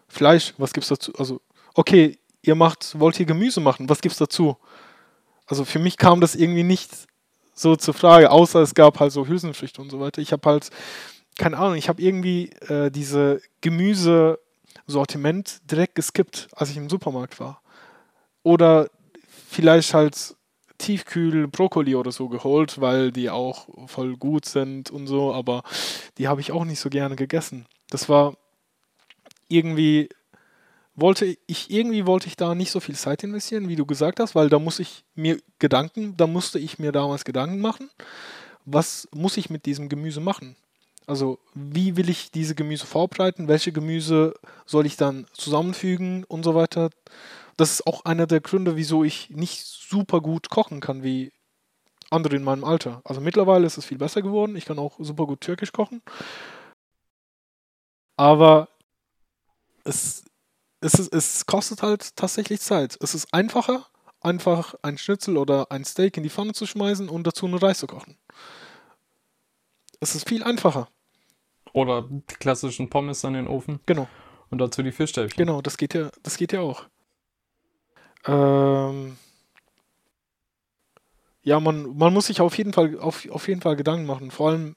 Fleisch, 0.09 0.55
was 0.57 0.73
gibt's 0.73 0.89
dazu? 0.89 1.13
Also, 1.19 1.41
okay, 1.75 2.19
ihr 2.43 2.55
macht, 2.55 2.99
wollt 3.01 3.19
ihr 3.19 3.27
Gemüse 3.27 3.61
machen, 3.61 3.89
was 3.89 4.01
gibt's 4.01 4.19
dazu? 4.19 4.57
Also 5.47 5.65
für 5.65 5.79
mich 5.79 5.97
kam 5.97 6.21
das 6.21 6.35
irgendwie 6.35 6.63
nicht 6.63 6.91
so 7.55 7.77
zur 7.77 7.95
Frage, 7.95 8.31
außer 8.31 8.61
es 8.61 8.75
gab 8.75 9.01
halt 9.01 9.13
so 9.13 9.27
Hülsenfrüchte 9.27 9.81
und 9.81 9.91
so 9.91 10.01
weiter. 10.01 10.21
Ich 10.21 10.33
habe 10.33 10.49
halt 10.49 10.71
keine 11.39 11.59
Ahnung, 11.59 11.77
ich 11.77 11.89
habe 11.89 12.03
irgendwie 12.03 12.51
äh, 12.69 12.91
diese 12.91 13.41
Gemüsesortiment 13.61 15.61
direkt 15.71 15.95
geskippt, 15.95 16.49
als 16.53 16.71
ich 16.71 16.77
im 16.77 16.89
Supermarkt 16.89 17.39
war. 17.41 17.61
Oder 18.43 18.89
vielleicht 19.49 19.95
halt 19.95 20.36
Tiefkühl 20.79 21.49
Brokkoli 21.49 21.95
oder 21.95 22.12
so 22.12 22.29
geholt, 22.29 22.81
weil 22.81 23.12
die 23.12 23.31
auch 23.31 23.69
voll 23.87 24.17
gut 24.17 24.45
sind 24.47 24.91
und 24.91 25.07
so, 25.07 25.33
aber 25.33 25.62
die 26.19 26.29
habe 26.29 26.41
ich 26.41 26.53
auch 26.53 26.65
nicht 26.65 26.81
so 26.81 26.91
gerne 26.91 27.17
gegessen. 27.17 27.67
Das 27.91 28.09
war 28.09 28.37
irgendwie 29.49 30.09
wollte 30.97 31.37
ich 31.47 31.71
irgendwie 31.71 32.07
wollte 32.07 32.27
ich 32.27 32.37
da 32.37 32.55
nicht 32.55 32.71
so 32.71 32.81
viel 32.81 32.97
Zeit 32.97 33.23
investieren, 33.23 33.69
wie 33.69 33.77
du 33.77 33.85
gesagt 33.85 34.19
hast, 34.19 34.35
weil 34.35 34.49
da 34.49 34.59
muss 34.59 34.79
ich 34.79 35.05
mir 35.15 35.39
Gedanken, 35.59 36.17
da 36.17 36.27
musste 36.27 36.59
ich 36.59 36.79
mir 36.79 36.91
damals 36.91 37.25
Gedanken 37.25 37.61
machen, 37.61 37.91
was 38.65 39.07
muss 39.15 39.37
ich 39.37 39.51
mit 39.51 39.67
diesem 39.67 39.89
Gemüse 39.89 40.21
machen? 40.21 40.57
Also 41.07 41.39
wie 41.55 41.97
will 41.97 42.11
ich 42.11 42.33
diese 42.33 42.55
Gemüse 42.55 42.87
vorbereiten? 42.87 43.47
Welche 43.47 43.71
Gemüse 43.71 44.35
soll 44.65 44.87
ich 44.87 44.97
dann 44.97 45.27
zusammenfügen 45.33 46.25
und 46.25 46.43
so 46.45 46.55
weiter? 46.55 46.91
Das 47.57 47.73
ist 47.73 47.87
auch 47.87 48.05
einer 48.05 48.27
der 48.27 48.40
Gründe, 48.40 48.77
wieso 48.77 49.05
ich 49.05 49.31
nicht 49.31 49.64
super 49.64 50.21
gut 50.21 50.51
kochen 50.51 50.81
kann 50.81 51.03
wie 51.03 51.33
andere 52.11 52.37
in 52.37 52.45
meinem 52.45 52.64
Alter. 52.64 53.01
Also 53.05 53.21
mittlerweile 53.21 53.66
ist 53.66 53.79
es 53.79 53.87
viel 53.87 53.99
besser 53.99 54.23
geworden. 54.23 54.57
Ich 54.57 54.66
kann 54.66 54.79
auch 54.79 54.97
super 54.99 55.27
gut 55.27 55.40
türkisch 55.40 55.73
kochen. 55.73 56.03
Aber 58.16 58.69
es, 59.85 60.25
es, 60.81 60.95
ist, 60.95 61.12
es 61.12 61.47
kostet 61.47 61.83
halt 61.83 62.16
tatsächlich 62.16 62.61
Zeit. 62.61 62.97
Es 63.01 63.14
ist 63.14 63.33
einfacher, 63.33 63.87
einfach 64.21 64.75
ein 64.83 64.99
Schnitzel 64.99 65.37
oder 65.37 65.71
ein 65.71 65.85
Steak 65.85 66.16
in 66.16 66.23
die 66.23 66.31
Pfanne 66.31 66.53
zu 66.53 66.66
schmeißen 66.66 67.09
und 67.09 67.27
dazu 67.27 67.49
nur 67.49 67.62
Reis 67.62 67.79
zu 67.79 67.87
kochen. 67.87 68.16
Es 70.01 70.14
ist 70.14 70.29
viel 70.29 70.42
einfacher. 70.42 70.88
Oder 71.73 72.03
die 72.03 72.35
klassischen 72.35 72.88
Pommes 72.88 73.25
in 73.25 73.35
den 73.35 73.49
Ofen. 73.49 73.81
Genau. 73.87 74.09
Und 74.51 74.59
dazu 74.59 74.83
die 74.83 74.92
Fischstäbchen. 74.92 75.37
Genau, 75.37 75.61
das 75.61 75.77
geht 75.77 75.95
ja, 75.95 76.11
das 76.23 76.37
geht 76.37 76.53
ja 76.53 76.61
auch. 76.61 76.87
Ähm 78.27 79.17
ja, 81.43 81.61
man, 81.61 81.97
man 81.97 82.12
muss 82.12 82.27
sich 82.27 82.41
auf 82.41 82.59
jeden 82.59 82.73
Fall 82.73 82.99
auf, 82.99 83.29
auf 83.31 83.49
jeden 83.49 83.61
Fall 83.61 83.77
Gedanken 83.77 84.07
machen. 84.07 84.31
Vor 84.31 84.51
allem 84.51 84.77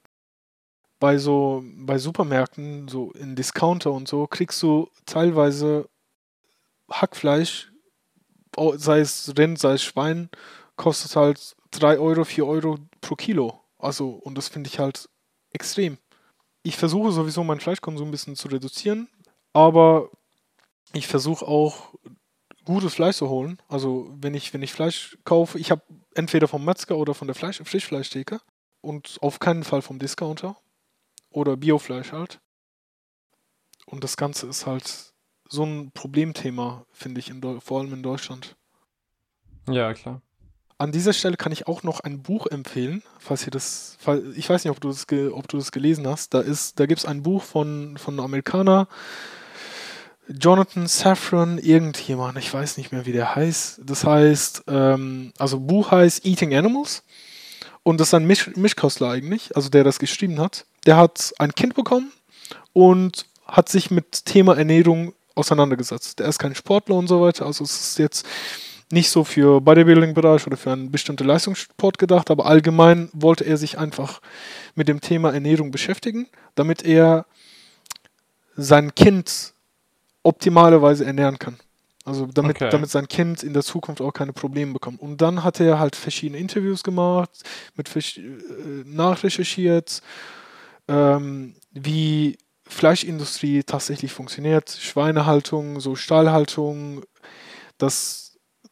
bei 0.98 1.18
so 1.18 1.64
bei 1.76 1.98
Supermärkten, 1.98 2.88
so 2.88 3.12
in 3.12 3.36
Discounter 3.36 3.92
und 3.92 4.08
so, 4.08 4.26
kriegst 4.26 4.62
du 4.62 4.88
teilweise 5.06 5.88
Hackfleisch, 6.90 7.72
sei 8.76 9.00
es 9.00 9.32
Rind, 9.38 9.58
sei 9.58 9.74
es 9.74 9.82
Schwein, 9.84 10.28
kostet 10.76 11.16
halt 11.16 11.56
3 11.72 11.98
Euro, 11.98 12.24
4 12.24 12.46
Euro 12.46 12.78
pro 13.00 13.16
Kilo. 13.16 13.60
Also, 13.78 14.10
und 14.10 14.36
das 14.36 14.48
finde 14.48 14.68
ich 14.68 14.78
halt 14.78 15.08
extrem 15.52 15.98
ich 16.62 16.76
versuche 16.76 17.12
sowieso 17.12 17.44
meinen 17.44 17.60
Fleischkonsum 17.60 18.08
ein 18.08 18.10
bisschen 18.10 18.36
zu 18.36 18.48
reduzieren, 18.48 19.08
aber 19.52 20.10
ich 20.92 21.06
versuche 21.06 21.46
auch 21.46 21.94
gutes 22.70 22.94
Fleisch 22.94 23.16
zu 23.16 23.28
holen. 23.28 23.60
Also 23.68 24.14
wenn 24.20 24.34
ich, 24.34 24.54
wenn 24.54 24.62
ich 24.62 24.72
Fleisch 24.72 25.18
kaufe, 25.24 25.58
ich 25.58 25.70
habe 25.70 25.82
entweder 26.14 26.48
vom 26.48 26.64
Metzger 26.64 26.96
oder 26.96 27.14
von 27.14 27.28
der 27.28 27.34
Fleisch 27.34 27.60
Frischfleischtheke 27.62 28.40
und 28.80 29.18
auf 29.20 29.38
keinen 29.38 29.64
Fall 29.64 29.82
vom 29.82 29.98
Discounter 29.98 30.56
oder 31.30 31.56
Biofleisch 31.56 32.12
halt. 32.12 32.40
Und 33.86 34.04
das 34.04 34.16
Ganze 34.16 34.46
ist 34.46 34.66
halt 34.66 35.12
so 35.48 35.64
ein 35.64 35.90
Problemthema, 35.92 36.86
finde 36.92 37.20
ich, 37.20 37.32
vor 37.60 37.80
allem 37.80 37.92
in 37.92 38.02
Deutschland. 38.02 38.56
Ja, 39.68 39.92
klar. 39.92 40.22
An 40.78 40.92
dieser 40.92 41.12
Stelle 41.12 41.36
kann 41.36 41.52
ich 41.52 41.66
auch 41.66 41.82
noch 41.82 42.00
ein 42.00 42.22
Buch 42.22 42.46
empfehlen, 42.46 43.02
falls 43.18 43.44
ihr 43.44 43.50
das, 43.50 43.98
ich 44.34 44.48
weiß 44.48 44.64
nicht, 44.64 44.70
ob 44.70 44.80
du 44.80 44.88
das, 44.88 45.06
ob 45.32 45.46
du 45.48 45.58
das 45.58 45.72
gelesen 45.72 46.06
hast. 46.06 46.32
Da 46.32 46.40
ist, 46.40 46.80
da 46.80 46.86
gibt 46.86 47.00
es 47.00 47.04
ein 47.04 47.22
Buch 47.22 47.42
von, 47.42 47.98
von 47.98 48.14
einem 48.14 48.24
Amerikaner, 48.24 48.88
Jonathan 50.38 50.86
Safran, 50.86 51.58
irgendjemand, 51.58 52.38
ich 52.38 52.52
weiß 52.52 52.76
nicht 52.76 52.92
mehr, 52.92 53.04
wie 53.04 53.12
der 53.12 53.34
heißt. 53.34 53.80
Das 53.84 54.04
heißt, 54.04 54.64
ähm, 54.68 55.32
also 55.38 55.58
Buch 55.58 55.90
heißt 55.90 56.24
Eating 56.24 56.54
Animals 56.54 57.02
und 57.82 58.00
das 58.00 58.08
ist 58.08 58.14
ein 58.14 58.26
Misch 58.26 58.50
Mischkostler 58.54 59.10
eigentlich, 59.10 59.56
also 59.56 59.68
der 59.68 59.82
das 59.82 59.98
geschrieben 59.98 60.38
hat. 60.38 60.66
Der 60.86 60.96
hat 60.96 61.32
ein 61.38 61.54
Kind 61.54 61.74
bekommen 61.74 62.12
und 62.72 63.26
hat 63.44 63.68
sich 63.68 63.90
mit 63.90 64.24
Thema 64.24 64.56
Ernährung 64.56 65.14
auseinandergesetzt. 65.34 66.20
Der 66.20 66.28
ist 66.28 66.38
kein 66.38 66.54
Sportler 66.54 66.94
und 66.94 67.08
so 67.08 67.20
weiter, 67.20 67.46
also 67.46 67.64
es 67.64 67.72
ist 67.72 67.98
jetzt 67.98 68.26
nicht 68.92 69.10
so 69.10 69.24
für 69.24 69.60
Bodybuilding-Bereich 69.60 70.46
oder 70.46 70.56
für 70.56 70.72
einen 70.72 70.90
bestimmten 70.90 71.26
Leistungssport 71.26 71.98
gedacht, 71.98 72.30
aber 72.30 72.46
allgemein 72.46 73.08
wollte 73.12 73.44
er 73.44 73.56
sich 73.56 73.78
einfach 73.78 74.20
mit 74.74 74.88
dem 74.88 75.00
Thema 75.00 75.32
Ernährung 75.32 75.70
beschäftigen, 75.70 76.28
damit 76.54 76.84
er 76.84 77.26
sein 78.56 78.94
Kind 78.94 79.54
optimalerweise 80.22 81.04
ernähren 81.04 81.38
kann. 81.38 81.56
Also 82.04 82.26
damit, 82.26 82.56
okay. 82.56 82.70
damit 82.70 82.90
sein 82.90 83.08
Kind 83.08 83.42
in 83.42 83.52
der 83.52 83.62
Zukunft 83.62 84.00
auch 84.00 84.12
keine 84.12 84.32
Probleme 84.32 84.72
bekommt. 84.72 85.00
Und 85.00 85.20
dann 85.20 85.44
hat 85.44 85.60
er 85.60 85.78
halt 85.78 85.96
verschiedene 85.96 86.38
Interviews 86.38 86.82
gemacht, 86.82 87.30
mit 87.76 87.94
äh, 87.94 88.22
nachrecherchiert, 88.86 90.00
ähm, 90.88 91.54
wie 91.72 92.38
Fleischindustrie 92.66 93.62
tatsächlich 93.64 94.12
funktioniert, 94.12 94.70
Schweinehaltung, 94.70 95.80
so 95.80 95.94
Stallhaltung, 95.94 97.02
dass 97.78 98.30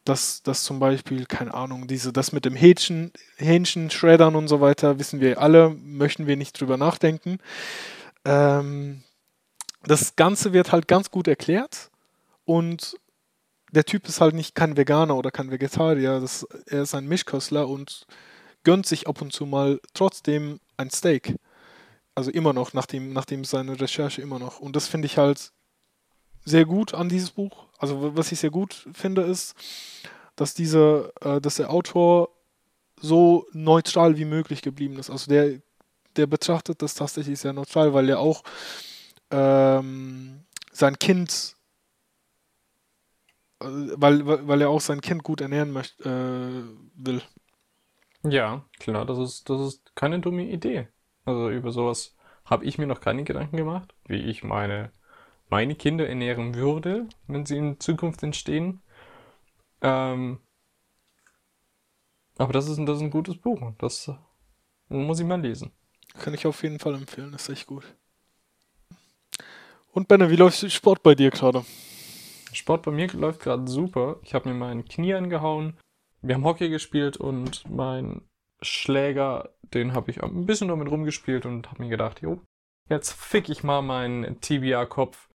dass 0.09 0.41
das 0.41 0.63
zum 0.63 0.79
Beispiel, 0.79 1.25
keine 1.25 1.53
Ahnung, 1.53 1.87
diese, 1.87 2.11
das 2.11 2.31
mit 2.31 2.43
dem 2.43 2.55
Hähnchen, 2.55 3.11
Hähnchen, 3.37 3.91
Schreddern 3.91 4.35
und 4.35 4.47
so 4.47 4.59
weiter, 4.59 4.97
wissen 4.97 5.19
wir 5.19 5.39
alle, 5.39 5.69
möchten 5.69 6.25
wir 6.25 6.35
nicht 6.35 6.59
drüber 6.59 6.77
nachdenken. 6.77 7.37
Ähm, 8.25 9.03
das 9.83 10.15
Ganze 10.15 10.53
wird 10.53 10.71
halt 10.71 10.87
ganz 10.87 11.11
gut 11.11 11.27
erklärt 11.27 11.89
und 12.45 12.97
der 13.71 13.85
Typ 13.85 14.07
ist 14.07 14.21
halt 14.21 14.33
nicht 14.33 14.55
kein 14.55 14.77
Veganer 14.77 15.15
oder 15.15 15.31
kein 15.31 15.51
Vegetarier, 15.51 16.19
das, 16.19 16.43
er 16.65 16.83
ist 16.83 16.95
ein 16.95 17.07
Mischköstler 17.07 17.67
und 17.67 18.05
gönnt 18.63 18.85
sich 18.85 19.07
ab 19.07 19.21
und 19.21 19.31
zu 19.31 19.45
mal 19.45 19.79
trotzdem 19.93 20.59
ein 20.77 20.89
Steak. 20.89 21.35
Also 22.15 22.31
immer 22.31 22.53
noch, 22.53 22.73
nachdem, 22.73 23.13
nachdem 23.13 23.45
seine 23.45 23.79
Recherche 23.79 24.21
immer 24.21 24.39
noch. 24.39 24.59
Und 24.59 24.75
das 24.75 24.87
finde 24.87 25.05
ich 25.05 25.17
halt 25.17 25.51
sehr 26.43 26.65
gut 26.65 26.93
an 26.93 27.07
dieses 27.07 27.31
Buch. 27.31 27.67
Also 27.77 28.15
was 28.17 28.31
ich 28.31 28.39
sehr 28.39 28.49
gut 28.49 28.87
finde, 28.93 29.21
ist, 29.21 29.55
dass 30.35 30.53
dieser, 30.53 31.11
äh, 31.21 31.39
dass 31.39 31.55
der 31.55 31.69
Autor 31.69 32.29
so 32.99 33.45
neutral 33.53 34.17
wie 34.17 34.25
möglich 34.25 34.61
geblieben 34.61 34.99
ist. 34.99 35.09
Also 35.09 35.29
der, 35.29 35.61
der 36.15 36.27
betrachtet 36.27 36.81
das 36.81 36.95
tatsächlich 36.95 37.39
sehr 37.39 37.53
neutral, 37.53 37.93
weil 37.93 38.09
er 38.09 38.19
auch 38.19 38.43
ähm, 39.31 40.45
sein 40.71 40.97
Kind, 40.99 41.55
äh, 43.61 43.65
weil, 43.65 44.25
weil 44.25 44.61
er 44.61 44.69
auch 44.69 44.81
sein 44.81 45.01
Kind 45.01 45.23
gut 45.23 45.41
ernähren 45.41 45.71
möchte, 45.71 46.03
äh, 46.03 47.03
will. 47.03 47.21
Ja, 48.23 48.65
klar, 48.79 49.05
das 49.05 49.17
ist, 49.17 49.49
das 49.49 49.61
ist 49.61 49.95
keine 49.95 50.19
dumme 50.19 50.43
Idee. 50.43 50.87
Also 51.25 51.49
über 51.49 51.71
sowas 51.71 52.15
habe 52.45 52.65
ich 52.65 52.77
mir 52.77 52.87
noch 52.87 53.01
keine 53.01 53.23
Gedanken 53.23 53.57
gemacht, 53.57 53.93
wie 54.07 54.17
ich 54.17 54.43
meine, 54.43 54.91
meine 55.49 55.75
Kinder 55.75 56.07
ernähren 56.07 56.55
würde, 56.55 57.07
wenn 57.27 57.45
sie 57.45 57.57
in 57.57 57.79
Zukunft 57.79 58.23
entstehen. 58.23 58.81
Ähm, 59.81 60.39
aber 62.37 62.53
das 62.53 62.67
ist, 62.67 62.79
das 62.79 62.97
ist 62.97 63.03
ein 63.03 63.11
gutes 63.11 63.37
Buch. 63.37 63.61
Das 63.77 64.11
muss 64.89 65.19
ich 65.19 65.25
mal 65.25 65.41
lesen. 65.41 65.71
Kann 66.17 66.33
ich 66.33 66.47
auf 66.47 66.63
jeden 66.63 66.79
Fall 66.79 66.95
empfehlen, 66.95 67.31
das 67.31 67.43
ist 67.43 67.49
echt 67.49 67.67
gut. 67.67 67.95
Und 69.91 70.07
Benne, 70.07 70.29
wie 70.29 70.35
läuft 70.35 70.71
Sport 70.71 71.03
bei 71.03 71.15
dir 71.15 71.31
gerade? 71.31 71.65
Sport 72.53 72.83
bei 72.83 72.91
mir 72.91 73.07
läuft 73.13 73.41
gerade 73.41 73.67
super. 73.67 74.19
Ich 74.23 74.33
habe 74.33 74.49
mir 74.49 74.55
mein 74.55 74.85
Knie 74.85 75.13
angehauen. 75.13 75.77
Wir 76.21 76.35
haben 76.35 76.45
Hockey 76.45 76.69
gespielt 76.69 77.17
und 77.17 77.63
mein 77.69 78.21
Schläger, 78.61 79.49
den 79.73 79.93
habe 79.93 80.11
ich 80.11 80.21
ein 80.21 80.45
bisschen 80.45 80.67
damit 80.67 80.89
rumgespielt 80.89 81.45
und 81.45 81.71
habe 81.71 81.83
mir 81.83 81.89
gedacht, 81.89 82.21
jo, 82.21 82.41
jetzt 82.89 83.13
fick 83.13 83.49
ich 83.49 83.63
mal 83.63 83.81
meinen 83.81 84.39
Tibia-Kopf. 84.41 85.29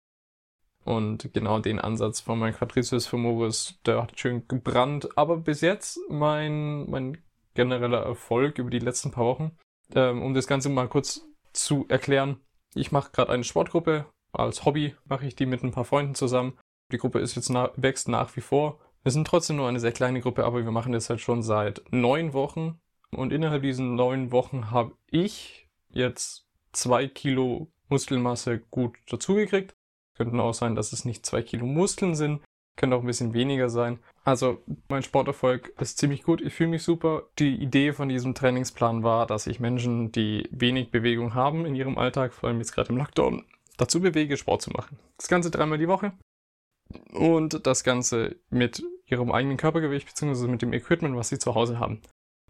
Und 0.84 1.32
genau 1.34 1.58
den 1.58 1.78
Ansatz 1.78 2.20
von 2.20 2.38
meinem 2.38 2.54
Quadriceps 2.54 3.06
femoris, 3.06 3.78
der 3.84 4.02
hat 4.02 4.18
schön 4.18 4.48
gebrannt. 4.48 5.16
Aber 5.16 5.36
bis 5.36 5.60
jetzt 5.60 6.00
mein, 6.08 6.88
mein 6.88 7.18
genereller 7.54 8.02
Erfolg 8.02 8.58
über 8.58 8.70
die 8.70 8.78
letzten 8.78 9.10
paar 9.10 9.26
Wochen, 9.26 9.56
ähm, 9.94 10.22
um 10.22 10.32
das 10.32 10.46
Ganze 10.46 10.70
mal 10.70 10.88
kurz 10.88 11.26
zu 11.52 11.84
erklären. 11.88 12.40
Ich 12.74 12.92
mache 12.92 13.10
gerade 13.12 13.32
eine 13.32 13.44
Sportgruppe. 13.44 14.06
Als 14.32 14.64
Hobby 14.64 14.94
mache 15.06 15.26
ich 15.26 15.36
die 15.36 15.46
mit 15.46 15.62
ein 15.62 15.72
paar 15.72 15.84
Freunden 15.84 16.14
zusammen. 16.14 16.58
Die 16.92 16.98
Gruppe 16.98 17.20
ist 17.20 17.36
jetzt 17.36 17.50
na 17.50 17.70
wächst 17.76 18.08
nach 18.08 18.34
wie 18.36 18.40
vor. 18.40 18.78
Wir 19.02 19.12
sind 19.12 19.26
trotzdem 19.26 19.56
nur 19.56 19.68
eine 19.68 19.80
sehr 19.80 19.92
kleine 19.92 20.20
Gruppe, 20.20 20.44
aber 20.44 20.64
wir 20.64 20.70
machen 20.70 20.92
das 20.92 21.08
halt 21.08 21.20
schon 21.20 21.42
seit 21.42 21.82
neun 21.90 22.32
Wochen. 22.32 22.80
Und 23.10 23.32
innerhalb 23.32 23.62
diesen 23.62 23.94
neun 23.94 24.30
Wochen 24.30 24.70
habe 24.70 24.92
ich 25.10 25.68
jetzt 25.88 26.46
zwei 26.72 27.06
Kilo 27.06 27.68
Muskelmasse 27.88 28.60
gut 28.70 28.96
dazugekriegt. 29.08 29.74
Könnten 30.16 30.38
auch 30.38 30.54
sein, 30.54 30.74
dass 30.74 30.92
es 30.92 31.04
nicht 31.04 31.24
zwei 31.24 31.42
Kilo 31.42 31.66
Muskeln 31.66 32.14
sind. 32.14 32.42
Könnte 32.76 32.96
auch 32.96 33.00
ein 33.00 33.06
bisschen 33.06 33.34
weniger 33.34 33.68
sein. 33.68 33.98
Also 34.24 34.62
mein 34.88 35.02
Sporterfolg 35.02 35.72
ist 35.80 35.98
ziemlich 35.98 36.22
gut. 36.22 36.40
Ich 36.40 36.54
fühle 36.54 36.70
mich 36.70 36.82
super. 36.82 37.24
Die 37.38 37.54
Idee 37.54 37.92
von 37.92 38.08
diesem 38.08 38.34
Trainingsplan 38.34 39.02
war, 39.02 39.26
dass 39.26 39.46
ich 39.46 39.60
Menschen, 39.60 40.12
die 40.12 40.48
wenig 40.50 40.90
Bewegung 40.90 41.34
haben 41.34 41.66
in 41.66 41.74
ihrem 41.74 41.98
Alltag, 41.98 42.32
vor 42.32 42.48
allem 42.48 42.58
jetzt 42.58 42.72
gerade 42.72 42.90
im 42.90 42.98
Lockdown, 42.98 43.44
dazu 43.80 44.00
bewege, 44.00 44.36
Sport 44.36 44.62
zu 44.62 44.70
machen. 44.70 44.98
Das 45.16 45.28
Ganze 45.28 45.50
dreimal 45.50 45.78
die 45.78 45.88
Woche. 45.88 46.12
Und 47.12 47.66
das 47.66 47.84
Ganze 47.84 48.36
mit 48.50 48.82
ihrem 49.06 49.30
eigenen 49.30 49.56
Körpergewicht 49.56 50.06
bzw. 50.06 50.48
mit 50.48 50.62
dem 50.62 50.72
Equipment, 50.72 51.16
was 51.16 51.28
sie 51.28 51.38
zu 51.38 51.54
Hause 51.54 51.78
haben. 51.78 52.02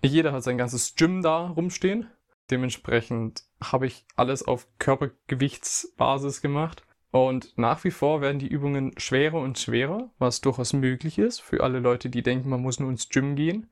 Jeder 0.03 0.33
hat 0.33 0.45
sein 0.45 0.59
ganzes 0.59 0.95
Gym 0.95 1.22
da 1.22 1.49
rumstehen. 1.49 2.09
Dementsprechend 2.51 3.45
habe 3.62 3.87
ich 3.87 4.07
alles 4.16 4.47
auf 4.47 4.66
Körpergewichtsbasis 4.78 6.41
gemacht. 6.41 6.85
Und 7.12 7.57
nach 7.59 7.85
wie 7.85 7.91
vor 7.91 8.20
werden 8.20 8.39
die 8.39 8.49
Übungen 8.49 8.93
schwerer 8.97 9.41
und 9.41 9.59
schwerer, 9.59 10.11
was 10.18 10.41
durchaus 10.41 10.72
möglich 10.72 11.18
ist 11.18 11.41
für 11.41 11.62
alle 11.62 11.81
Leute, 11.81 12.09
die 12.09 12.22
denken, 12.22 12.49
man 12.49 12.62
muss 12.62 12.78
nur 12.78 12.91
ins 12.91 13.09
Gym 13.09 13.35
gehen, 13.35 13.68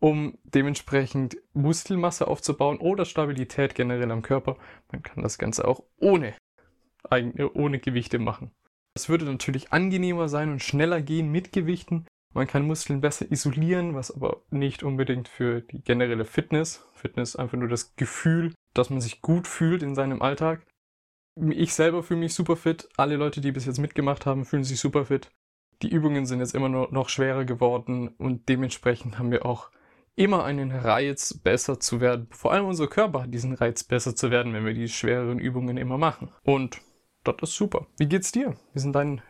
um 0.00 0.38
dementsprechend 0.42 1.36
Muskelmasse 1.52 2.26
aufzubauen 2.26 2.78
oder 2.78 3.04
Stabilität 3.04 3.74
generell 3.74 4.10
am 4.10 4.22
Körper. 4.22 4.56
Man 4.90 5.02
kann 5.02 5.22
das 5.22 5.38
Ganze 5.38 5.66
auch 5.68 5.84
ohne, 5.98 6.34
ohne 7.54 7.78
Gewichte 7.78 8.18
machen. 8.18 8.50
Es 8.94 9.08
würde 9.08 9.24
natürlich 9.24 9.72
angenehmer 9.72 10.28
sein 10.28 10.50
und 10.50 10.62
schneller 10.62 11.00
gehen 11.00 11.30
mit 11.30 11.52
Gewichten, 11.52 12.06
man 12.32 12.46
kann 12.46 12.66
Muskeln 12.66 13.00
besser 13.00 13.30
isolieren, 13.30 13.94
was 13.94 14.12
aber 14.12 14.42
nicht 14.50 14.84
unbedingt 14.84 15.26
für 15.26 15.62
die 15.62 15.82
generelle 15.82 16.24
Fitness. 16.24 16.86
Fitness 16.94 17.30
ist 17.30 17.36
einfach 17.36 17.58
nur 17.58 17.68
das 17.68 17.96
Gefühl, 17.96 18.54
dass 18.72 18.88
man 18.88 19.00
sich 19.00 19.20
gut 19.20 19.48
fühlt 19.48 19.82
in 19.82 19.96
seinem 19.96 20.22
Alltag. 20.22 20.64
Ich 21.50 21.74
selber 21.74 22.02
fühle 22.04 22.20
mich 22.20 22.34
super 22.34 22.54
fit. 22.54 22.88
Alle 22.96 23.16
Leute, 23.16 23.40
die 23.40 23.50
bis 23.50 23.66
jetzt 23.66 23.78
mitgemacht 23.78 24.26
haben, 24.26 24.44
fühlen 24.44 24.62
sich 24.62 24.78
super 24.78 25.06
fit. 25.06 25.30
Die 25.82 25.88
Übungen 25.88 26.26
sind 26.26 26.38
jetzt 26.38 26.54
immer 26.54 26.68
noch 26.68 27.08
schwerer 27.08 27.44
geworden 27.44 28.08
und 28.08 28.48
dementsprechend 28.48 29.18
haben 29.18 29.32
wir 29.32 29.44
auch 29.44 29.70
immer 30.14 30.44
einen 30.44 30.70
Reiz, 30.70 31.34
besser 31.34 31.80
zu 31.80 32.00
werden. 32.00 32.28
Vor 32.30 32.52
allem 32.52 32.66
unser 32.66 32.86
Körper 32.86 33.22
hat 33.22 33.34
diesen 33.34 33.54
Reiz, 33.54 33.82
besser 33.82 34.14
zu 34.14 34.30
werden, 34.30 34.52
wenn 34.52 34.66
wir 34.66 34.74
die 34.74 34.88
schwereren 34.88 35.38
Übungen 35.38 35.78
immer 35.78 35.98
machen. 35.98 36.30
Und 36.44 36.80
das 37.24 37.36
ist 37.42 37.54
super. 37.54 37.86
Wie 37.98 38.06
geht's 38.06 38.32
dir? 38.32 38.56
Wie 38.72 38.78
ist 38.78 38.90
dein, 38.92 39.22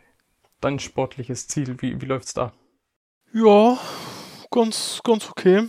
dein 0.61 0.79
sportliches 0.79 1.49
Ziel? 1.49 1.77
Wie, 1.81 2.01
wie 2.01 2.07
läuft's 2.07 2.35
da? 2.35 2.53
Ja, 3.33 3.79
ganz, 4.51 5.01
ganz 5.05 5.29
okay. 5.29 5.69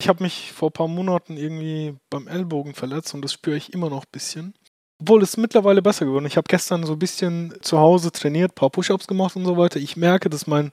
Ich 0.00 0.08
habe 0.08 0.22
mich 0.22 0.52
vor 0.52 0.70
ein 0.70 0.72
paar 0.72 0.88
Monaten 0.88 1.36
irgendwie 1.36 1.96
beim 2.10 2.28
Ellbogen 2.28 2.74
verletzt 2.74 3.14
und 3.14 3.22
das 3.22 3.32
spüre 3.32 3.56
ich 3.56 3.72
immer 3.72 3.90
noch 3.90 4.04
ein 4.04 4.12
bisschen. 4.12 4.54
Obwohl 5.00 5.22
es 5.22 5.36
mittlerweile 5.36 5.82
besser 5.82 6.06
geworden. 6.06 6.26
Ich 6.26 6.36
habe 6.36 6.48
gestern 6.48 6.84
so 6.84 6.94
ein 6.94 6.98
bisschen 6.98 7.54
zu 7.60 7.78
Hause 7.78 8.12
trainiert, 8.12 8.52
ein 8.52 8.54
paar 8.54 8.70
Push-ups 8.70 9.06
gemacht 9.06 9.36
und 9.36 9.44
so 9.44 9.56
weiter. 9.56 9.78
Ich 9.78 9.96
merke, 9.96 10.30
dass 10.30 10.46
mein 10.46 10.72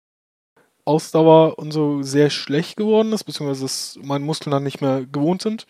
Ausdauer 0.85 1.57
und 1.59 1.71
so 1.71 2.01
sehr 2.03 2.29
schlecht 2.29 2.77
geworden 2.77 3.13
ist, 3.13 3.23
beziehungsweise 3.23 3.63
dass 3.63 3.97
meine 4.01 4.25
Muskeln 4.25 4.51
dann 4.51 4.63
nicht 4.63 4.81
mehr 4.81 5.05
gewohnt 5.05 5.41
sind. 5.41 5.65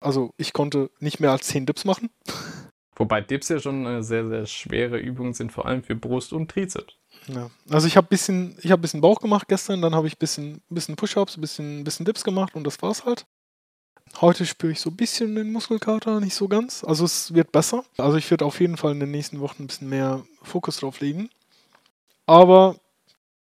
Also 0.00 0.32
ich 0.36 0.52
konnte 0.52 0.90
nicht 1.00 1.20
mehr 1.20 1.32
als 1.32 1.46
10 1.46 1.66
Dips 1.66 1.84
machen. 1.84 2.10
Wobei 2.98 3.20
Dips 3.20 3.48
ja 3.48 3.60
schon 3.60 3.86
eine 3.86 4.02
sehr, 4.02 4.26
sehr 4.26 4.46
schwere 4.46 4.98
Übung 4.98 5.32
sind, 5.32 5.52
vor 5.52 5.66
allem 5.66 5.82
für 5.82 5.94
Brust 5.94 6.32
und 6.32 6.50
Trizeps. 6.50 6.94
Ja. 7.28 7.50
Also 7.70 7.86
ich 7.86 7.96
habe 7.96 8.08
bisschen, 8.08 8.56
ich 8.60 8.72
habe 8.72 8.82
bisschen 8.82 9.00
Bauch 9.00 9.20
gemacht 9.20 9.46
gestern, 9.48 9.80
dann 9.82 9.94
habe 9.94 10.08
ich 10.08 10.18
bisschen, 10.18 10.62
bisschen 10.68 10.96
Push-ups, 10.96 11.40
bisschen, 11.40 11.84
bisschen 11.84 12.04
Dips 12.04 12.24
gemacht 12.24 12.54
und 12.54 12.64
das 12.64 12.82
war's 12.82 13.04
halt. 13.04 13.24
Heute 14.20 14.46
spüre 14.46 14.72
ich 14.72 14.80
so 14.80 14.90
ein 14.90 14.96
bisschen 14.96 15.34
den 15.34 15.52
Muskelkater, 15.52 16.20
nicht 16.20 16.34
so 16.34 16.48
ganz. 16.48 16.82
Also 16.82 17.04
es 17.04 17.34
wird 17.34 17.52
besser. 17.52 17.84
Also 17.98 18.16
ich 18.16 18.30
werde 18.30 18.44
auf 18.44 18.58
jeden 18.60 18.76
Fall 18.76 18.92
in 18.92 19.00
den 19.00 19.10
nächsten 19.10 19.40
Wochen 19.40 19.62
ein 19.62 19.66
bisschen 19.66 19.88
mehr 19.88 20.24
Fokus 20.42 20.78
drauf 20.78 21.00
legen. 21.00 21.28
Aber 22.26 22.76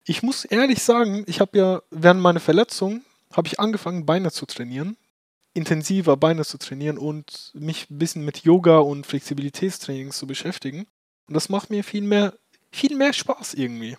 ich 0.05 0.23
muss 0.23 0.43
ehrlich 0.45 0.83
sagen, 0.83 1.23
ich 1.27 1.39
habe 1.39 1.57
ja 1.57 1.81
während 1.91 2.21
meiner 2.21 2.39
Verletzung 2.39 3.03
habe 3.31 3.47
ich 3.47 3.59
angefangen 3.59 4.05
Beine 4.05 4.31
zu 4.31 4.45
trainieren, 4.47 4.97
intensiver 5.59 6.17
Beine 6.17 6.43
zu 6.43 6.57
trainieren 6.57 6.97
und 6.97 7.51
mich 7.53 7.89
ein 7.89 7.99
bisschen 7.99 8.25
mit 8.25 8.39
Yoga 8.39 8.79
und 8.79 9.05
Flexibilitätstrainings 9.05 10.17
zu 10.17 10.25
beschäftigen. 10.25 10.87
Und 11.27 11.33
das 11.35 11.49
macht 11.49 11.69
mir 11.69 11.83
viel 11.83 12.01
mehr 12.01 12.33
viel 12.71 12.95
mehr 12.95 13.13
Spaß 13.13 13.55
irgendwie. 13.55 13.97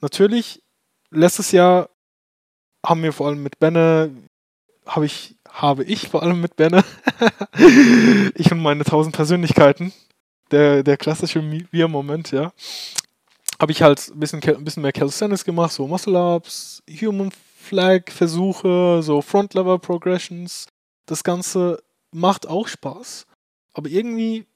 Natürlich, 0.00 0.62
letztes 1.10 1.52
Jahr 1.52 1.88
haben 2.84 3.02
wir 3.02 3.12
vor 3.12 3.28
allem 3.28 3.42
mit 3.42 3.58
Benne, 3.58 4.14
habe 4.86 5.06
ich, 5.06 5.36
habe 5.48 5.84
ich 5.84 6.08
vor 6.08 6.22
allem 6.22 6.40
mit 6.40 6.56
Benne, 6.56 6.84
ich 8.34 8.52
und 8.52 8.62
meine 8.62 8.84
tausend 8.84 9.16
Persönlichkeiten, 9.16 9.92
der, 10.50 10.82
der 10.82 10.96
klassische 10.96 11.42
Wir-Moment, 11.70 12.30
ja, 12.30 12.52
habe 13.60 13.72
ich 13.72 13.82
halt 13.82 14.08
ein 14.08 14.20
bisschen, 14.20 14.42
ein 14.42 14.64
bisschen 14.64 14.82
mehr 14.82 14.92
Calisthenics 14.92 15.44
gemacht, 15.44 15.72
so 15.72 15.86
Muscle-Ups, 15.86 16.82
Human 17.00 17.32
Flag-Versuche, 17.32 19.00
so 19.02 19.22
Front-Lever-Progressions. 19.22 20.68
Das 21.06 21.24
Ganze 21.24 21.82
macht 22.10 22.46
auch 22.46 22.68
Spaß, 22.68 23.26
aber 23.72 23.88
irgendwie 23.88 24.46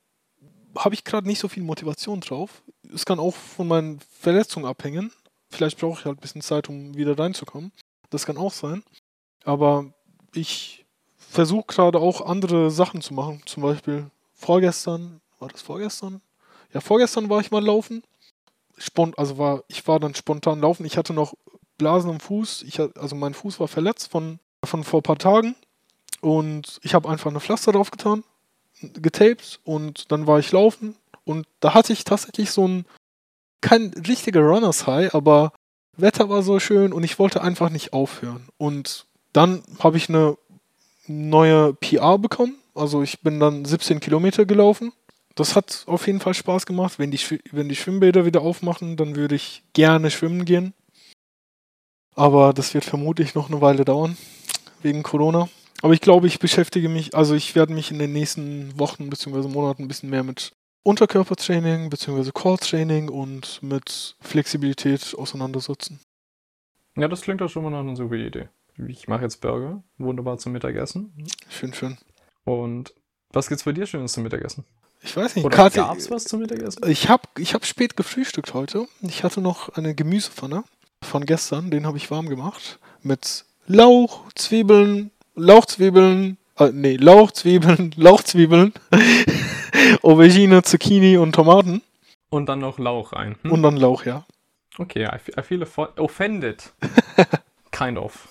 habe 0.76 0.94
ich 0.94 1.04
gerade 1.04 1.26
nicht 1.26 1.40
so 1.40 1.48
viel 1.48 1.62
Motivation 1.62 2.20
drauf. 2.20 2.62
Es 2.92 3.04
kann 3.04 3.18
auch 3.18 3.34
von 3.34 3.68
meinen 3.68 4.00
Verletzungen 4.00 4.66
abhängen. 4.66 5.12
Vielleicht 5.50 5.78
brauche 5.78 5.98
ich 5.98 6.04
halt 6.04 6.18
ein 6.18 6.20
bisschen 6.20 6.42
Zeit, 6.42 6.68
um 6.68 6.96
wieder 6.96 7.18
reinzukommen. 7.18 7.72
Das 8.10 8.26
kann 8.26 8.36
auch 8.36 8.52
sein. 8.52 8.84
Aber 9.44 9.92
ich 10.34 10.86
versuche 11.16 11.66
gerade 11.66 11.98
auch 11.98 12.20
andere 12.20 12.70
Sachen 12.70 13.00
zu 13.00 13.14
machen. 13.14 13.42
Zum 13.46 13.62
Beispiel 13.62 14.10
vorgestern, 14.32 15.20
war 15.38 15.48
das 15.48 15.62
vorgestern? 15.62 16.20
Ja, 16.72 16.80
vorgestern 16.80 17.28
war 17.28 17.40
ich 17.40 17.50
mal 17.50 17.64
laufen. 17.64 18.02
Spont 18.78 19.18
also 19.18 19.38
war, 19.38 19.64
ich 19.68 19.86
war 19.86 20.00
dann 20.00 20.14
spontan 20.14 20.60
laufen. 20.60 20.86
Ich 20.86 20.96
hatte 20.96 21.12
noch 21.12 21.34
Blasen 21.78 22.10
am 22.10 22.20
Fuß. 22.20 22.62
Ich, 22.62 22.80
also 22.80 23.16
mein 23.16 23.34
Fuß 23.34 23.60
war 23.60 23.68
verletzt 23.68 24.10
von, 24.10 24.38
von 24.64 24.84
vor 24.84 25.00
ein 25.00 25.04
paar 25.04 25.18
Tagen. 25.18 25.56
Und 26.20 26.80
ich 26.82 26.94
habe 26.94 27.08
einfach 27.08 27.30
eine 27.30 27.40
Pflaster 27.40 27.72
drauf 27.72 27.90
getan, 27.90 28.24
getaped 28.80 29.60
und 29.64 30.10
dann 30.12 30.26
war 30.26 30.38
ich 30.38 30.52
laufen. 30.52 30.96
Und 31.24 31.46
da 31.60 31.74
hatte 31.74 31.92
ich 31.92 32.04
tatsächlich 32.04 32.50
so 32.50 32.66
ein, 32.66 32.84
kein 33.60 33.92
richtiger 34.06 34.40
Runners 34.40 34.86
High, 34.86 35.14
aber 35.14 35.52
Wetter 35.96 36.28
war 36.28 36.42
so 36.42 36.58
schön 36.60 36.92
und 36.92 37.04
ich 37.04 37.18
wollte 37.18 37.42
einfach 37.42 37.70
nicht 37.70 37.92
aufhören. 37.92 38.48
Und 38.58 39.06
dann 39.32 39.62
habe 39.78 39.96
ich 39.96 40.08
eine 40.08 40.36
neue 41.06 41.74
PR 41.74 42.18
bekommen. 42.18 42.56
Also 42.74 43.02
ich 43.02 43.20
bin 43.20 43.40
dann 43.40 43.64
17 43.64 44.00
Kilometer 44.00 44.46
gelaufen. 44.46 44.92
Das 45.34 45.56
hat 45.56 45.84
auf 45.86 46.06
jeden 46.06 46.20
Fall 46.20 46.34
Spaß 46.34 46.66
gemacht. 46.66 46.98
Wenn 46.98 47.10
die, 47.10 47.20
wenn 47.52 47.68
die 47.68 47.76
Schwimmbäder 47.76 48.24
wieder 48.24 48.42
aufmachen, 48.42 48.96
dann 48.96 49.16
würde 49.16 49.34
ich 49.34 49.62
gerne 49.72 50.10
schwimmen 50.10 50.44
gehen. 50.44 50.74
Aber 52.14 52.52
das 52.52 52.74
wird 52.74 52.84
vermutlich 52.84 53.34
noch 53.34 53.48
eine 53.48 53.60
Weile 53.60 53.84
dauern, 53.84 54.16
wegen 54.82 55.02
Corona. 55.02 55.48
Aber 55.82 55.94
ich 55.94 56.00
glaube, 56.00 56.26
ich 56.26 56.38
beschäftige 56.38 56.88
mich, 56.88 57.14
also 57.14 57.34
ich 57.34 57.54
werde 57.54 57.72
mich 57.72 57.90
in 57.90 57.98
den 57.98 58.12
nächsten 58.12 58.78
Wochen 58.78 59.08
bzw. 59.10 59.48
Monaten 59.48 59.82
ein 59.84 59.88
bisschen 59.88 60.10
mehr 60.10 60.22
mit 60.24 60.52
Unterkörpertraining 60.82 61.90
bzw. 61.90 62.30
Core-Training 62.32 63.08
und 63.08 63.62
mit 63.62 64.16
Flexibilität 64.20 65.14
auseinandersetzen. 65.16 66.00
Ja, 66.96 67.08
das 67.08 67.22
klingt 67.22 67.40
doch 67.40 67.48
schon 67.48 67.62
mal 67.64 67.70
nach 67.70 67.80
einer 67.80 67.96
super 67.96 68.14
Idee. 68.16 68.48
Ich 68.88 69.08
mache 69.08 69.22
jetzt 69.22 69.40
Burger, 69.40 69.82
wunderbar 69.98 70.38
zum 70.38 70.52
Mittagessen. 70.52 71.12
Schön, 71.48 71.72
schön. 71.74 71.98
Und 72.44 72.94
was 73.32 73.48
gibt's 73.48 73.64
bei 73.64 73.72
dir 73.72 73.86
Schönes 73.86 74.12
zum 74.12 74.22
Mittagessen? 74.22 74.64
Ich 75.02 75.16
weiß 75.16 75.36
nicht, 75.36 75.44
Oder 75.44 75.56
Kathi- 75.56 75.76
gab's 75.80 76.10
was 76.10 76.24
zum 76.24 76.40
Mittagessen? 76.40 76.88
Ich 76.88 77.08
habe 77.08 77.22
ich 77.38 77.54
hab 77.54 77.64
spät 77.64 77.96
gefrühstückt 77.96 78.52
heute. 78.54 78.86
Ich 79.02 79.24
hatte 79.24 79.40
noch 79.40 79.70
eine 79.70 79.94
Gemüsepfanne 79.94 80.64
von 81.02 81.24
gestern, 81.24 81.70
den 81.70 81.86
habe 81.86 81.96
ich 81.96 82.10
warm 82.10 82.28
gemacht. 82.28 82.78
Mit 83.02 83.44
Lauch, 83.66 84.30
Zwiebeln, 84.34 85.10
Lauchzwiebeln, 85.40 86.36
äh, 86.58 86.70
nee, 86.72 86.96
Lauchzwiebeln, 86.96 87.92
Lauchzwiebeln, 87.96 88.72
Aubergine, 90.02 90.62
Zucchini 90.62 91.16
und 91.16 91.32
Tomaten. 91.34 91.82
Und 92.30 92.46
dann 92.48 92.60
noch 92.60 92.78
Lauch 92.78 93.12
rein. 93.12 93.36
Hm? 93.42 93.52
Und 93.52 93.62
dann 93.62 93.76
Lauch, 93.76 94.04
ja. 94.04 94.24
Okay, 94.78 95.04
I, 95.04 95.18
fe- 95.18 95.32
I 95.38 95.42
feel 95.42 95.66
offended. 95.98 96.72
kind 97.72 97.98
of. 97.98 98.28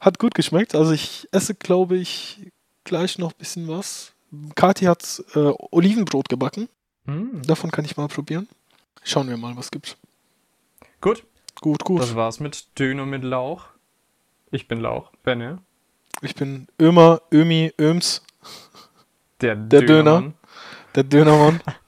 Hat 0.00 0.18
gut 0.18 0.34
geschmeckt. 0.34 0.74
Also 0.74 0.92
ich 0.92 1.28
esse, 1.32 1.54
glaube 1.54 1.96
ich, 1.96 2.50
gleich 2.84 3.18
noch 3.18 3.32
ein 3.32 3.38
bisschen 3.38 3.68
was. 3.68 4.12
Kathi 4.54 4.86
hat 4.86 5.22
äh, 5.34 5.52
Olivenbrot 5.70 6.28
gebacken. 6.28 6.68
Hm. 7.06 7.42
Davon 7.42 7.70
kann 7.70 7.84
ich 7.84 7.96
mal 7.96 8.08
probieren. 8.08 8.48
Schauen 9.02 9.28
wir 9.28 9.36
mal, 9.36 9.56
was 9.56 9.70
gibt's. 9.70 9.96
Gut, 11.00 11.24
Gut, 11.60 11.84
gut. 11.84 12.00
das 12.00 12.14
war's 12.14 12.40
mit 12.40 12.78
Döner 12.78 13.04
mit 13.04 13.22
Lauch. 13.22 13.66
Ich 14.50 14.66
bin 14.66 14.80
Lauch, 14.80 15.10
Benne. 15.22 15.58
Ich 16.22 16.34
bin 16.34 16.66
Ömer, 16.80 17.20
Ömi, 17.32 17.72
Öms, 17.80 18.22
Der, 19.40 19.54
Der 19.56 19.80
Döner. 19.80 19.86
Dönermann. 20.04 20.34
der 20.94 21.04
Dönermann. 21.04 21.60